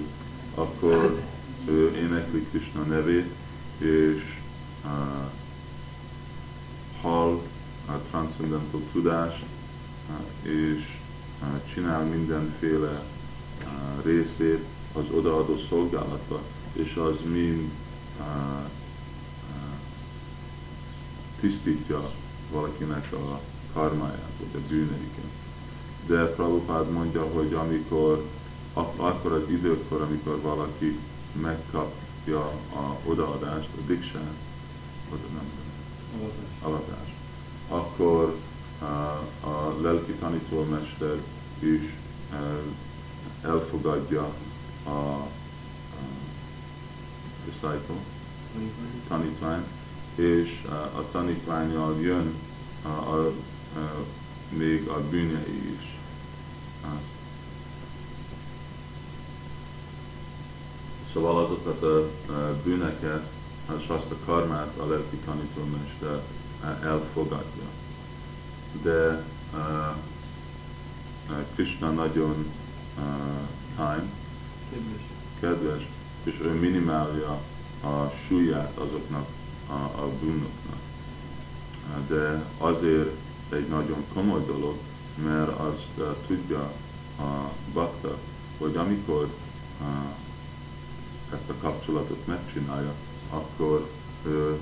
akkor 0.55 1.19
ő 1.67 1.95
énekli 1.95 2.47
Krishna 2.49 2.81
nevét, 2.81 3.31
és 3.77 4.39
uh, 4.85 5.29
hall 7.01 7.41
a 7.87 7.91
transcendental 8.09 8.81
tudást, 8.91 9.45
és 10.41 10.97
csinál 11.73 12.03
mindenféle 12.03 13.03
részét 14.03 14.65
az 14.93 15.03
odaadó 15.11 15.57
szolgálata, 15.69 16.41
és 16.73 16.95
az 16.95 17.15
mind 17.31 17.71
tisztítja 21.39 22.11
valakinek 22.51 23.13
a 23.13 23.39
karmáját, 23.73 24.31
vagy 24.39 24.61
a 24.61 24.67
bűneiket. 24.67 25.31
De 26.07 26.25
Prabhupád 26.25 26.91
mondja, 26.91 27.23
hogy 27.23 27.53
amikor, 27.53 28.25
akkor 28.73 29.31
az 29.31 29.49
időkor, 29.49 30.01
amikor 30.01 30.41
valaki 30.41 30.99
megkapja 31.41 32.45
a 32.73 32.97
odaadást, 33.05 33.69
a 33.77 33.81
diksát, 33.87 34.33
oda 35.11 35.27
nem, 35.33 35.51
avatást 36.61 37.13
akkor 37.67 38.35
a 39.43 39.81
lelki 39.81 40.11
tanítómester 40.11 41.21
is 41.59 41.93
elfogadja 43.41 44.33
a 44.85 45.27
disciple, 47.45 47.95
tanítvány, 49.07 49.63
és 50.15 50.63
a 50.95 51.11
tanítványal 51.11 52.01
jön 52.01 52.33
a, 52.81 52.87
a, 52.87 53.27
a, 53.27 53.33
még 54.49 54.87
a 54.87 55.01
bűnei 55.09 55.77
is. 55.79 55.97
Szóval 61.13 61.45
azokat 61.45 61.83
a 61.83 62.09
bűneket, 62.63 63.31
és 63.79 63.87
azt 63.87 64.11
a 64.11 64.15
karmát 64.25 64.77
a 64.77 64.85
lelki 64.85 65.15
tanítómester 65.15 66.21
elfogadja. 66.83 67.63
De 68.81 69.25
uh, 69.53 69.95
Krishna 71.55 71.91
nagyon 71.91 72.51
uh, 72.97 73.47
kind, 73.75 74.09
kedves, 75.39 75.87
és 76.23 76.39
ő 76.41 76.59
minimálja 76.59 77.41
a 77.83 78.11
súlyát 78.27 78.77
azoknak 78.77 79.27
a, 79.67 79.73
a 79.73 80.09
bűnöknek. 80.19 80.81
De 82.07 82.45
azért 82.57 83.09
egy 83.49 83.67
nagyon 83.67 84.05
komoly 84.13 84.45
dolog, 84.45 84.75
mert 85.23 85.59
azt 85.59 85.87
uh, 85.97 86.15
tudja 86.27 86.71
a 87.19 87.51
bakta, 87.73 88.17
hogy 88.57 88.75
amikor 88.75 89.23
uh, 89.81 89.87
ezt 91.33 91.49
a 91.49 91.53
kapcsolatot 91.61 92.27
megcsinálja, 92.27 92.93
akkor 93.29 93.89
ő 94.25 94.51
uh, 94.51 94.57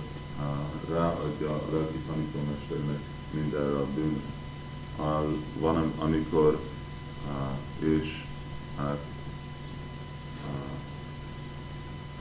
ráadja 0.89 1.49
a 1.49 1.63
lelki 1.71 1.97
tanítómesternek 2.07 2.99
mindenre 3.31 3.77
a. 3.77 3.87
Uh, 4.97 5.35
van, 5.59 5.93
amikor 5.97 6.59
és 7.79 8.23
hát 8.77 8.99
uh, 10.45 10.71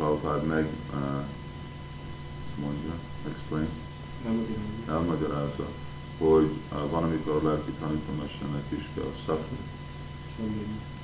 Prabhupád 0.01 0.47
meg 0.47 0.69
uh, 0.93 0.99
mondja, 2.61 2.93
explain, 3.29 3.69
elmagyarázza, 4.89 5.67
hogy 6.19 6.51
uh, 6.73 6.91
van, 6.91 7.03
amikor 7.03 7.33
a 7.33 7.49
lelki 7.49 7.71
tanítómesternek 7.71 8.65
is 8.69 8.89
kell 8.95 9.13
suffer, 9.17 9.59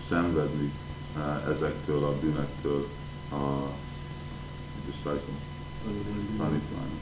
szenvedni 0.09 0.73
uh, 1.17 1.49
ezektől 1.57 2.05
a 2.05 2.19
bűnektől 2.21 2.89
a 3.33 3.71
disciple, 4.87 5.35
tanítvány. 6.39 7.01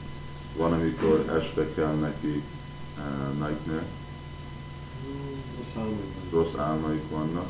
Van, 0.57 0.73
amikor 0.73 1.25
este 1.43 1.73
kell 1.73 1.93
neki 1.93 2.43
uh, 2.97 3.47
nightmare, 3.47 3.85
rossz 6.31 6.55
álmaik 6.57 7.09
vannak, 7.09 7.49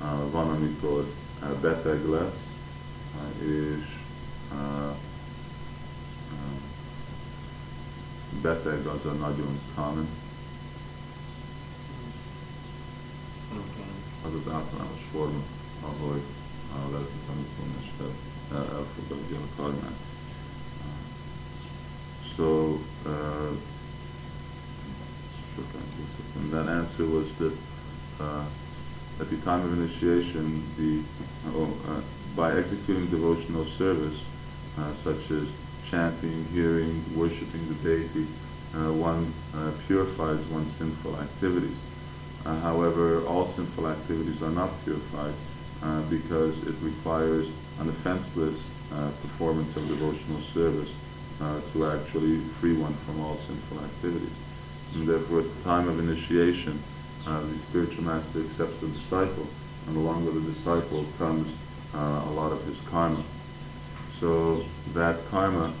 uh, 0.00 0.30
van, 0.30 0.48
amikor 0.48 1.06
uh, 1.42 1.48
beteg 1.60 2.08
lesz, 2.08 2.45
uh, 4.52 4.96
beteg 8.42 8.86
az 8.86 9.04
a 9.04 9.12
nagyon 9.12 9.60
common, 9.74 10.08
az 14.24 14.32
az 14.34 14.52
általános 14.52 15.00
forma, 15.12 15.42
ahogy 15.80 16.22
a 16.72 16.90
lelki 16.92 17.18
tanítómester 17.26 18.10
elfogadja 18.50 19.36
a 19.36 19.62
karmát. 19.62 20.04
So, 22.36 22.78
and 26.36 26.50
that 26.50 26.68
answer 26.68 27.06
was 27.06 27.26
that 27.38 27.52
uh, 28.20 28.44
at 29.20 29.28
the 29.28 29.36
time 29.36 29.64
of 29.64 29.72
initiation, 29.72 30.62
the 30.76 31.02
oh, 31.56 31.70
uh, 31.88 32.02
by 32.36 32.52
executing 32.52 33.06
devotional 33.06 33.64
service, 33.64 34.20
uh, 34.78 34.92
such 35.02 35.30
as 35.30 35.48
chanting, 35.88 36.44
hearing, 36.52 37.02
worshiping 37.16 37.66
the 37.68 37.74
deity, 37.82 38.26
uh, 38.74 38.92
one 38.92 39.32
uh, 39.54 39.72
purifies 39.86 40.44
one's 40.48 40.70
sinful 40.76 41.16
activities. 41.18 41.76
Uh, 42.44 42.60
however, 42.60 43.24
all 43.26 43.48
sinful 43.48 43.88
activities 43.88 44.42
are 44.42 44.50
not 44.50 44.70
purified 44.84 45.32
uh, 45.82 46.02
because 46.10 46.54
it 46.68 46.74
requires 46.82 47.48
an 47.80 47.88
offenseless 47.88 48.54
uh, 48.92 49.10
performance 49.22 49.74
of 49.76 49.88
devotional 49.88 50.40
service 50.52 50.92
to 51.72 51.86
actually 51.86 52.38
free 52.60 52.72
one 52.76 52.94
from 53.04 53.20
all 53.20 53.36
sinful 53.36 53.78
activities. 53.84 54.32
And 54.94 55.06
therefore, 55.06 55.40
at 55.40 55.56
the 55.56 55.62
time 55.64 55.88
of 55.88 55.98
initiation, 55.98 56.78
the 57.24 57.58
spiritual 57.68 58.04
master 58.04 58.40
accepts 58.40 58.80
the 58.80 58.88
disciple, 58.88 59.46
and 59.86 59.96
along 59.96 60.24
with 60.24 60.34
the 60.34 60.52
disciple 60.52 61.04
comes 61.18 61.48
uh, 61.94 62.24
a 62.26 62.32
lot 62.32 62.52
of 62.52 62.64
his 62.66 62.78
karma. 62.88 63.22
So 64.20 64.64
that 64.94 65.16
karma 65.30 65.72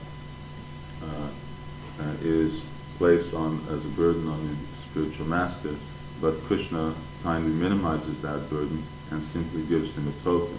is 2.22 2.60
placed 2.98 3.34
on 3.34 3.60
as 3.70 3.84
a 3.84 3.88
burden 3.90 4.26
on 4.28 4.48
the 4.48 4.56
spiritual 4.90 5.26
master, 5.26 5.74
but 6.20 6.34
Krishna 6.44 6.94
kindly 7.22 7.52
minimizes 7.52 8.20
that 8.22 8.48
burden 8.50 8.82
and 9.10 9.22
simply 9.22 9.62
gives 9.62 9.94
him 9.96 10.08
a 10.08 10.24
token. 10.24 10.58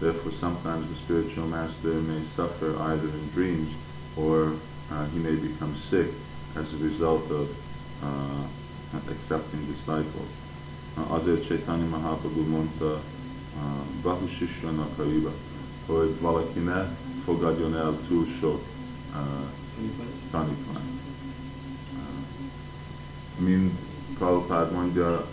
Therefore, 0.00 0.32
sometimes 0.32 0.88
the 0.88 0.94
spiritual 0.96 1.46
master 1.46 1.94
may 2.02 2.22
suffer 2.36 2.76
either 2.78 3.08
in 3.08 3.28
dreams 3.30 3.74
or 4.16 4.52
uh, 4.92 5.06
he 5.06 5.18
may 5.18 5.34
become 5.34 5.74
sick 5.76 6.08
as 6.56 6.72
a 6.74 6.76
result 6.78 7.30
of 7.30 7.48
uh, 8.02 8.46
accepting 9.10 9.64
disciples. 9.66 10.28
Uh, 10.96 11.14
azért 11.14 11.46
Chaitanya 11.46 11.86
Mahaprabhu 11.86 12.44
mondta 12.46 12.98
Bahu 14.02 14.26
Shishra 14.26 14.70
Nakaiba, 14.70 15.30
hogy 15.86 16.16
valaki 16.20 16.58
ne 16.58 16.96
fogadjon 17.24 17.76
el 17.76 17.98
túl 18.08 18.26
sok 18.40 18.60
uh, 19.12 19.18
tanítványt. 20.30 20.90
Uh, 21.94 23.46
mind 23.46 23.70
Prabhupád 24.18 24.72
mondja, 24.72 25.26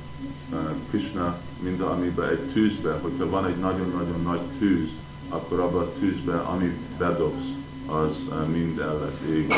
uh, 0.52 0.60
Krishna 0.90 1.38
mind 1.60 1.82
amiben 1.82 2.30
egy 2.30 2.52
tűzbe, 2.54 3.00
hogyha 3.02 3.30
van 3.30 3.46
egy 3.46 3.58
nagyon-nagyon 3.58 4.22
nagy 4.22 4.42
tűz, 4.60 4.90
akkor 5.30 5.60
abban 5.60 5.82
a 5.82 6.00
tűzbe, 6.00 6.38
amit 6.38 6.78
bedobsz, 6.98 7.54
az 7.86 8.16
mind 8.52 8.80
el 8.80 9.00
lesz 9.00 9.36
égve. 9.36 9.56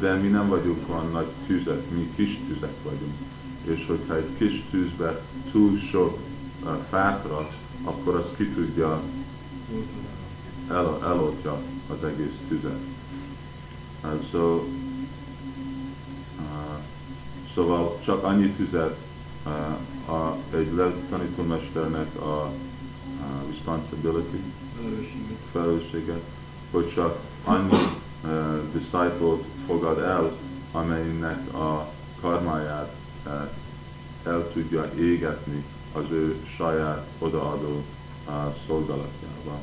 De 0.00 0.14
mi 0.14 0.28
nem 0.28 0.48
vagyunk 0.48 0.88
olyan 0.88 1.10
nagy 1.12 1.28
tüzek, 1.46 1.90
mi 1.90 2.12
kis 2.16 2.38
tüzek 2.48 2.74
vagyunk. 2.82 3.14
És 3.64 3.84
hogyha 3.86 4.16
egy 4.16 4.28
kis 4.38 4.64
tűzbe 4.70 5.22
túl 5.52 5.78
sok 5.90 6.18
uh, 6.62 6.76
fát 6.90 7.26
raksz, 7.26 7.54
akkor 7.84 8.14
az 8.14 8.24
ki 8.36 8.48
tudja 8.48 9.00
el, 10.68 10.98
eloltja 11.02 11.62
az 11.88 12.04
egész 12.04 12.36
tüzet. 12.48 12.78
Uh, 14.04 14.10
so, 14.30 14.56
uh, 14.56 14.64
szóval 17.54 18.00
csak 18.04 18.24
annyi 18.24 18.50
tüzet 18.50 18.96
uh, 19.46 20.14
a, 20.14 20.36
egy 20.54 20.94
tanítómesternek 21.10 22.20
a, 22.20 22.42
a 22.42 22.52
responsibility, 23.48 24.42
felelősséget, 25.52 26.22
hogy 26.70 26.92
csak 26.94 27.20
annyi 27.44 27.98
uh, 28.24 28.72
disciple 28.72 29.36
fogad 29.66 29.98
el, 29.98 30.32
amelynek 30.72 31.54
a 31.54 31.88
karmáját 32.20 32.94
uh, 33.26 33.32
el 34.24 34.52
tudja 34.52 34.92
égetni 34.98 35.64
az 35.92 36.10
ő 36.10 36.36
saját 36.56 37.06
odaadó 37.18 37.82
szolgálatjába. 38.66 39.60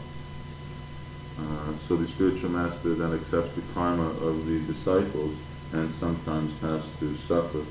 Uh, 1.39 1.43
so 1.87 1.95
the 1.95 2.07
spiritual 2.07 2.49
master 2.49 2.95
then 2.95 3.13
accepts 3.13 3.53
the 3.53 3.61
karma 3.73 4.09
of 4.21 4.35
the 4.45 4.57
disciples 4.65 5.33
and 5.71 5.93
sometimes 5.99 6.51
has 6.61 6.81
to 6.99 7.05
suffer 7.27 7.61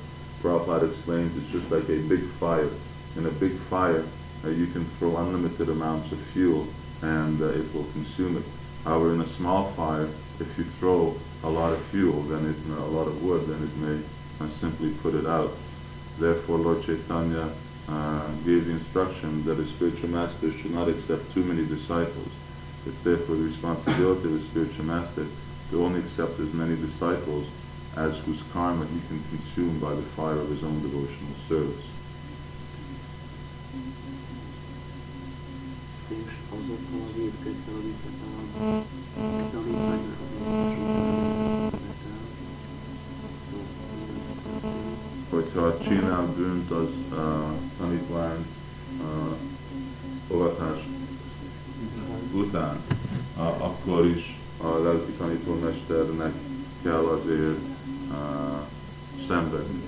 Prabhupada 0.41 0.89
explains 0.91 1.35
it's 1.35 1.51
just 1.51 1.71
like 1.71 1.89
a 1.89 1.99
big 2.07 2.21
fire. 2.39 2.69
In 3.15 3.25
a 3.25 3.31
big 3.31 3.53
fire, 3.53 4.05
uh, 4.45 4.49
you 4.49 4.67
can 4.67 4.85
throw 4.97 5.17
unlimited 5.17 5.69
amounts 5.69 6.11
of 6.11 6.19
fuel 6.19 6.67
and 7.01 7.41
uh, 7.41 7.47
it 7.47 7.73
will 7.73 7.85
consume 7.93 8.37
it. 8.37 8.43
However, 8.83 9.13
in 9.13 9.21
a 9.21 9.27
small 9.27 9.71
fire, 9.71 10.07
if 10.39 10.57
you 10.57 10.63
throw 10.63 11.15
a 11.43 11.49
lot 11.49 11.73
of 11.73 11.81
fuel, 11.85 12.21
then 12.23 12.45
it, 12.45 12.55
uh, 12.71 12.83
a 12.83 12.91
lot 12.93 13.07
of 13.07 13.23
wood, 13.23 13.47
then 13.47 13.63
it 13.63 13.75
may 13.77 13.99
uh, 14.39 14.49
simply 14.61 14.91
put 15.01 15.15
it 15.15 15.25
out. 15.25 15.51
Therefore, 16.19 16.59
Lord 16.59 16.83
Chaitanya 16.83 17.49
uh, 17.89 18.27
gave 18.45 18.65
the 18.65 18.71
instruction 18.71 19.43
that 19.45 19.59
a 19.59 19.65
spiritual 19.65 20.09
master 20.09 20.51
should 20.51 20.71
not 20.71 20.89
accept 20.89 21.33
too 21.33 21.43
many 21.43 21.65
disciples. 21.65 22.29
It's 22.85 22.99
therefore 23.01 23.35
the 23.35 23.43
responsibility 23.43 24.27
of 24.27 24.35
a 24.35 24.41
spiritual 24.41 24.85
master 24.85 25.25
to 25.71 25.83
only 25.83 25.99
accept 25.99 26.39
as 26.39 26.53
many 26.53 26.75
disciples 26.75 27.47
as 27.95 28.17
whose 28.19 28.41
karma 28.53 28.85
he 28.85 28.99
can 29.07 29.23
consume 29.29 29.79
by 29.79 29.93
the 29.93 30.01
fire 30.01 30.39
of 30.39 30.49
his 30.49 30.63
own 30.63 30.81
devotional 30.81 31.33
service. 31.47 31.83
Hogyha 45.29 45.77
csinál 45.77 46.25
bűnt 46.37 46.71
az 46.71 46.89
uh, 47.11 47.17
tanítvány 47.79 48.45
uh, 48.99 50.37
ovatás 50.37 50.87
után, 52.33 52.77
uh, 53.37 53.65
akkor 53.65 54.05
is 54.05 54.39
a 54.61 54.67
lelki 54.67 55.11
tanítómesternek 55.11 56.33
kell 56.83 57.03
azért 57.05 57.57
uh, 58.09 58.57
szenvedni. 59.27 59.81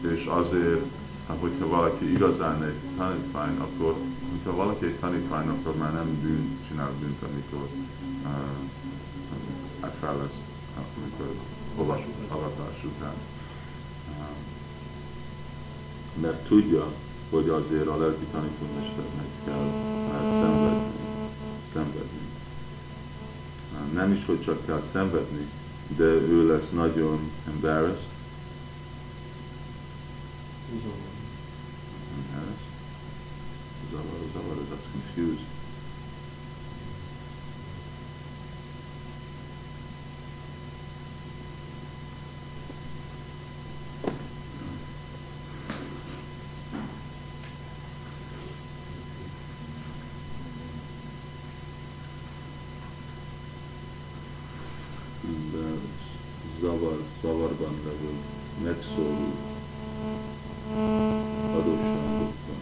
És 0.00 0.24
azért, 0.24 0.84
hát, 1.28 1.36
hogyha 1.40 1.68
valaki 1.68 2.12
igazán 2.12 2.62
egy 2.62 2.80
tanítvány, 2.96 3.56
akkor, 3.58 3.94
hogyha 4.30 4.56
valaki 4.56 4.86
egy 4.86 4.98
tanítvány, 4.98 5.48
akkor 5.48 5.76
már 5.76 5.92
nem 5.92 6.18
bűn, 6.22 6.58
csinál 6.68 6.92
bűnt, 7.00 7.22
amikor 7.22 7.68
uh, 8.22 8.30
hát 9.80 9.94
fel 10.00 10.16
lesz, 10.16 10.38
amikor 10.76 11.34
olvas, 11.76 12.00
avatás 12.28 12.84
után. 12.84 13.14
Mert 16.20 16.46
tudja, 16.46 16.92
hogy 17.30 17.48
azért 17.48 17.86
a 17.86 17.96
lelki 17.98 18.24
tanítómesternek 18.32 19.26
kell 19.44 19.70
szenvedni. 20.40 20.90
szenvedni. 21.72 22.20
Uh, 23.72 23.92
nem 23.92 24.12
is, 24.12 24.24
hogy 24.24 24.42
csak 24.44 24.66
kell 24.66 24.82
szenvedni, 24.92 25.46
de 25.96 26.04
ő 26.04 26.46
lesz 26.46 26.70
nagyon 26.72 27.30
embarrassed. 27.46 28.08
Embarrassed. 32.14 32.64
Zavar, 33.90 34.18
zavar, 34.34 34.56
that's 34.56 34.90
confused. 34.92 35.46
de 56.65 56.65
zavar, 56.78 56.98
zavarban 57.22 57.74
levő, 57.84 58.10
megszóló 58.64 59.34
adósságokkal. 61.52 62.56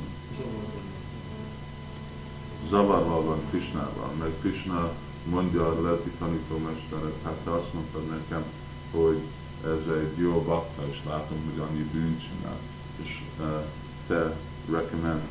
Zavarban 2.68 3.24
van 3.24 3.40
Krishnával, 3.50 4.12
meg 4.18 4.32
Krishna 4.40 4.92
mondja 5.24 5.66
a 5.66 5.82
lelki 5.82 6.10
tanítómesterek, 6.18 7.22
hát 7.24 7.36
te 7.44 7.50
azt 7.50 7.72
mondtad 7.72 8.06
nekem, 8.06 8.44
hogy 8.90 9.20
ez 9.64 9.94
egy 9.96 10.18
jó 10.18 10.42
bakta, 10.42 10.82
és 10.90 11.00
látom, 11.06 11.38
hogy 11.50 11.62
annyi 11.68 11.82
bűnt 11.92 12.20
csinál, 12.20 12.58
és 13.02 13.22
uh, 13.40 13.64
te 14.06 14.36
recommend, 14.70 15.22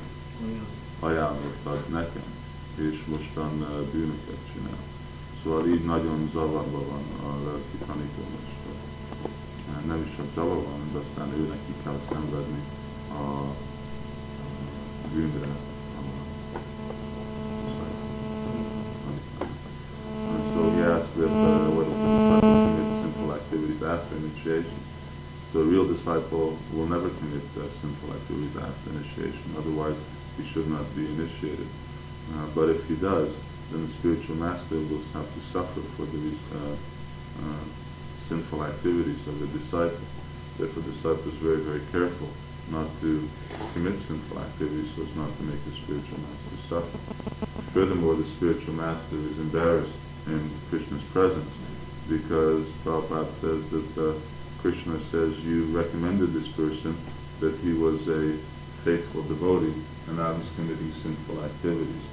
ajánlottad 1.00 1.88
nekem, 1.90 2.24
és 2.76 3.04
mostan 3.08 3.52
uh, 3.60 3.82
bűnöket 3.92 4.40
csinál. 4.54 4.93
Szóval 5.44 5.68
így 5.68 5.86
nagyon 5.86 6.30
zavarba 6.34 6.82
van 6.92 7.04
a 7.30 7.46
lelki 7.46 7.78
tanítómester. 7.88 8.76
Nem 9.88 10.02
is 10.02 10.16
csak 10.16 10.44
van, 10.46 10.80
de 10.92 10.98
aztán 10.98 11.34
ő 11.40 11.48
neki 11.48 11.74
kell 11.84 12.00
szenvedni 12.10 12.62
a 13.10 13.56
bűnre. 15.14 15.56
So 20.54 20.70
he 20.70 20.82
asked 20.82 21.18
if 21.18 21.32
uh, 21.32 21.70
what 21.76 21.88
the 21.88 21.98
disciple 22.06 23.02
sinful 23.02 23.32
activities 23.34 23.84
after 23.84 24.16
initiation. 24.16 24.80
So 25.52 25.60
a 25.60 25.64
real 25.64 25.86
disciple 25.86 26.58
will 26.74 26.88
never 26.88 27.10
commit 27.10 27.44
uh, 27.58 27.64
sinful 27.82 28.10
activities 28.14 28.56
after 28.58 28.90
initiation, 28.92 29.56
otherwise 29.58 29.98
he 30.38 30.44
should 30.52 30.70
not 30.70 30.86
be 30.96 31.06
initiated. 31.06 31.68
Uh, 32.34 32.48
but 32.56 32.70
if 32.70 32.88
he 32.88 32.96
does, 32.96 33.30
then 33.74 33.88
the 33.88 33.94
spiritual 33.94 34.36
master 34.36 34.76
will 34.76 35.02
have 35.18 35.26
to 35.34 35.42
suffer 35.50 35.82
for 35.98 36.06
the 36.06 36.38
uh, 36.54 36.78
uh, 37.42 37.66
sinful 38.30 38.64
activities 38.64 39.28
of 39.28 39.40
the 39.42 39.48
disciple. 39.58 40.06
Therefore, 40.58 40.84
the 40.84 40.92
disciple 40.92 41.28
is 41.34 41.40
very, 41.42 41.58
very 41.66 41.82
careful 41.92 42.30
not 42.70 42.88
to 43.02 43.28
commit 43.74 44.00
sinful 44.06 44.40
activities 44.40 44.94
so 44.96 45.02
as 45.02 45.16
not 45.18 45.36
to 45.38 45.44
make 45.44 45.58
the 45.66 45.72
spiritual 45.72 46.20
master 46.22 46.56
suffer. 46.70 46.98
Furthermore, 47.74 48.14
the 48.16 48.30
spiritual 48.38 48.76
master 48.76 49.18
is 49.18 49.40
embarrassed 49.40 49.98
in 50.28 50.50
Krishna's 50.70 51.04
presence 51.10 51.50
because 52.08 52.64
Prabhupada 52.86 53.34
says 53.42 53.70
that 53.74 53.90
uh, 53.98 54.14
Krishna 54.62 55.00
says 55.10 55.40
you 55.42 55.66
recommended 55.76 56.32
this 56.32 56.48
person 56.48 56.96
that 57.40 57.56
he 57.60 57.74
was 57.74 58.08
a 58.08 58.38
faithful 58.86 59.24
devotee 59.24 59.74
and 60.08 60.18
now 60.18 60.34
he's 60.34 60.56
committing 60.56 60.92
sinful 61.02 61.44
activities. 61.44 62.13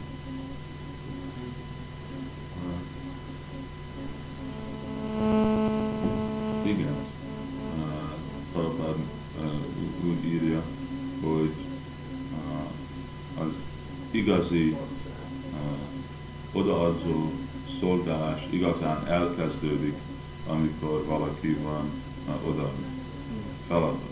igazi 14.21 14.77
odaadzó 16.53 17.31
szolgálás 17.79 18.47
igazán 18.49 19.07
elkezdődik, 19.07 19.95
amikor 20.47 21.05
valaki 21.05 21.53
van 21.53 21.89
oda 22.47 22.71
feladat. 23.67 24.10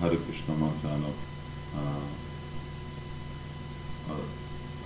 Hare 0.00 0.16
Krishna 0.16 0.54
mantrának 0.54 1.14
a, 1.74 1.78
a, 4.10 4.14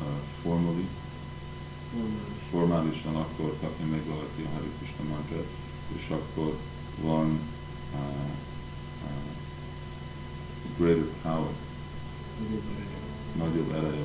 a 0.03 0.21
formali, 0.43 0.89
formálisan 2.51 3.17
akkor 3.17 3.57
kapja 3.61 3.87
meg 3.87 4.05
valaki 4.07 4.43
a 4.43 4.49
Hare 4.55 4.69
Krishna 4.79 5.05
mantrát, 5.09 5.47
és 5.97 6.09
akkor 6.09 6.59
van 7.03 7.41
uh, 7.93 8.01
uh, 9.05 9.33
greater 10.79 11.09
power, 11.23 11.53
nagyobb 13.37 13.73
ereje 13.73 14.04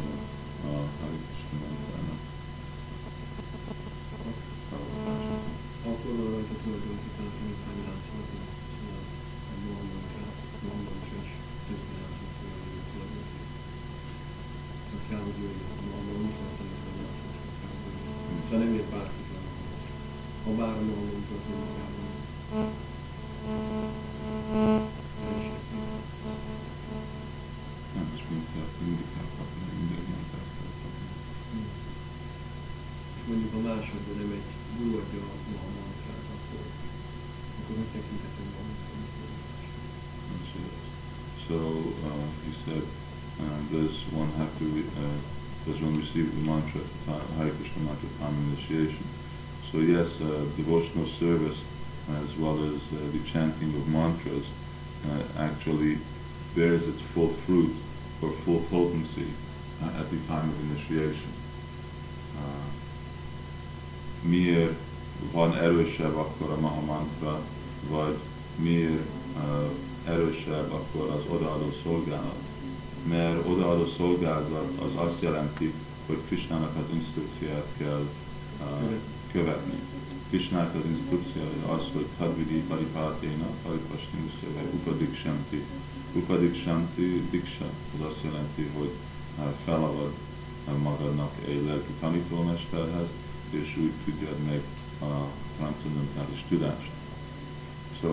szolgálat 74.00 74.72
az 74.86 74.94
azt 75.06 75.22
jelenti, 75.22 75.74
hogy 76.08 76.20
Krisnának 76.28 76.76
az 76.76 76.96
instrukciát 77.00 77.68
kell 77.78 78.06
uh, 78.62 78.94
követni. 79.32 79.80
Krisnának 80.30 80.76
az 80.76 80.86
instrukciója 80.96 81.66
az, 81.76 81.84
hogy 81.94 82.08
tadvidi 82.18 82.60
paripáténa, 82.72 83.48
paripastinusya, 83.64 84.48
vagy 84.56 84.70
upadiksanti. 84.74 85.64
Upadiksanti, 86.14 87.28
diksa, 87.30 87.70
az 87.96 88.02
azt 88.10 88.24
jelenti, 88.24 88.64
hogy 88.78 88.92
uh, 89.38 89.44
felavad 89.66 90.14
uh, 90.68 90.78
magadnak 90.88 91.34
egy 91.48 91.66
lelki 91.66 91.94
tanítómesterhez, 92.00 93.10
és 93.50 93.78
úgy 93.84 93.94
tudjad 94.06 94.38
meg 94.50 94.62
a 95.10 95.14
transzendentális 95.58 96.46
tudást. 96.50 96.92
So 98.02 98.10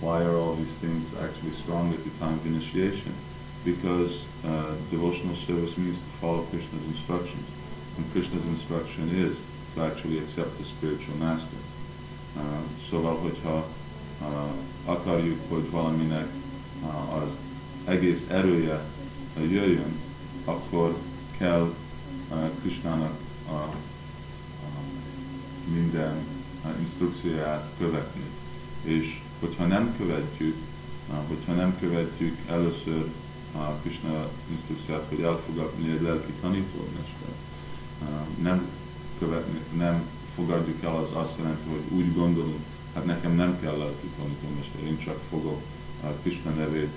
why 0.00 0.18
are 0.28 0.36
all 0.42 0.54
these 0.54 0.76
things 0.80 1.04
actually 1.24 1.54
strong 1.62 1.92
at 1.92 2.02
the 2.06 2.14
time 2.18 2.36
of 2.40 2.44
initiation? 2.44 3.14
Because 3.64 4.24
uh, 4.44 4.74
devotional 4.90 5.34
service 5.46 5.76
means 5.76 5.96
to 5.96 6.10
follow 6.20 6.42
Krishna's 6.50 6.86
instructions. 6.88 7.46
And 7.96 8.12
Krishna's 8.12 8.46
instruction 8.46 9.08
is 9.10 9.36
to 9.74 9.82
actually 9.82 10.18
accept 10.18 10.56
the 10.58 10.64
spiritual 10.64 11.16
master. 11.16 11.58
Uh, 12.36 12.42
szóval, 12.90 13.30
uh, 13.44 13.62
akarjuk, 14.84 15.38
hogy 15.48 15.70
valaminek 15.70 16.28
uh, 16.82 17.16
az 17.16 17.28
egész 17.84 18.20
erője 18.28 18.84
uh, 19.36 19.52
jöjjön, 19.52 20.00
akkor 20.44 20.96
kell 21.38 21.74
uh, 22.30 22.50
Krishnának 22.60 23.18
a 23.48 23.74
minden 25.74 26.16
a 26.64 26.68
instrukcióját 26.80 27.70
követni. 27.78 28.22
És 28.82 29.20
hogyha 29.40 29.66
nem 29.66 29.94
követjük, 29.98 30.56
hogyha 31.28 31.52
nem 31.52 31.78
követjük 31.80 32.36
először 32.48 33.10
a 33.52 33.72
Krishna 33.82 34.28
instrukciót, 34.50 35.08
hogy 35.08 35.20
elfogadni 35.20 35.90
egy 35.90 36.02
lelki 36.02 36.32
tanítómester, 36.40 37.32
nem 38.42 38.68
követni, 39.18 39.58
nem 39.76 40.08
fogadjuk 40.34 40.82
el, 40.82 40.96
az 40.96 41.08
azt 41.12 41.38
jelenti, 41.38 41.68
hogy 41.70 41.98
úgy 41.98 42.14
gondolunk, 42.14 42.64
hát 42.94 43.04
nekem 43.04 43.34
nem 43.34 43.60
kell 43.60 43.76
lelki 43.76 44.06
tanítómester, 44.18 44.82
én 44.82 44.98
csak 45.04 45.20
fogok 45.30 45.62
Krishna 46.22 46.50
nevét 46.50 46.90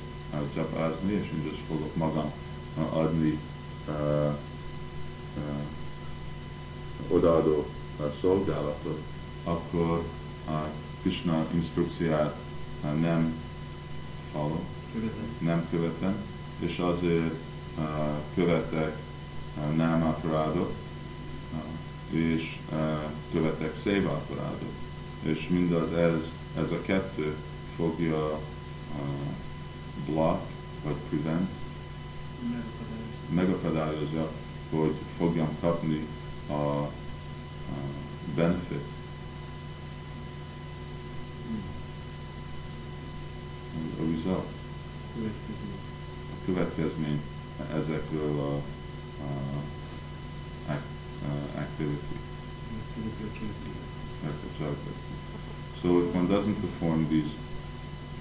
csapázni, 0.54 1.14
és 1.14 1.30
én 1.34 1.44
csak 1.44 1.66
fogok 1.68 1.96
magam 1.96 2.32
adni 2.90 3.40
odaadó 7.08 7.66
szolgálatot, 8.22 9.02
akkor 9.44 10.04
a 10.48 10.68
Krishna 11.02 11.46
instrukciát 11.54 12.38
nem 12.82 13.34
hallom, 14.34 14.64
nem 15.40 15.68
követem, 15.72 16.16
és 16.62 16.78
azért 16.78 17.34
követek 18.36 18.98
námaparádot, 19.76 20.74
uh, 21.54 22.20
és 22.20 22.60
követek 23.32 23.80
szévaparádot. 23.84 24.74
És 25.22 25.48
mindaz 25.48 25.94
ez, 25.94 26.18
ez 26.58 26.72
a 26.72 26.82
kettő 26.82 27.36
fogja 27.76 28.40
block, 30.06 30.42
vagy 30.84 30.96
prevent, 31.10 31.50
megakadályozza, 33.30 34.32
hogy 34.70 34.96
fogjam 35.18 35.58
kapni 35.60 36.08
a, 36.48 36.54
a 36.54 36.90
benefit. 38.36 38.86
A 44.00 44.04
result. 44.16 44.46
A 46.42 46.46
következmény 46.46 47.22
ezekről 47.74 48.40
a, 48.40 48.54
a, 49.24 50.72
a 50.72 51.58
activity. 51.58 52.20
So 55.82 56.00
if 56.00 56.16
one 56.16 56.28
doesn't 56.28 56.60
perform 56.62 57.08
these 57.10 57.30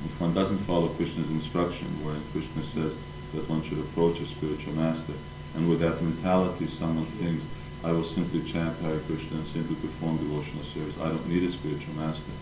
if 0.04 0.20
one 0.20 0.32
doesn't 0.32 0.58
follow 0.58 0.88
Krishna's 0.88 1.30
instruction, 1.30 1.86
wherein 2.02 2.22
Krishna 2.32 2.62
says 2.74 2.92
that 3.34 3.48
one 3.48 3.62
should 3.62 3.78
approach 3.78 4.20
a 4.20 4.26
spiritual 4.26 4.74
master, 4.74 5.12
and 5.54 5.68
with 5.68 5.80
that 5.80 6.00
mentality 6.02 6.66
someone 6.66 7.06
thinks, 7.20 7.44
I 7.84 7.92
will 7.92 8.04
simply 8.04 8.40
chant 8.50 8.78
Hare 8.80 9.00
Krishna 9.00 9.38
and 9.38 9.46
simply 9.48 9.76
perform 9.76 10.16
devotional 10.16 10.64
service, 10.64 10.98
I 11.00 11.08
don't 11.08 11.28
need 11.28 11.44
a 11.48 11.52
spiritual 11.52 11.94
master, 11.94 12.32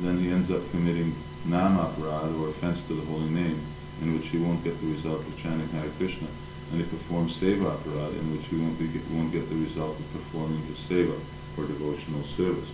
then 0.00 0.18
he 0.18 0.30
ends 0.30 0.50
up 0.50 0.70
committing 0.70 1.14
namaparad, 1.46 2.38
or 2.38 2.48
offense 2.50 2.78
to 2.86 2.94
the 2.94 3.06
holy 3.06 3.30
name, 3.30 3.60
in 4.02 4.14
which 4.14 4.28
he 4.28 4.38
won't 4.38 4.62
get 4.64 4.78
the 4.80 4.86
result 4.86 5.20
of 5.20 5.42
chanting 5.42 5.68
Hare 5.68 5.90
Krishna, 5.98 6.28
and 6.70 6.80
he 6.80 6.86
performs 6.88 7.36
seva 7.36 7.76
aparad, 7.76 8.12
in 8.18 8.26
which 8.32 8.46
he 8.46 8.56
won't, 8.56 8.78
be, 8.78 8.86
won't 9.12 9.32
get 9.32 9.48
the 9.48 9.56
result 9.56 9.98
of 9.98 10.12
performing 10.12 10.62
the 10.66 10.76
seva, 10.88 11.18
or 11.56 11.66
devotional 11.66 12.22
service. 12.36 12.70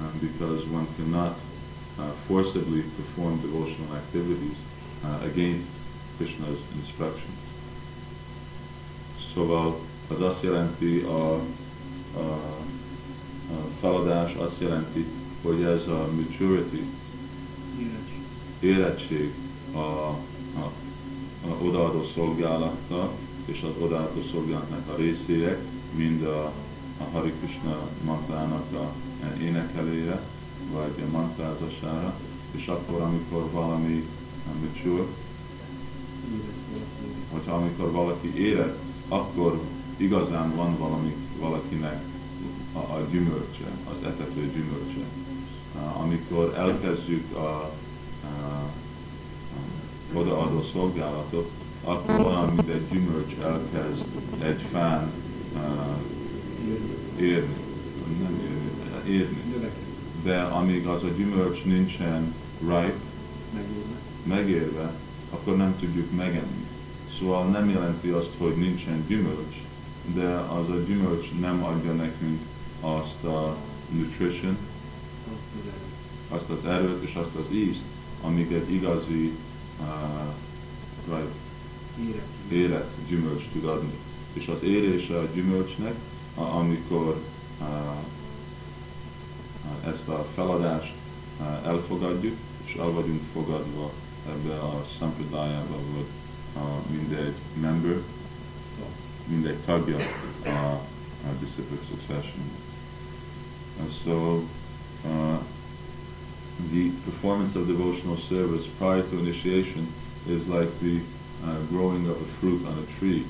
Um, 0.00 0.12
because 0.20 0.66
one 0.66 0.86
cannot 0.96 1.36
uh, 1.98 2.10
forcibly 2.26 2.82
perform 2.82 3.40
devotional 3.40 3.94
activities 3.96 4.56
uh, 5.04 5.20
against 5.24 5.68
Krishna's 6.16 6.60
instructions. 6.76 7.36
Szóval 9.34 9.80
az 10.08 10.20
azt 10.20 10.42
jelenti, 10.42 10.98
a, 11.00 11.34
a, 12.14 12.30
a 13.50 13.58
feladás 13.80 14.34
azt 14.34 14.60
jelenti, 14.60 15.06
hogy 15.42 15.62
ez 15.62 15.88
a 15.88 16.08
maturity, 16.14 16.84
érettség 18.60 19.32
a, 19.74 20.16
a, 20.56 20.64
a 21.48 21.64
odaadó 21.64 22.06
szolgálata 22.14 23.12
és 23.44 23.62
az 23.62 23.82
odaadó 23.82 24.22
szolgálatnak 24.32 24.88
a 24.88 24.96
részére, 24.96 25.58
mind 25.96 26.22
a, 26.22 26.44
a 26.98 27.04
Hari 27.12 27.32
Krishna 27.40 27.88
mantrának 28.04 28.72
a 28.72 28.92
énekelője, 29.40 30.20
vagy 30.72 31.04
a 31.08 31.10
mantrázására, 31.10 32.14
és 32.50 32.66
akkor, 32.66 33.00
amikor 33.00 33.50
valami 33.50 34.08
mature, 34.60 35.02
hogyha 37.30 37.52
amikor 37.52 37.90
valaki 37.90 38.40
érett, 38.40 38.78
akkor 39.08 39.60
igazán 39.96 40.56
van 40.56 40.78
valami, 40.78 41.14
valakinek 41.38 42.02
a, 42.72 42.78
a 42.78 43.06
gyümölcse, 43.10 43.70
az 43.84 44.06
etető 44.06 44.50
gyümölcse. 44.54 45.04
Amikor 46.00 46.54
elkezdjük 46.56 47.36
a, 47.36 47.72
a 48.22 48.70
odaadó 50.12 50.64
szolgálatot, 50.72 51.50
akkor 51.84 52.26
olyan, 52.26 52.52
mint 52.54 52.68
egy 52.68 52.88
gyümölcs 52.90 53.34
elkezd 53.42 54.04
egy 54.42 54.60
fán 54.72 55.10
uh, 55.54 57.22
érni, 57.22 57.56
nem 58.22 58.40
érni, 58.42 59.14
érni. 59.14 59.42
De 60.22 60.40
amíg 60.40 60.86
az 60.86 61.02
a 61.02 61.08
gyümölcs 61.16 61.64
nincsen 61.64 62.34
ripe, 62.60 62.94
megérve, 63.54 63.98
megérve 64.22 64.94
akkor 65.30 65.56
nem 65.56 65.76
tudjuk 65.78 66.16
megenni. 66.16 66.66
Szóval 67.18 67.44
nem 67.44 67.70
jelenti 67.70 68.08
azt, 68.08 68.30
hogy 68.38 68.56
nincsen 68.56 69.04
gyümölcs, 69.06 69.56
de 70.14 70.28
az 70.28 70.68
a 70.68 70.82
gyümölcs 70.86 71.26
nem 71.40 71.64
adja 71.64 71.92
nekünk 71.92 72.40
azt 72.80 73.24
a 73.24 73.56
nutrition, 73.90 74.56
azt 76.28 76.48
az 76.48 76.70
erőt 76.70 77.02
és 77.02 77.14
azt 77.14 77.34
az 77.34 77.54
ízt, 77.54 77.82
amíg 78.22 78.52
egy 78.52 78.72
igazi 78.72 79.38
right, 81.08 81.34
élet 82.48 82.90
gyümölcs 83.08 83.44
tud 83.52 83.64
adni. 83.64 83.98
És 84.32 84.46
az 84.46 84.62
érése 84.62 85.18
a 85.18 85.28
gyümölcsnek, 85.34 85.94
amikor 86.34 87.20
ezt 89.84 90.08
a 90.08 90.26
feladást 90.34 90.92
elfogadjuk, 91.64 92.36
és 92.64 92.74
el 92.74 92.90
vagyunk 92.90 93.22
fogadva 93.32 93.92
ebbe 94.28 94.54
a 94.54 94.86
szampradájába, 94.98 95.76
vagy 95.94 96.06
mindegy 96.90 97.34
member, 97.60 98.02
mindegy 99.26 99.56
tagja 99.56 99.96
a, 100.44 100.48
a 101.28 101.32
disciplic 101.40 101.80
succession. 101.88 102.44
And 103.80 103.90
so, 104.04 104.42
uh, 105.04 105.38
the 106.70 106.90
performance 107.04 107.56
of 107.56 107.66
devotional 107.66 108.16
service 108.16 108.66
prior 108.78 109.02
to 109.02 109.18
initiation 109.18 109.86
is 110.28 110.46
like 110.48 110.68
the 110.80 111.00
uh, 111.44 111.58
growing 111.70 112.08
of 112.08 112.20
a 112.20 112.24
fruit 112.38 112.64
on 112.66 112.78
a 112.78 112.98
tree. 112.98 113.26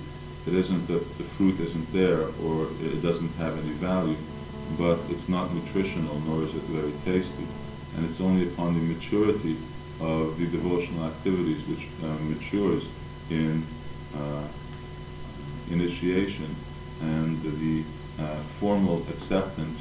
It 0.47 0.55
isn't 0.55 0.87
that 0.89 1.19
the 1.19 1.25
fruit 1.25 1.61
isn't 1.61 1.93
there 1.93 2.23
or 2.45 2.69
it 2.83 3.03
doesn't 3.03 3.33
have 3.37 3.57
any 3.59 3.75
value, 3.75 4.17
but 4.79 4.99
it's 5.09 5.29
not 5.29 5.53
nutritional 5.55 6.19
nor 6.21 6.43
is 6.43 6.55
it 6.55 6.63
very 6.63 6.93
tasty. 7.05 7.47
And 7.97 8.09
it's 8.11 8.21
only 8.21 8.49
upon 8.49 8.75
the 8.75 8.95
maturity 8.95 9.57
of 10.01 10.39
the 10.39 10.47
devotional 10.47 11.07
activities 11.07 11.67
which 11.69 11.87
uh, 12.03 12.07
matures 12.25 12.85
in 13.29 13.63
uh, 14.17 14.47
initiation 15.71 16.55
and 17.03 17.41
the 17.43 17.85
uh, 18.19 18.37
formal 18.59 19.07
acceptance 19.09 19.81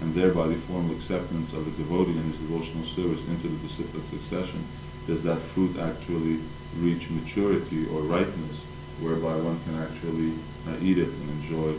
and 0.00 0.14
thereby 0.14 0.46
the 0.48 0.56
formal 0.66 0.96
acceptance 0.96 1.52
of 1.52 1.64
the 1.64 1.82
devotee 1.82 2.16
in 2.16 2.24
his 2.32 2.38
devotional 2.38 2.86
service 2.86 3.20
into 3.28 3.48
the 3.48 3.68
disciplic 3.68 4.02
succession, 4.10 4.64
does 5.06 5.22
that 5.22 5.40
fruit 5.52 5.78
actually 5.78 6.38
reach 6.78 7.10
maturity 7.10 7.86
or 7.88 8.00
ripeness 8.02 8.56
whereby 9.00 9.34
one 9.36 9.58
can 9.64 9.76
actually 9.80 10.32
uh, 10.68 10.76
eat 10.82 10.98
it 10.98 11.08
and 11.08 11.30
enjoy 11.42 11.72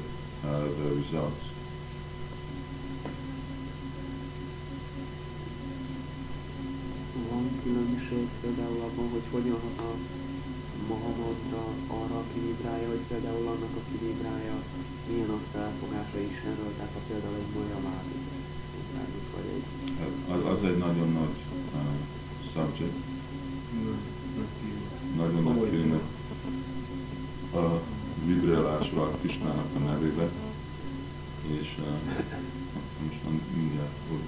uh, 0.46 0.64
the 0.64 0.96
results. 0.96 1.52
A 10.82 10.94
Mohamedra 10.94 11.64
arra, 11.88 12.18
aki 12.24 12.40
vibrálja, 12.48 12.88
hogy 12.88 13.06
például 13.08 13.48
annak, 13.48 13.74
aki 13.80 14.06
vibrálja, 14.06 14.56
milyen 15.08 15.30
a 15.30 15.40
felfogása 15.54 16.20
Istenről, 16.30 16.74
tehát 16.78 16.94
ha 16.94 17.00
például 17.08 17.36
egy 17.36 17.54
molyavádit, 17.56 18.26
vagy 19.34 19.48
egy... 19.56 19.66
Az, 20.34 20.42
az 20.54 20.64
egy 20.70 20.78
nagyon 20.78 21.12
nagy 21.12 21.38
uh, 21.74 21.94
subject. 22.54 22.98
Nagyon 25.18 25.44
nagy 25.44 25.70
téma. 25.70 26.00
A 27.54 27.82
vibrálásra 28.26 29.02
a 29.02 29.18
Kisnának 29.22 29.70
a 29.76 29.80
nevébe, 29.80 30.30
és 31.60 31.78
uh, 31.80 31.86
most 33.04 33.20
mindjárt, 33.56 33.98
hogy 34.10 34.26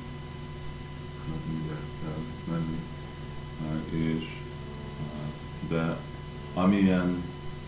mindjárt 1.50 1.90
kell 2.02 2.22
menni, 2.50 2.80
és 3.90 4.42
de 5.68 5.98
amilyen 6.54 7.24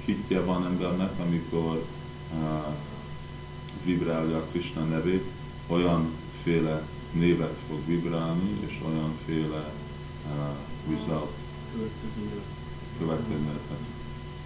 hitje 0.05 0.39
van 0.39 0.65
embernek, 0.65 1.19
amikor 1.19 1.85
vibrálja 3.83 4.41
Krishna 4.51 4.83
nevét, 4.83 5.25
olyan 5.67 6.11
féle 6.43 6.87
névet 7.11 7.57
fog 7.67 7.85
vibrálni, 7.85 8.57
és 8.67 8.79
féle 9.25 9.71
uh, 10.25 10.55
result 10.89 11.31
következményeket. 12.97 13.79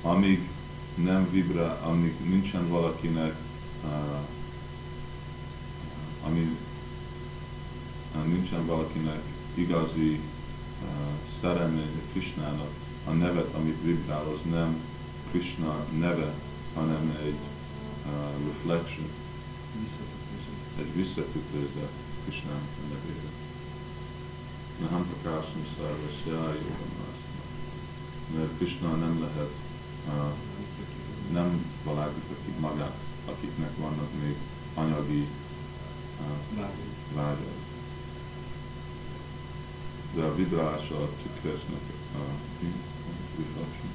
Amíg 0.02 0.50
nem 0.96 1.30
vibrál, 1.32 1.80
amíg 1.84 2.14
nincsen 2.30 2.70
valakinek, 2.70 3.36
uh, 3.84 3.90
ami 6.26 6.58
uh, 8.16 8.26
nincsen 8.26 8.66
valakinek 8.66 9.22
igazi 9.54 10.12
uh, 10.12 10.20
szerelmény 11.42 12.02
Krishnának, 12.12 12.72
a 13.06 13.12
nevet, 13.12 13.54
amit 13.54 13.82
vibrál, 13.84 14.26
az 14.26 14.52
nem 14.52 14.82
Krishna 15.32 15.86
neve, 16.00 16.34
hanem 16.74 17.18
egy 17.24 17.40
uh, 18.06 18.46
reflection, 18.48 19.10
egy 20.78 20.96
visszatükrözet 20.96 21.92
Krishna 22.24 22.52
nevére. 22.90 23.30
Naham 24.80 25.06
Prakasham 25.08 25.66
Sarvasya 25.76 26.54
Yogamasana. 26.54 27.44
Mert 28.36 28.58
Krishna 28.58 28.96
nem 28.96 29.20
lehet, 29.22 29.52
uh, 30.08 30.34
nem 31.32 31.66
akik 32.40 32.60
magát, 32.60 32.98
akiknek 33.26 33.78
vannak 33.78 34.10
még 34.24 34.36
anyagi 34.74 35.28
uh, 36.58 36.66
vágyai. 37.16 37.58
De 40.14 40.22
a 40.22 40.36
vibrálása 40.36 41.10
tükröznek, 41.24 41.82
a 42.16 42.20
reflection, 43.40 43.90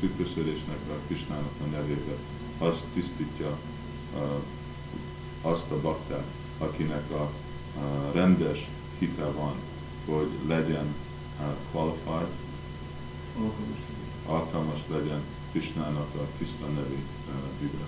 tükröződésnek 0.00 0.78
a 0.88 1.06
Krishnának 1.06 1.54
a 1.62 1.66
nevébe, 1.70 2.12
az 2.58 2.74
tisztítja 2.94 3.58
azt 5.42 5.70
a 5.70 5.80
baktát, 5.80 6.26
akinek 6.58 7.10
a, 7.10 7.30
rendes 8.12 8.68
hite 8.98 9.24
van, 9.24 9.54
hogy 10.06 10.30
legyen 10.46 10.94
qualified, 11.72 12.28
alkalmas 14.26 14.78
legyen 14.88 15.20
Krishnának 15.50 16.14
a 16.14 16.26
tiszta 16.38 16.66
uh, 16.66 16.80
vibra. 17.60 17.86